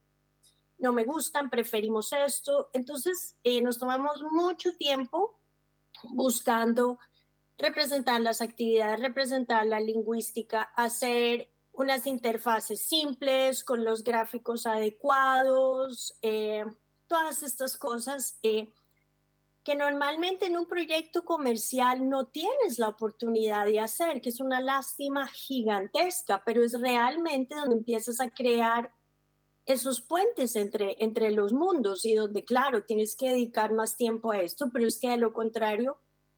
no 0.80 0.92
me 0.92 1.06
gustan, 1.06 1.50
preferimos 1.50 2.12
esto. 2.12 2.70
Entonces 2.74 3.38
eh, 3.42 3.62
nos 3.62 3.80
tomamos 3.80 4.22
mucho 4.32 4.76
tiempo 4.76 5.40
buscando 6.12 7.00
representar 7.58 8.22
las 8.22 8.42
actividades, 8.42 9.00
representar 9.00 9.66
la 9.66 9.80
lingüística, 9.80 10.62
hacer 10.76 11.50
unas 11.72 12.06
interfaces 12.08 12.82
simples 12.82 13.64
con 13.64 13.84
los 13.84 14.04
gráficos 14.04 14.66
adecuados, 14.66 16.18
eh, 16.22 16.66
todas 17.08 17.44
estas 17.44 17.78
cosas. 17.78 18.38
Eh, 18.44 18.72
que 19.64 19.76
normalmente 19.76 20.46
en 20.46 20.58
un 20.58 20.66
proyecto 20.66 21.24
comercial 21.24 22.10
no 22.10 22.28
tienes 22.28 22.80
la 22.80 22.90
oportunidad 22.90 23.66
de 23.66 23.80
hacer, 23.80 24.22
que 24.22 24.30
es 24.30 24.42
una 24.42 24.60
lástima 24.60 25.28
gigantesca, 25.28 26.44
pero 26.46 26.64
es 26.64 26.80
realmente 26.80 27.56
donde 27.56 27.76
empiezas 27.76 28.20
a 28.20 28.30
crear 28.30 28.94
esos 29.66 30.02
puentes 30.02 30.58
entre, 30.58 30.98
entre 31.00 31.32
los 31.32 31.54
mundos 31.54 32.04
y 32.06 32.14
donde, 32.14 32.44
claro, 32.44 32.84
tienes 32.84 33.16
que 33.16 33.30
dedicar 33.30 33.72
más 33.72 33.96
tiempo 33.96 34.32
a 34.32 34.42
esto, 34.42 34.70
pero 34.74 34.86
es 34.86 35.00
que 35.00 35.10
de 35.10 35.18
lo 35.18 35.32
contrario, 35.32 35.98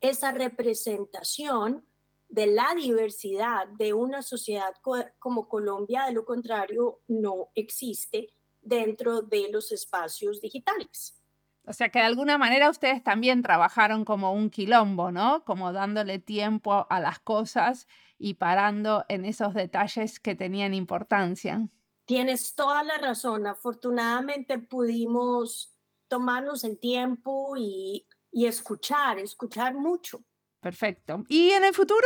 esa 0.10 0.32
representación 0.32 1.86
de 2.30 2.47
la 2.47 2.74
diversidad 2.76 3.68
de 3.68 3.93
una 3.93 4.22
sociedad 4.22 4.74
como 5.20 5.47
Colombia, 5.47 6.06
de 6.06 6.14
lo 6.14 6.26
contrario, 6.26 6.99
no 7.08 7.49
existe 7.56 8.34
dentro 8.62 9.22
de 9.22 9.49
los 9.51 9.72
espacios 9.72 10.41
digitales. 10.41 11.22
O 11.68 11.74
sea 11.74 11.89
que 11.89 11.99
de 11.99 12.06
alguna 12.06 12.38
manera 12.38 12.70
ustedes 12.70 13.03
también 13.03 13.41
trabajaron 13.41 14.06
como 14.06 14.34
un 14.34 14.49
quilombo, 14.49 15.12
¿no? 15.12 15.43
Como 15.45 15.74
dándole 15.74 16.20
tiempo 16.20 16.86
a 16.89 16.99
las 16.99 17.20
cosas 17.20 17.88
y 18.18 18.36
parando 18.36 19.06
en 19.10 19.26
esos 19.26 19.53
detalles 19.53 20.20
que 20.20 20.36
tenían 20.36 20.74
importancia. 20.74 21.68
Tienes 22.06 22.53
toda 22.53 22.84
la 22.84 22.97
razón. 22.99 23.47
Afortunadamente 23.47 24.60
pudimos 24.60 25.76
tomarnos 26.08 26.64
el 26.64 26.78
tiempo 26.78 27.56
y, 27.58 28.06
escuchar, 28.44 29.18
escuchar 29.20 29.74
mucho. 29.74 30.22
Perfecto. 30.60 31.24
¿Y 31.30 31.52
en 31.52 31.64
el 31.64 31.74
futuro? 31.74 32.06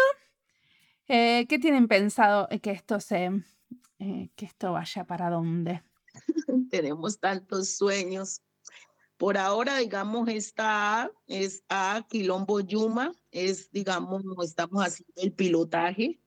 Eh, 1.08 1.48
¿Qué 1.50 1.58
tienen 1.58 1.88
pensado 1.88 2.48
que 2.62 2.70
esto 2.70 3.00
se, 3.00 3.32
eh, 3.98 4.30
que 4.36 4.46
esto 4.46 4.74
vaya 4.74 5.06
para 5.06 5.32
dónde? 5.32 5.82
Tenemos 6.70 7.20
tantos 7.20 7.70
sueños. 7.76 8.44
Por 9.18 9.38
ahora, 9.38 9.78
digamos, 9.78 10.30
está 10.30 11.12
es 11.26 11.64
a 11.68 12.06
Quilombo 12.08 12.60
Yuma, 12.60 13.12
es, 13.32 13.72
digamos, 13.72 14.24
estamos 14.44 14.86
haciendo 14.86 15.22
el 15.22 15.34
pilotaje. 15.34 16.20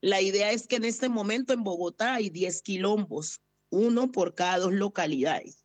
La 0.00 0.20
idea 0.20 0.52
es 0.52 0.66
que 0.66 0.76
en 0.76 0.84
este 0.84 1.08
momento 1.08 1.52
en 1.52 1.64
Bogotá 1.64 2.14
hay 2.14 2.30
10 2.30 2.62
quilombos, 2.62 3.40
uno 3.70 4.12
por 4.12 4.34
cada 4.34 4.58
dos 4.58 4.72
localidades. 4.72 5.63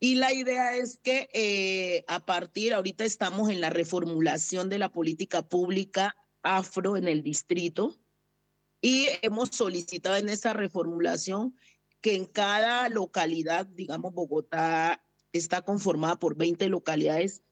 Y 0.00 0.14
la 0.14 0.32
idea 0.32 0.74
es 0.76 0.98
que 1.02 1.28
eh, 1.34 2.04
a 2.08 2.24
partir, 2.24 2.72
ahorita 2.72 3.04
estamos 3.04 3.50
en 3.50 3.60
la 3.60 3.70
reformulación 3.70 4.70
de 4.70 4.78
la 4.78 4.90
política 4.90 5.42
pública 5.42 6.16
afro 6.42 6.96
en 6.96 7.06
el 7.06 7.22
distrito 7.22 7.98
y 8.80 9.08
hemos 9.20 9.50
solicitado 9.50 10.16
en 10.16 10.30
esa 10.30 10.54
reformulación 10.54 11.54
que 12.00 12.14
en 12.14 12.24
cada 12.24 12.88
localidad, 12.88 13.66
digamos, 13.66 14.14
Bogotá 14.14 15.04
está 15.32 15.62
conformada 15.62 16.16
por 16.16 16.34
20 16.34 16.68
localidades 16.70 17.42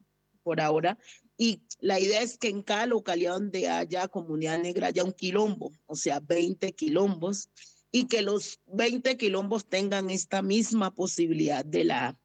por 0.41 0.59
ahora, 0.59 0.97
y 1.37 1.61
la 1.79 1.99
idea 1.99 2.21
es 2.21 2.37
que 2.37 2.49
en 2.49 2.63
cada 2.63 2.85
localidad 2.85 3.33
donde 3.33 3.69
haya 3.69 4.07
comunidad 4.07 4.59
negra 4.59 4.87
haya 4.87 5.03
un 5.03 5.13
quilombo, 5.13 5.71
o 5.85 5.95
sea, 5.95 6.19
20 6.19 6.73
quilombos, 6.73 7.49
y 7.91 8.07
que 8.07 8.21
los 8.21 8.59
20 8.65 9.17
quilombos 9.17 9.69
tengan 9.69 10.09
esta 10.09 10.41
misma 10.41 10.93
posibilidad 10.93 11.63
de 11.63 11.83
la... 11.85 12.19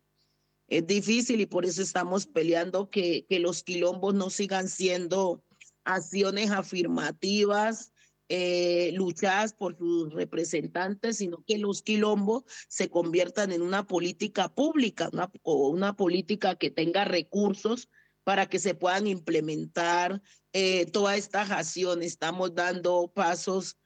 Es 0.69 0.87
difícil 0.87 1.41
y 1.41 1.47
por 1.47 1.67
eso 1.67 1.83
estamos 1.83 2.27
peleando 2.27 2.91
que, 2.91 3.27
que 3.29 3.39
los 3.39 3.63
quilombos 3.63 4.15
no 4.15 4.31
sigan 4.31 4.69
siendo 4.69 5.43
acciones 5.85 6.51
afirmativas 6.51 7.93
eh, 8.31 8.93
luchadas 8.95 9.53
por 9.53 9.77
sus 9.77 10.13
representantes, 10.15 11.19
sino 11.19 11.45
que 11.47 11.59
los 11.59 11.83
quilombos 11.83 12.45
se 12.69 12.89
conviertan 12.89 13.53
en 13.53 13.61
una 13.61 13.87
política 13.87 14.49
pública 14.49 15.11
o 15.43 15.69
una 15.69 15.95
política 15.95 16.55
que 16.55 16.71
tenga 16.71 17.05
recursos 17.05 17.91
para 18.25 18.47
que 18.47 18.59
se 18.59 18.75
puedan 18.75 19.07
implementar 19.07 20.23
eh, 20.55 20.87
todas 20.87 21.19
estas 21.19 21.51
acciones. 21.51 22.07
Estamos 22.07 22.55
dando 22.55 23.13
pasos 23.15 23.77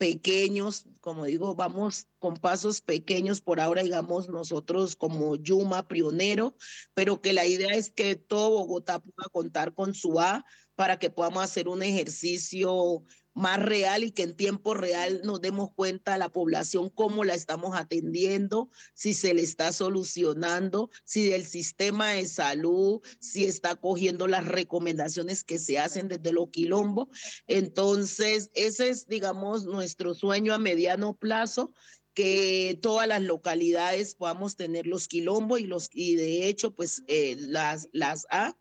pequeños, 0.00 0.86
como 1.02 1.26
digo, 1.26 1.54
vamos 1.54 2.06
con 2.18 2.38
pasos 2.38 2.80
pequeños 2.80 3.42
por 3.42 3.60
ahora, 3.60 3.82
digamos, 3.82 4.30
nosotros 4.30 4.96
como 4.96 5.36
Yuma, 5.36 5.86
pionero, 5.88 6.56
pero 6.94 7.20
que 7.20 7.34
la 7.34 7.44
idea 7.44 7.74
es 7.74 7.90
que 7.90 8.16
todo 8.16 8.48
Bogotá 8.48 9.00
pueda 9.00 9.28
contar 9.30 9.74
con 9.74 9.92
su 9.92 10.18
A 10.18 10.42
para 10.80 10.98
que 10.98 11.10
podamos 11.10 11.44
hacer 11.44 11.68
un 11.68 11.82
ejercicio 11.82 13.04
más 13.34 13.60
real 13.60 14.02
y 14.02 14.12
que 14.12 14.22
en 14.22 14.34
tiempo 14.34 14.72
real 14.72 15.20
nos 15.24 15.42
demos 15.42 15.68
cuenta 15.74 16.14
a 16.14 16.18
la 16.18 16.30
población 16.30 16.88
cómo 16.88 17.22
la 17.22 17.34
estamos 17.34 17.76
atendiendo, 17.76 18.70
si 18.94 19.12
se 19.12 19.34
le 19.34 19.42
está 19.42 19.74
solucionando, 19.74 20.88
si 21.04 21.32
el 21.34 21.44
sistema 21.44 22.12
de 22.12 22.26
salud, 22.26 23.02
si 23.18 23.44
está 23.44 23.76
cogiendo 23.76 24.26
las 24.26 24.46
recomendaciones 24.46 25.44
que 25.44 25.58
se 25.58 25.78
hacen 25.78 26.08
desde 26.08 26.32
lo 26.32 26.50
quilombo. 26.50 27.10
Entonces, 27.46 28.48
ese 28.54 28.88
es, 28.88 29.06
digamos, 29.06 29.66
nuestro 29.66 30.14
sueño 30.14 30.54
a 30.54 30.58
mediano 30.58 31.12
plazo 31.14 31.74
que 32.14 32.78
todas 32.82 33.06
las 33.06 33.22
localidades 33.22 34.14
podamos 34.14 34.56
tener 34.56 34.86
los 34.86 35.06
quilombos 35.06 35.60
y 35.60 35.66
los 35.66 35.88
y 35.92 36.16
de 36.16 36.48
hecho 36.48 36.74
pues 36.74 37.04
eh, 37.06 37.36
las 37.38 37.88
las 37.92 38.26
A 38.30 38.56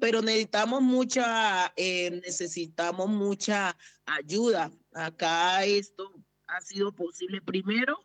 pero 0.00 0.22
necesitamos 0.22 0.82
mucha 0.82 1.72
eh, 1.76 2.10
necesitamos 2.24 3.08
mucha 3.08 3.76
ayuda. 4.06 4.70
Acá 4.92 5.64
esto 5.64 6.12
ha 6.46 6.60
sido 6.60 6.94
posible 6.94 7.40
primero 7.40 7.98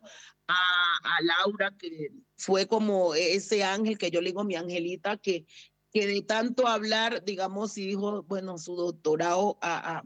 a, 0.48 0.98
a, 1.02 1.22
Laura 1.22 1.72
que 1.78 2.10
fue 2.36 2.66
como 2.66 3.14
ese 3.14 3.62
ángel 3.62 3.98
que 3.98 4.10
yo 4.10 4.20
le 4.20 4.30
digo 4.30 4.44
mi 4.44 4.56
angelita 4.56 5.16
que 5.16 5.46
que 5.92 6.06
de 6.06 6.22
tanto 6.22 6.66
hablar 6.66 7.24
digamos 7.24 7.76
y 7.78 7.86
dijo 7.86 8.22
bueno 8.24 8.58
su 8.58 8.74
doctorado 8.74 9.58
a, 9.60 9.98
a, 9.98 10.04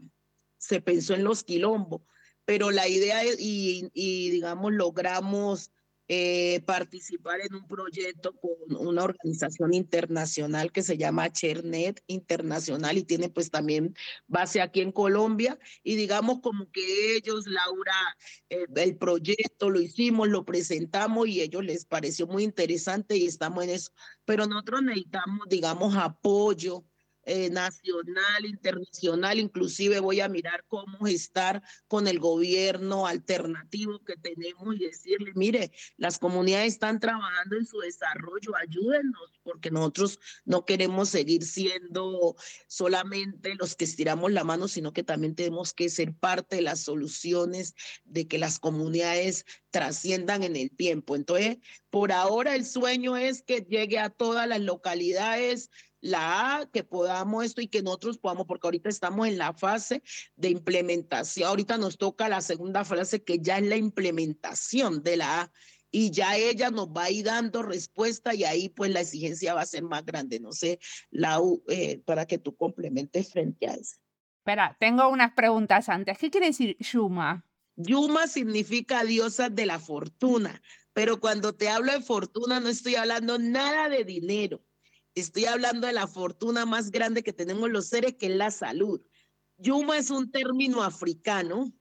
se 0.57 0.81
pensó 0.81 1.13
en 1.13 1.23
los 1.23 1.43
quilombos 1.43 2.01
pero 2.45 2.71
la 2.71 2.87
idea 2.87 3.23
es, 3.23 3.37
y, 3.39 3.89
digamos, 4.29 4.73
logramos 4.73 5.71
eh, 6.09 6.61
participar 6.65 7.39
en 7.39 7.55
un 7.55 7.65
proyecto 7.65 8.33
con 8.35 8.75
una 8.75 9.03
organización 9.03 9.73
internacional 9.73 10.71
que 10.73 10.83
se 10.83 10.97
llama 10.97 11.31
Chernet 11.31 12.03
Internacional 12.07 12.97
y 12.97 13.03
tiene 13.03 13.29
pues 13.29 13.49
también 13.49 13.95
base 14.27 14.61
aquí 14.61 14.81
en 14.81 14.91
Colombia. 14.91 15.57
Y 15.81 15.95
digamos 15.95 16.41
como 16.41 16.69
que 16.71 17.15
ellos, 17.15 17.47
Laura, 17.47 18.17
eh, 18.49 18.65
el 18.75 18.97
proyecto 18.97 19.69
lo 19.69 19.79
hicimos, 19.79 20.27
lo 20.27 20.43
presentamos 20.43 21.27
y 21.29 21.41
ellos 21.41 21.63
les 21.63 21.85
pareció 21.85 22.27
muy 22.27 22.43
interesante 22.43 23.15
y 23.15 23.25
estamos 23.25 23.63
en 23.63 23.69
eso, 23.69 23.91
pero 24.25 24.45
nosotros 24.45 24.83
necesitamos, 24.83 25.47
digamos, 25.47 25.95
apoyo 25.95 26.83
eh, 27.25 27.49
nacional, 27.49 28.45
internacional, 28.45 29.39
inclusive 29.39 30.01
voy 30.01 30.19
a 30.19 30.27
mirar 30.27 30.65
cómo 30.67 31.07
estar 31.07 31.63
con 31.87 32.07
el 32.07 32.19
gobierno 32.19 33.07
alternativo 33.07 34.03
que 34.03 34.17
tenemos 34.17 34.75
y 34.75 34.79
decirle, 34.79 35.31
mire, 35.35 35.71
las 35.95 36.19
comunidades 36.19 36.73
están 36.73 36.99
trabajando 36.99 37.55
en 37.55 37.65
su 37.65 37.79
desarrollo, 37.79 38.55
ayúdenos, 38.57 39.39
porque 39.43 39.71
nosotros 39.71 40.19
no 40.43 40.65
queremos 40.65 41.09
seguir 41.09 41.45
siendo 41.45 42.35
solamente 42.67 43.55
los 43.55 43.75
que 43.75 43.85
estiramos 43.85 44.31
la 44.33 44.43
mano, 44.43 44.67
sino 44.67 44.91
que 44.91 45.03
también 45.03 45.35
tenemos 45.35 45.73
que 45.73 45.89
ser 45.89 46.13
parte 46.13 46.57
de 46.57 46.61
las 46.61 46.81
soluciones 46.81 47.73
de 48.03 48.27
que 48.27 48.37
las 48.37 48.59
comunidades 48.59 49.45
trasciendan 49.69 50.43
en 50.43 50.55
el 50.55 50.71
tiempo. 50.71 51.15
Entonces, 51.15 51.57
por 51.89 52.11
ahora 52.11 52.55
el 52.55 52.65
sueño 52.65 53.15
es 53.15 53.43
que 53.43 53.61
llegue 53.61 53.99
a 53.99 54.09
todas 54.09 54.47
las 54.47 54.61
localidades 54.61 55.69
la 56.03 56.57
A, 56.57 56.65
que 56.65 56.83
podamos 56.83 57.45
esto 57.45 57.61
y 57.61 57.67
que 57.67 57.81
nosotros 57.81 58.17
podamos, 58.17 58.45
porque 58.45 58.67
ahorita 58.67 58.89
estamos 58.89 59.25
en 59.27 59.37
la 59.37 59.53
fase 59.53 60.03
de 60.35 60.49
implementación, 60.49 61.47
ahorita 61.47 61.77
nos 61.77 61.97
toca 61.97 62.27
la 62.27 62.41
segunda 62.41 62.83
fase 62.83 63.23
que 63.23 63.39
ya 63.39 63.57
es 63.57 63.65
la 63.65 63.77
implementación 63.77 65.01
de 65.01 65.17
la 65.17 65.41
A 65.41 65.51
y 65.91 66.11
ya 66.11 66.35
ella 66.35 66.71
nos 66.71 66.89
va 66.89 67.03
a 67.03 67.11
ir 67.11 67.25
dando 67.25 67.61
respuesta 67.61 68.35
y 68.35 68.43
ahí 68.43 68.67
pues 68.67 68.91
la 68.91 68.99
exigencia 68.99 69.53
va 69.53 69.61
a 69.61 69.65
ser 69.65 69.83
más 69.83 70.03
grande. 70.03 70.39
No 70.41 70.51
sé, 70.51 70.79
la 71.09 71.39
eh, 71.69 72.01
para 72.03 72.25
que 72.25 72.37
tú 72.37 72.55
complementes 72.55 73.31
frente 73.31 73.67
a 73.67 73.75
eso. 73.75 73.95
Espera, 74.39 74.75
tengo 74.79 75.07
unas 75.07 75.33
preguntas 75.33 75.87
antes. 75.87 76.17
¿Qué 76.17 76.29
quiere 76.29 76.47
decir 76.47 76.75
Yuma? 76.79 77.45
Yuma 77.77 78.27
significa 78.27 79.05
diosa 79.05 79.49
de 79.49 79.65
la 79.65 79.79
fortuna, 79.79 80.61
pero 80.91 81.21
cuando 81.21 81.55
te 81.55 81.69
hablo 81.69 81.93
de 81.93 82.01
fortuna 82.01 82.59
no 82.59 82.67
estoy 82.67 82.95
hablando 82.95 83.39
nada 83.39 83.87
de 83.87 84.03
dinero 84.03 84.61
Estoy 85.15 85.45
hablando 85.45 85.87
de 85.87 85.93
la 85.93 86.07
fortuna 86.07 86.65
más 86.65 86.89
grande 86.89 87.23
que 87.23 87.33
tenemos 87.33 87.69
los 87.69 87.87
seres, 87.87 88.15
que 88.15 88.27
es 88.27 88.35
la 88.35 88.49
salud. 88.49 89.01
Yuma 89.57 89.97
es 89.97 90.09
un 90.09 90.31
término 90.31 90.81
africano, 90.81 91.71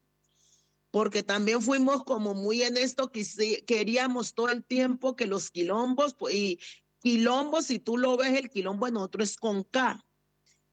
porque 0.91 1.23
también 1.23 1.63
fuimos 1.63 2.05
como 2.05 2.35
muy 2.35 2.63
en 2.63 2.77
esto 2.77 3.11
que 3.11 3.25
queríamos 3.67 4.35
todo 4.35 4.51
el 4.51 4.63
tiempo 4.63 5.17
que 5.17 5.27
los 5.27 5.51
quilombos, 5.51 6.15
y 6.31 6.59
quilombos, 7.01 7.67
si 7.67 7.79
tú 7.79 7.97
lo 7.97 8.19
ves, 8.19 8.39
el 8.39 8.51
quilombo 8.51 8.87
en 8.87 8.99
otro 8.99 9.23
es 9.23 9.37
con 9.37 9.65
K. 9.65 10.05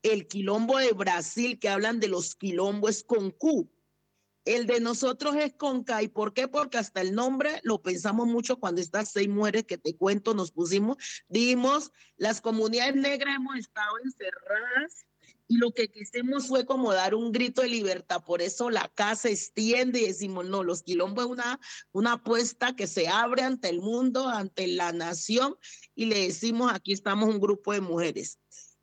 El 0.03 0.27
quilombo 0.27 0.77
de 0.77 0.91
Brasil, 0.91 1.59
que 1.59 1.69
hablan 1.69 2.01
de 2.01 2.09
los 2.09 2.35
quilombos, 2.35 2.89
es 2.89 3.03
con 3.03 3.31
Q. 3.31 3.71
El 4.49 4.65
de 4.65 4.79
nosotros 4.79 5.35
es 5.35 5.53
con 5.53 5.83
K. 5.83 6.01
¿Y 6.01 6.07
por 6.07 6.33
qué? 6.33 6.47
Porque 6.47 6.79
hasta 6.79 7.01
el 7.01 7.13
nombre 7.13 7.61
lo 7.61 7.83
pensamos 7.83 8.25
mucho 8.25 8.59
cuando 8.59 8.81
estas 8.81 9.11
seis 9.11 9.29
mujeres 9.29 9.65
que 9.65 9.77
te 9.77 9.95
cuento 9.95 10.33
nos 10.33 10.51
pusimos. 10.51 10.97
Dimos, 11.27 11.91
las 12.17 12.41
comunidades 12.41 12.95
negras 12.95 13.35
hemos 13.35 13.57
estado 13.57 13.99
encerradas 14.03 15.05
y 15.47 15.57
lo 15.57 15.71
que 15.71 15.89
quisimos 15.89 16.47
fue 16.47 16.65
como 16.65 16.91
dar 16.91 17.13
un 17.13 17.31
grito 17.31 17.61
de 17.61 17.67
libertad. 17.67 18.23
Por 18.23 18.41
eso 18.41 18.71
la 18.71 18.87
casa 18.95 19.29
extiende 19.29 19.99
y 19.99 20.07
decimos, 20.07 20.47
no, 20.47 20.63
los 20.63 20.81
quilombos 20.81 21.25
es 21.25 21.31
una, 21.31 21.59
una 21.91 22.13
apuesta 22.13 22.75
que 22.75 22.87
se 22.87 23.07
abre 23.07 23.43
ante 23.43 23.69
el 23.69 23.81
mundo, 23.81 24.29
ante 24.29 24.65
la 24.65 24.91
nación 24.91 25.57
y 25.93 26.07
le 26.07 26.21
decimos, 26.21 26.71
aquí 26.73 26.91
estamos 26.91 27.29
un 27.29 27.39
grupo 27.39 27.71
de 27.71 27.81
mujeres. 27.81 28.39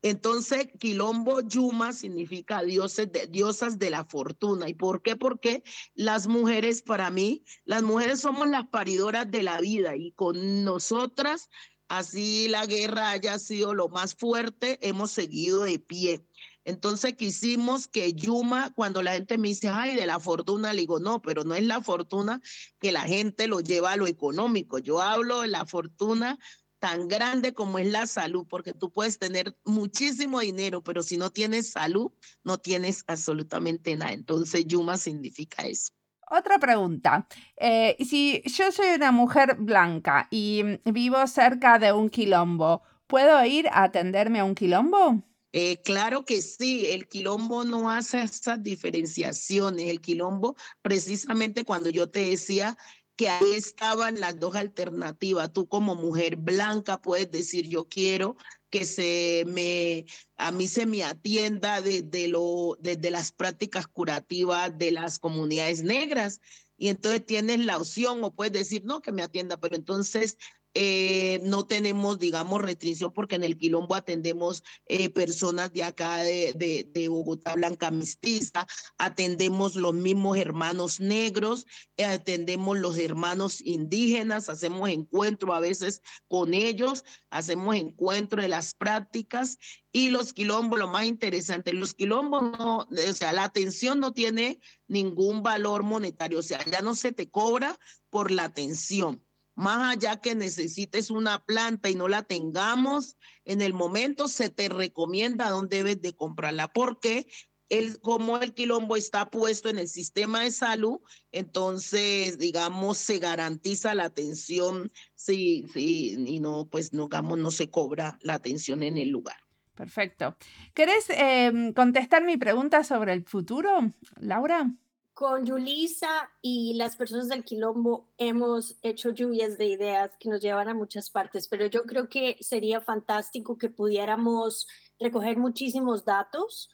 Entonces, 0.09 0.68
Quilombo 0.78 1.40
Yuma 1.40 1.92
significa 1.92 2.62
dioses 2.62 3.11
de, 3.11 3.26
diosas 3.26 3.76
de 3.76 3.90
la 3.90 4.04
fortuna. 4.04 4.68
¿Y 4.68 4.74
por 4.74 5.02
qué? 5.02 5.16
Porque 5.16 5.64
las 5.96 6.28
mujeres, 6.28 6.80
para 6.80 7.11
mí, 7.11 7.42
las 7.64 7.82
mujeres 7.82 8.20
somos 8.20 8.48
las 8.48 8.68
paridoras 8.68 9.28
de 9.28 9.42
la 9.42 9.61
vida 9.61 9.96
y 9.96 10.12
con 10.12 10.62
nosotras 10.62 11.50
así 11.88 12.46
la 12.46 12.66
guerra 12.66 13.11
haya 13.11 13.36
sido 13.40 13.74
lo 13.74 13.88
más 13.88 14.14
fuerte, 14.14 14.78
hemos 14.80 15.11
seguido 15.11 15.64
de 15.64 15.80
pie. 15.80 16.24
Entonces 16.64 17.16
quisimos 17.16 17.88
que 17.88 18.12
Yuma, 18.12 18.72
cuando 18.74 19.02
la 19.02 19.14
gente 19.14 19.38
me 19.38 19.48
dice, 19.48 19.68
ay, 19.68 19.96
de 19.96 20.07
la 20.07 20.20
fortuna, 20.20 20.72
le 20.72 20.82
digo, 20.82 21.00
no, 21.00 21.20
pero 21.20 21.42
no 21.42 21.57
es 21.57 21.64
la 21.64 21.80
fortuna 21.80 22.40
que 22.78 22.92
la 22.92 23.02
gente 23.02 23.48
lo 23.48 23.59
lleva 23.59 23.90
a 23.90 23.96
lo 23.96 24.07
económico. 24.07 24.78
Yo 24.78 25.02
hablo 25.02 25.40
de 25.40 25.48
la 25.48 25.66
fortuna 25.66 26.38
tan 26.78 27.08
grande 27.08 27.52
como 27.54 27.78
es 27.78 27.86
la 27.86 28.06
salud, 28.06 28.46
porque 28.48 28.72
tú 28.72 28.90
puedes 28.90 29.18
tener 29.18 29.56
muchísimo 29.64 30.40
dinero, 30.40 30.82
pero 30.82 31.02
si 31.02 31.16
no 31.16 31.30
tienes 31.30 31.70
salud, 31.70 32.12
no 32.44 32.58
tienes 32.58 33.04
absolutamente 33.06 33.96
nada. 33.96 34.12
Entonces, 34.12 34.66
Yuma 34.66 34.96
significa 34.96 35.62
eso. 35.66 35.92
Otra 36.28 36.58
pregunta. 36.58 37.28
Eh, 37.56 37.96
si 38.04 38.42
yo 38.46 38.72
soy 38.72 38.88
una 38.96 39.12
mujer 39.12 39.56
blanca 39.58 40.26
y 40.30 40.62
vivo 40.84 41.24
cerca 41.26 41.78
de 41.78 41.92
un 41.92 42.08
quilombo, 42.08 42.82
¿puedo 43.06 43.44
ir 43.44 43.68
a 43.68 43.84
atenderme 43.84 44.40
a 44.40 44.44
un 44.44 44.54
quilombo? 44.54 45.22
Eh, 45.52 45.80
claro 45.82 46.24
que 46.24 46.42
sí, 46.42 46.86
el 46.90 47.08
quilombo 47.08 47.64
no 47.64 47.90
hace 47.90 48.20
esas 48.22 48.62
diferenciaciones. 48.62 49.88
El 49.88 50.00
quilombo, 50.00 50.56
precisamente 50.82 51.64
cuando 51.64 51.88
yo 51.88 52.10
te 52.10 52.28
decía 52.28 52.76
que 53.16 53.30
ahí 53.30 53.54
estaban 53.54 54.20
las 54.20 54.38
dos 54.38 54.54
alternativas. 54.56 55.52
Tú 55.52 55.66
como 55.66 55.94
mujer 55.94 56.36
blanca 56.36 57.00
puedes 57.00 57.30
decir 57.30 57.68
yo 57.68 57.88
quiero 57.88 58.36
que 58.70 58.84
se 58.84 59.44
me, 59.46 60.04
a 60.36 60.52
mí 60.52 60.68
se 60.68 60.86
me 60.86 61.02
atienda 61.02 61.80
desde, 61.80 62.28
lo, 62.28 62.76
desde 62.80 63.10
las 63.10 63.32
prácticas 63.32 63.86
curativas 63.86 64.76
de 64.76 64.90
las 64.90 65.18
comunidades 65.18 65.82
negras. 65.82 66.40
Y 66.76 66.88
entonces 66.88 67.24
tienes 67.24 67.60
la 67.60 67.78
opción 67.78 68.22
o 68.22 68.34
puedes 68.34 68.52
decir 68.52 68.84
no 68.84 69.00
que 69.00 69.12
me 69.12 69.22
atienda, 69.22 69.56
pero 69.56 69.76
entonces 69.76 70.36
eh, 70.78 71.40
no 71.42 71.66
tenemos, 71.66 72.18
digamos, 72.18 72.60
restricción 72.60 73.10
porque 73.10 73.36
en 73.36 73.44
el 73.44 73.56
Quilombo 73.56 73.94
atendemos 73.94 74.62
eh, 74.84 75.08
personas 75.08 75.72
de 75.72 75.84
acá 75.84 76.18
de, 76.18 77.06
Bogotá 77.08 77.54
Blanca 77.54 77.90
Mestiza, 77.90 78.66
atendemos 78.98 79.74
los 79.74 79.94
mismos 79.94 80.36
hermanos 80.36 81.00
negros, 81.00 81.64
eh, 81.96 82.04
atendemos 82.04 82.76
los 82.76 82.98
hermanos 82.98 83.62
indígenas, 83.62 84.50
hacemos 84.50 84.90
encuentro 84.90 85.54
a 85.54 85.60
veces 85.60 86.02
con 86.28 86.52
ellos, 86.52 87.04
hacemos 87.30 87.74
encuentro 87.74 88.42
de 88.42 88.48
las 88.48 88.74
prácticas 88.74 89.56
y 89.92 90.10
los 90.10 90.34
quilombos, 90.34 90.78
lo 90.78 90.88
más 90.88 91.06
interesante, 91.06 91.72
los 91.72 91.94
quilombos 91.94 92.42
no, 92.42 92.80
o 92.80 93.14
sea, 93.14 93.32
la 93.32 93.44
atención 93.44 93.98
no 93.98 94.12
tiene 94.12 94.60
ningún 94.88 95.42
valor 95.42 95.84
monetario, 95.84 96.40
o 96.40 96.42
sea, 96.42 96.62
ya 96.70 96.82
no 96.82 96.94
se 96.94 97.12
te 97.12 97.30
cobra 97.30 97.78
por 98.10 98.30
la 98.30 98.44
atención 98.44 99.25
más 99.57 99.96
allá 99.96 100.20
que 100.20 100.34
necesites 100.34 101.11
una 101.11 101.42
planta 101.42 101.88
y 101.88 101.94
no 101.94 102.07
la 102.09 102.22
tengamos, 102.22 103.16
en 103.44 103.62
el 103.62 103.72
momento 103.74 104.28
se 104.28 104.50
te 104.50 104.68
recomienda 104.68 105.50
dónde 105.50 105.78
debes 105.78 106.02
de 106.02 106.14
comprarla, 106.14 106.68
porque 106.68 107.26
el, 107.68 107.98
como 108.00 108.36
el 108.38 108.54
quilombo 108.54 108.96
está 108.96 109.30
puesto 109.30 109.68
en 109.68 109.78
el 109.78 109.88
sistema 109.88 110.42
de 110.42 110.50
salud, 110.50 111.00
entonces, 111.32 112.38
digamos, 112.38 112.98
se 112.98 113.18
garantiza 113.18 113.94
la 113.94 114.04
atención, 114.04 114.92
sí, 115.14 115.64
sí, 115.72 116.16
y 116.26 116.38
no, 116.38 116.68
pues, 116.70 116.92
no, 116.92 117.04
digamos, 117.04 117.38
no 117.38 117.50
se 117.50 117.70
cobra 117.70 118.18
la 118.20 118.34
atención 118.34 118.82
en 118.82 118.98
el 118.98 119.09
lugar. 119.09 119.38
Perfecto. 119.74 120.36
¿Querés 120.74 121.07
em, 121.11 121.72
contestar 121.72 122.24
mi 122.24 122.36
pregunta 122.36 122.84
sobre 122.84 123.12
el 123.12 123.24
futuro, 123.24 123.92
Laura? 124.16 124.70
Con 125.16 125.46
Yulisa 125.46 126.30
y 126.42 126.74
las 126.74 126.94
personas 126.94 127.28
del 127.28 127.42
Quilombo 127.42 128.06
hemos 128.18 128.76
hecho 128.82 129.12
lluvias 129.12 129.56
de 129.56 129.64
ideas 129.64 130.10
que 130.20 130.28
nos 130.28 130.42
llevan 130.42 130.68
a 130.68 130.74
muchas 130.74 131.08
partes, 131.08 131.48
pero 131.48 131.64
yo 131.64 131.84
creo 131.84 132.10
que 132.10 132.36
sería 132.42 132.82
fantástico 132.82 133.56
que 133.56 133.70
pudiéramos 133.70 134.66
recoger 135.00 135.38
muchísimos 135.38 136.04
datos, 136.04 136.68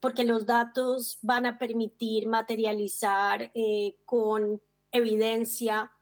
porque 0.00 0.24
los 0.24 0.46
datos 0.46 1.18
van 1.20 1.44
a 1.44 1.58
permitir 1.58 2.26
materializar 2.26 3.52
eh, 3.54 3.98
con 4.06 4.62
evidencia 4.90 5.92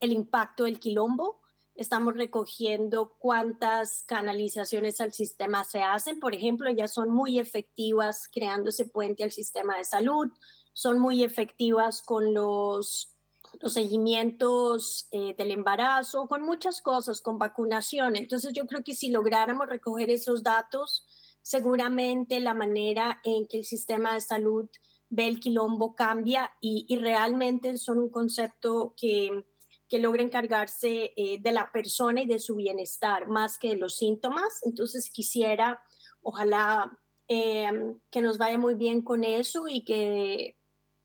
el 0.00 0.12
impacto 0.12 0.64
del 0.64 0.80
Quilombo. 0.80 1.42
Estamos 1.74 2.14
recogiendo 2.14 3.14
cuántas 3.18 4.04
canalizaciones 4.06 5.02
al 5.02 5.12
sistema 5.12 5.64
se 5.64 5.82
hacen. 5.82 6.18
Por 6.18 6.34
ejemplo, 6.34 6.70
ya 6.70 6.88
son 6.88 7.10
muy 7.10 7.38
efectivas 7.38 8.26
creando 8.32 8.70
ese 8.70 8.86
puente 8.86 9.22
al 9.22 9.32
sistema 9.32 9.76
de 9.76 9.84
salud 9.84 10.32
son 10.72 10.98
muy 10.98 11.22
efectivas 11.22 12.02
con 12.02 12.34
los, 12.34 13.16
los 13.60 13.72
seguimientos 13.72 15.08
eh, 15.12 15.34
del 15.36 15.50
embarazo, 15.50 16.26
con 16.28 16.42
muchas 16.42 16.80
cosas, 16.80 17.20
con 17.20 17.38
vacunación. 17.38 18.16
Entonces 18.16 18.52
yo 18.52 18.66
creo 18.66 18.82
que 18.82 18.94
si 18.94 19.10
lográramos 19.10 19.68
recoger 19.68 20.10
esos 20.10 20.42
datos, 20.42 21.06
seguramente 21.42 22.40
la 22.40 22.54
manera 22.54 23.20
en 23.24 23.46
que 23.46 23.58
el 23.58 23.64
sistema 23.64 24.14
de 24.14 24.20
salud 24.20 24.68
ve 25.08 25.28
el 25.28 25.40
quilombo 25.40 25.94
cambia 25.94 26.52
y, 26.60 26.86
y 26.88 26.96
realmente 26.96 27.76
son 27.76 27.98
un 27.98 28.08
concepto 28.08 28.94
que, 28.96 29.44
que 29.92 29.98
logra 29.98 30.22
encargarse 30.22 31.12
eh, 31.16 31.38
de 31.38 31.52
la 31.52 31.70
persona 31.70 32.22
y 32.22 32.26
de 32.26 32.38
su 32.38 32.56
bienestar 32.56 33.28
más 33.28 33.58
que 33.58 33.68
de 33.68 33.76
los 33.76 33.96
síntomas. 33.96 34.60
Entonces 34.62 35.10
quisiera, 35.10 35.82
ojalá 36.22 36.98
eh, 37.28 37.70
que 38.10 38.22
nos 38.22 38.38
vaya 38.38 38.56
muy 38.56 38.74
bien 38.74 39.02
con 39.02 39.22
eso 39.22 39.68
y 39.68 39.84
que 39.84 40.56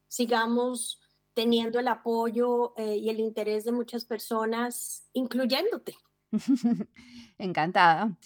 sigamos 0.08 1.02
teniendo 1.34 1.80
el 1.80 1.88
apoyo 1.88 2.74
eh, 2.78 2.98
y 2.98 3.10
el 3.10 3.20
interés 3.20 3.64
de 3.64 3.72
muchas 3.72 4.06
personas, 4.06 5.08
incluyéndote. 5.14 5.96
Encantada, 7.38 8.18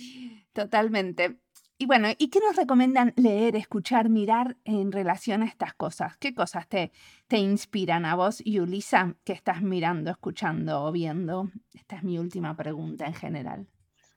totalmente. 0.53 1.41
Y 1.77 1.87
bueno, 1.87 2.09
¿y 2.17 2.29
qué 2.29 2.39
nos 2.39 2.55
recomiendan 2.55 3.11
leer, 3.17 3.55
escuchar, 3.55 4.07
mirar 4.07 4.55
en 4.65 4.91
relación 4.91 5.41
a 5.41 5.47
estas 5.47 5.73
cosas? 5.73 6.15
¿Qué 6.17 6.33
cosas 6.35 6.69
te, 6.69 6.91
te 7.27 7.37
inspiran 7.37 8.05
a 8.05 8.15
vos 8.15 8.39
y 8.45 8.59
Ulisa 8.59 9.17
que 9.23 9.33
estás 9.33 9.63
mirando, 9.63 10.11
escuchando 10.11 10.83
o 10.83 10.91
viendo? 10.91 11.51
Esta 11.73 11.95
es 11.95 12.03
mi 12.03 12.19
última 12.19 12.55
pregunta 12.55 13.07
en 13.07 13.15
general. 13.15 13.67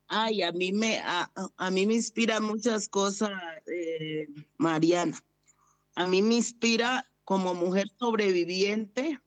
Ay, 0.08 0.42
a 0.42 0.52
mí 0.52 0.72
me, 0.72 0.98
a, 0.98 1.30
a 1.56 1.70
mí 1.70 1.86
me 1.86 1.94
inspira 1.94 2.38
muchas 2.38 2.86
cosas, 2.88 3.32
eh, 3.66 4.28
Mariana. 4.58 5.18
A 5.94 6.06
mí 6.06 6.20
me 6.20 6.34
inspira 6.34 7.10
como 7.24 7.54
mujer 7.54 7.90
sobreviviente, 7.98 9.20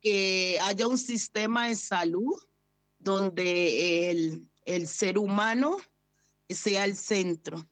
que 0.00 0.58
haya 0.62 0.86
un 0.86 0.98
sistema 0.98 1.68
de 1.68 1.76
salud 1.76 2.38
donde 2.98 4.10
el, 4.10 4.48
el 4.64 4.86
ser 4.86 5.18
humano 5.18 5.76
sea 6.48 6.84
el 6.84 6.96
centro, 6.96 7.68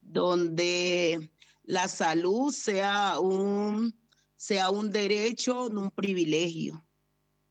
donde 0.00 1.30
la 1.62 1.88
salud 1.88 2.52
sea 2.52 3.18
un, 3.20 3.94
sea 4.36 4.70
un 4.70 4.90
derecho, 4.90 5.68
no 5.70 5.82
un 5.82 5.90
privilegio, 5.90 6.86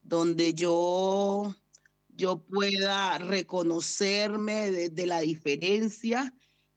donde 0.02 0.54
yo, 0.54 1.56
yo 2.10 2.44
pueda 2.44 3.18
reconocerme 3.18 4.72
desde 4.72 5.06
la 5.06 5.22
diferencia 5.22 6.34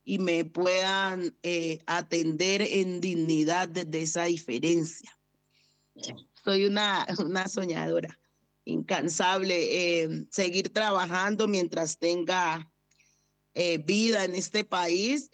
y 0.09 0.21
me 0.21 0.45
puedan 0.45 1.37
eh, 1.43 1.81
atender 1.85 2.63
en 2.63 3.01
dignidad 3.01 3.69
desde 3.69 4.03
esa 4.03 4.25
diferencia. 4.27 5.19
Soy 6.45 6.65
una, 6.65 7.05
una 7.19 7.49
soñadora, 7.49 8.17
incansable, 8.65 10.05
eh, 10.05 10.27
seguir 10.31 10.73
trabajando 10.73 11.49
mientras 11.49 11.99
tenga 11.99 12.73
eh, 13.53 13.79
vida 13.79 14.25
en 14.25 14.37
este 14.37 14.65
país, 14.65 15.29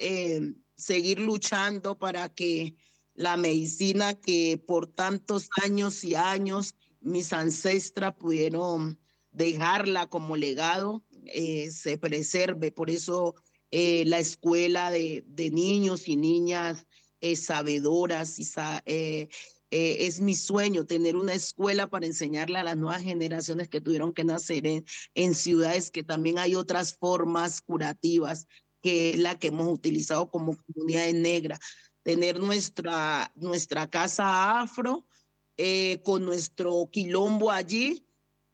seguir 0.75 1.21
luchando 1.21 1.99
para 1.99 2.31
que 2.31 2.75
la 3.13 3.37
medicina 3.37 4.15
que 4.15 4.59
por 4.67 4.87
tantos 4.87 5.51
años 5.63 6.03
y 6.03 6.15
años 6.15 6.77
mis 7.01 7.35
ancestras 7.35 8.15
pudieron 8.15 8.99
dejarla 9.33 10.07
como 10.07 10.35
legado, 10.37 11.05
se 11.71 11.99
preserve. 11.99 12.73
Por 12.73 12.89
eso 12.89 13.35
eh, 13.75 14.05
la 14.05 14.19
escuela 14.19 14.91
de, 14.91 15.25
de, 15.27 15.51
niños 15.51 16.07
y 16.07 16.17
niñas 16.17 16.85
eh, 17.23 17.37
sabedoras. 17.37 18.39
Y 18.39 18.47
eh, 18.85 19.29
es 19.71 20.21
mi 20.21 20.35
sueño 20.35 20.85
tener 20.85 21.17
una 21.17 21.33
escuela 21.33 21.89
para 21.89 22.05
enseñarle 22.05 22.59
a 22.59 22.65
las 22.65 22.77
nuevas 22.77 23.03
generaciones 23.03 23.71
que 23.71 23.81
tuvieron 23.81 24.13
que 24.13 24.25
nacer 24.25 24.67
en, 24.67 24.85
en 25.15 25.35
ciudades 25.35 25.91
que 25.91 26.05
también 26.05 26.39
hay 26.39 26.55
otras 26.55 26.99
formas 26.99 27.63
curativas 27.63 28.47
que 28.83 29.11
es 29.11 29.19
la 29.19 29.39
que 29.39 29.47
hemos 29.47 29.73
utilizado 29.73 30.29
como 30.29 30.55
comunidades 30.67 31.15
negras. 31.15 31.59
Tener 32.03 32.41
nuestra, 32.41 33.33
nuestra 33.37 33.89
casa 33.89 34.61
afro 34.61 35.07
con 36.03 36.25
nuestro 36.27 36.89
quilombo 36.91 37.53
allí 37.53 38.05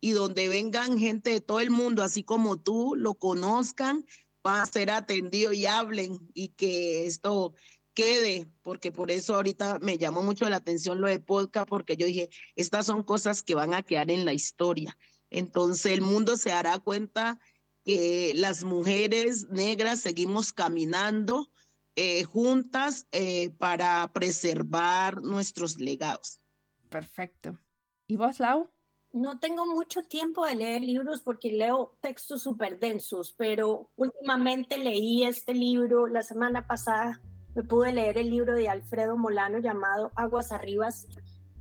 y 0.01 0.11
donde 0.11 0.49
vengan 0.49 0.99
gente 0.99 1.31
de 1.31 1.41
todo 1.41 1.61
el 1.61 1.71
mundo, 1.71 2.03
así 2.03 2.23
como 2.23 2.61
tú, 2.61 2.95
lo 2.95 3.15
conozcan 3.15 4.05
va 4.47 4.63
a 4.63 4.67
ser 4.67 4.91
atendido 4.91 5.53
y 5.53 5.67
hablen 5.67 6.19
y 6.35 6.49
que 6.49 7.07
esto 7.07 7.55
quede, 7.95 8.49
porque 8.63 8.93
por 8.93 9.11
eso 9.11 9.35
ahorita 9.35 9.79
me 9.81 9.99
llamó 9.99 10.23
mucho 10.23 10.49
la 10.49 10.57
atención 10.57 11.01
lo 11.01 11.09
de 11.09 11.19
podcast, 11.19 11.69
porque 11.69 11.97
yo 11.97 12.07
dije, 12.07 12.29
estas 12.55 12.87
son 12.87 13.03
cosas 13.03 13.43
que 13.43 13.55
van 13.55 13.75
a 13.75 13.83
quedar 13.83 14.11
en 14.11 14.25
la 14.25 14.33
historia. 14.33 14.97
Entonces 15.31 15.93
el 15.93 16.01
mundo 16.01 16.37
se 16.37 16.51
dará 16.51 16.79
cuenta 16.79 17.39
que 17.85 18.33
las 18.37 18.65
mujeres 18.65 19.49
negras 19.49 20.01
seguimos 20.01 20.53
caminando 20.53 21.51
eh, 21.97 22.23
juntas 22.23 23.09
eh, 23.11 23.51
para 23.59 24.13
preservar 24.13 25.21
nuestros 25.23 25.79
legados. 25.79 26.41
Perfecto. 26.89 27.59
¿Y 28.07 28.17
vos, 28.17 28.39
Lau? 28.39 28.71
No 29.13 29.39
tengo 29.39 29.65
mucho 29.67 30.03
tiempo 30.03 30.45
de 30.45 30.55
leer 30.55 30.83
libros 30.83 31.23
porque 31.23 31.51
leo 31.51 31.97
textos 32.01 32.43
súper 32.43 32.79
densos, 32.79 33.35
pero 33.37 33.91
últimamente 33.97 34.77
leí 34.77 35.25
este 35.25 35.55
libro. 35.55 36.07
La 36.07 36.23
semana 36.23 36.67
pasada 36.67 37.21
me 37.55 37.63
pude 37.63 37.93
leer 37.93 38.19
el 38.19 38.31
libro 38.31 38.55
de 38.55 38.69
Alfredo 38.69 39.17
Molano 39.17 39.59
llamado 39.59 40.13
Aguas 40.15 40.53
Arribas 40.53 41.07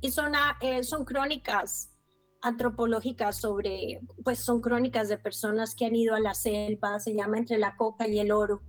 y 0.00 0.10
son, 0.10 0.32
eh, 0.60 0.84
son 0.84 1.04
crónicas 1.04 1.90
antropológicas 2.40 3.36
sobre, 3.36 4.00
pues 4.22 4.38
son 4.38 4.60
crónicas 4.60 5.08
de 5.08 5.18
personas 5.18 5.74
que 5.74 5.86
han 5.86 5.96
ido 5.96 6.14
a 6.14 6.20
la 6.20 6.34
selva, 6.34 7.00
se 7.00 7.14
llama 7.14 7.38
Entre 7.38 7.58
la 7.58 7.76
Coca 7.76 8.06
y 8.06 8.18
el 8.20 8.30
Oro 8.30 8.62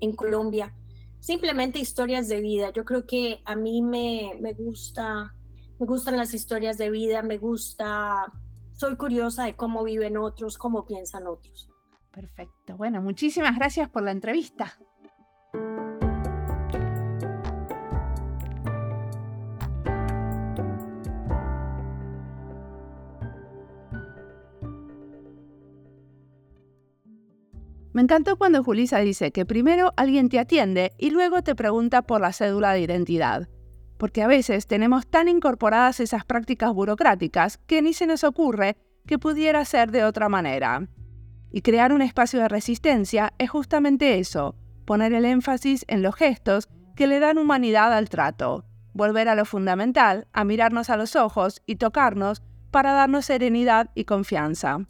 en 0.00 0.14
Colombia. 0.14 0.74
Simplemente 1.20 1.78
historias 1.78 2.28
de 2.28 2.40
vida. 2.40 2.70
Yo 2.70 2.84
creo 2.84 3.06
que 3.06 3.40
a 3.46 3.56
mí 3.56 3.80
me, 3.80 4.36
me 4.40 4.52
gusta, 4.52 5.33
me 5.78 5.86
gustan 5.86 6.16
las 6.16 6.34
historias 6.34 6.78
de 6.78 6.90
vida, 6.90 7.22
me 7.22 7.38
gusta, 7.38 8.32
soy 8.72 8.96
curiosa 8.96 9.44
de 9.44 9.54
cómo 9.54 9.84
viven 9.84 10.16
otros, 10.16 10.58
cómo 10.58 10.84
piensan 10.84 11.26
otros. 11.26 11.68
Perfecto. 12.10 12.76
Bueno, 12.76 13.02
muchísimas 13.02 13.56
gracias 13.56 13.88
por 13.88 14.02
la 14.02 14.12
entrevista. 14.12 14.78
Me 27.94 28.02
encantó 28.02 28.36
cuando 28.36 28.64
Julisa 28.64 28.98
dice 28.98 29.30
que 29.30 29.46
primero 29.46 29.92
alguien 29.96 30.28
te 30.28 30.40
atiende 30.40 30.90
y 30.98 31.10
luego 31.10 31.42
te 31.42 31.54
pregunta 31.54 32.02
por 32.02 32.20
la 32.20 32.32
cédula 32.32 32.72
de 32.72 32.80
identidad, 32.80 33.48
porque 34.04 34.22
a 34.22 34.26
veces 34.26 34.66
tenemos 34.66 35.06
tan 35.06 35.28
incorporadas 35.28 35.98
esas 35.98 36.26
prácticas 36.26 36.74
burocráticas 36.74 37.56
que 37.66 37.80
ni 37.80 37.94
se 37.94 38.06
nos 38.06 38.22
ocurre 38.22 38.76
que 39.06 39.18
pudiera 39.18 39.64
ser 39.64 39.92
de 39.92 40.04
otra 40.04 40.28
manera. 40.28 40.90
Y 41.50 41.62
crear 41.62 41.90
un 41.90 42.02
espacio 42.02 42.38
de 42.38 42.48
resistencia 42.48 43.32
es 43.38 43.48
justamente 43.48 44.18
eso, 44.18 44.56
poner 44.84 45.14
el 45.14 45.24
énfasis 45.24 45.86
en 45.88 46.02
los 46.02 46.14
gestos 46.16 46.68
que 46.94 47.06
le 47.06 47.18
dan 47.18 47.38
humanidad 47.38 47.94
al 47.94 48.10
trato, 48.10 48.66
volver 48.92 49.26
a 49.30 49.34
lo 49.34 49.46
fundamental, 49.46 50.28
a 50.34 50.44
mirarnos 50.44 50.90
a 50.90 50.98
los 50.98 51.16
ojos 51.16 51.62
y 51.64 51.76
tocarnos 51.76 52.42
para 52.70 52.92
darnos 52.92 53.24
serenidad 53.24 53.88
y 53.94 54.04
confianza. 54.04 54.80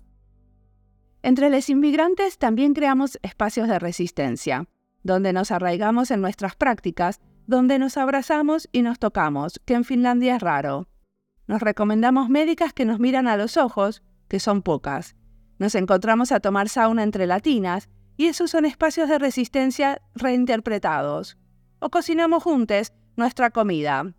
Entre 1.22 1.50
los 1.50 1.70
inmigrantes 1.70 2.36
también 2.38 2.74
creamos 2.74 3.20
espacios 3.22 3.68
de 3.68 3.78
resistencia, 3.78 4.66
donde 5.04 5.32
nos 5.32 5.52
arraigamos 5.52 6.10
en 6.10 6.20
nuestras 6.20 6.56
prácticas, 6.56 7.20
donde 7.46 7.78
nos 7.78 7.96
abrazamos 7.96 8.68
y 8.72 8.82
nos 8.82 8.98
tocamos, 8.98 9.60
que 9.64 9.74
en 9.74 9.84
Finlandia 9.84 10.36
es 10.36 10.42
raro. 10.42 10.88
Nos 11.46 11.60
recomendamos 11.60 12.28
médicas 12.30 12.72
que 12.72 12.84
nos 12.84 13.00
miran 13.00 13.28
a 13.28 13.36
los 13.36 13.56
ojos, 13.56 14.02
que 14.28 14.40
son 14.40 14.62
pocas. 14.62 15.16
Nos 15.58 15.74
encontramos 15.74 16.32
a 16.32 16.40
tomar 16.40 16.68
sauna 16.68 17.02
entre 17.02 17.26
latinas, 17.26 17.88
y 18.16 18.26
esos 18.26 18.50
son 18.50 18.64
espacios 18.64 19.08
de 19.08 19.18
resistencia 19.18 20.00
reinterpretados. 20.14 21.36
O 21.80 21.90
cocinamos 21.90 22.42
juntos 22.42 22.92
nuestra 23.16 23.50
comida. 23.50 24.14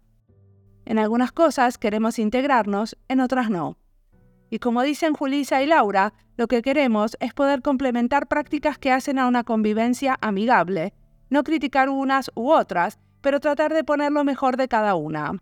En 0.86 1.00
algunas 1.00 1.32
cosas 1.32 1.78
queremos 1.78 2.20
integrarnos, 2.20 2.98
en 3.08 3.20
otras 3.20 3.50
no. 3.50 3.78
Y 4.50 4.60
como 4.60 4.84
dicen 4.84 5.14
Julisa 5.14 5.64
y 5.64 5.66
Laura, 5.66 6.14
lo 6.38 6.48
que 6.48 6.62
queremos 6.62 7.18
es 7.20 7.34
poder 7.34 7.62
complementar 7.62 8.28
prácticas 8.28 8.78
que 8.78 8.92
hacen 8.92 9.18
a 9.18 9.28
una 9.28 9.44
convivencia 9.44 10.18
amigable, 10.22 10.94
no 11.30 11.44
criticar 11.44 11.90
unas 11.90 12.30
u 12.36 12.52
otras, 12.52 13.00
pero 13.26 13.40
tratar 13.40 13.74
de 13.74 13.84
poner 13.84 14.12
lo 14.12 14.24
mejor 14.24 14.56
de 14.56 14.68
cada 14.68 14.94
una. 14.94 15.42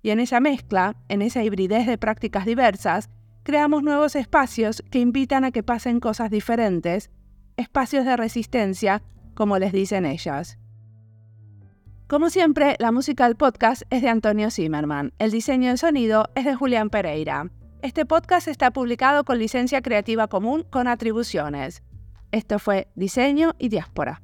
Y 0.00 0.08
en 0.08 0.18
esa 0.18 0.40
mezcla, 0.40 0.96
en 1.10 1.20
esa 1.20 1.44
hibridez 1.44 1.86
de 1.86 1.98
prácticas 1.98 2.46
diversas, 2.46 3.10
creamos 3.42 3.82
nuevos 3.82 4.16
espacios 4.16 4.82
que 4.90 5.00
invitan 5.00 5.44
a 5.44 5.50
que 5.50 5.62
pasen 5.62 6.00
cosas 6.00 6.30
diferentes, 6.30 7.10
espacios 7.58 8.06
de 8.06 8.16
resistencia, 8.16 9.02
como 9.34 9.58
les 9.58 9.72
dicen 9.74 10.06
ellas. 10.06 10.58
Como 12.06 12.30
siempre, 12.30 12.76
la 12.78 12.92
música 12.92 13.26
del 13.26 13.36
podcast 13.36 13.82
es 13.90 14.00
de 14.00 14.08
Antonio 14.08 14.50
Zimmerman, 14.50 15.12
el 15.18 15.30
diseño 15.30 15.70
de 15.70 15.76
sonido 15.76 16.30
es 16.34 16.46
de 16.46 16.54
Julián 16.54 16.88
Pereira. 16.88 17.50
Este 17.82 18.06
podcast 18.06 18.48
está 18.48 18.70
publicado 18.70 19.24
con 19.24 19.38
licencia 19.38 19.82
creativa 19.82 20.28
común 20.28 20.64
con 20.70 20.88
atribuciones. 20.88 21.82
Esto 22.32 22.58
fue 22.58 22.88
Diseño 22.94 23.54
y 23.58 23.68
Diáspora. 23.68 24.22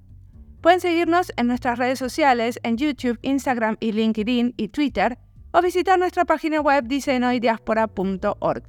Pueden 0.65 0.81
seguirnos 0.81 1.31
en 1.37 1.47
nuestras 1.47 1.79
redes 1.79 1.99
sociales 1.99 2.59
en 2.63 2.79
YouTube, 2.79 3.19
Instagram 3.21 3.77
y 3.81 3.93
LinkedIn 3.93 4.55
y 4.57 4.69
Twitter 4.69 5.19
o 5.53 5.61
visitar 5.61 5.99
nuestra 5.99 6.25
página 6.25 6.63
web 6.63 6.85
diseñoydiaspora.org. 6.87 8.63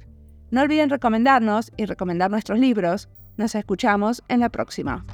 No 0.50 0.60
olviden 0.60 0.90
recomendarnos 0.90 1.72
y 1.74 1.86
recomendar 1.86 2.30
nuestros 2.30 2.58
libros. 2.58 3.08
Nos 3.38 3.54
escuchamos 3.54 4.22
en 4.28 4.40
la 4.40 4.50
próxima. 4.50 5.06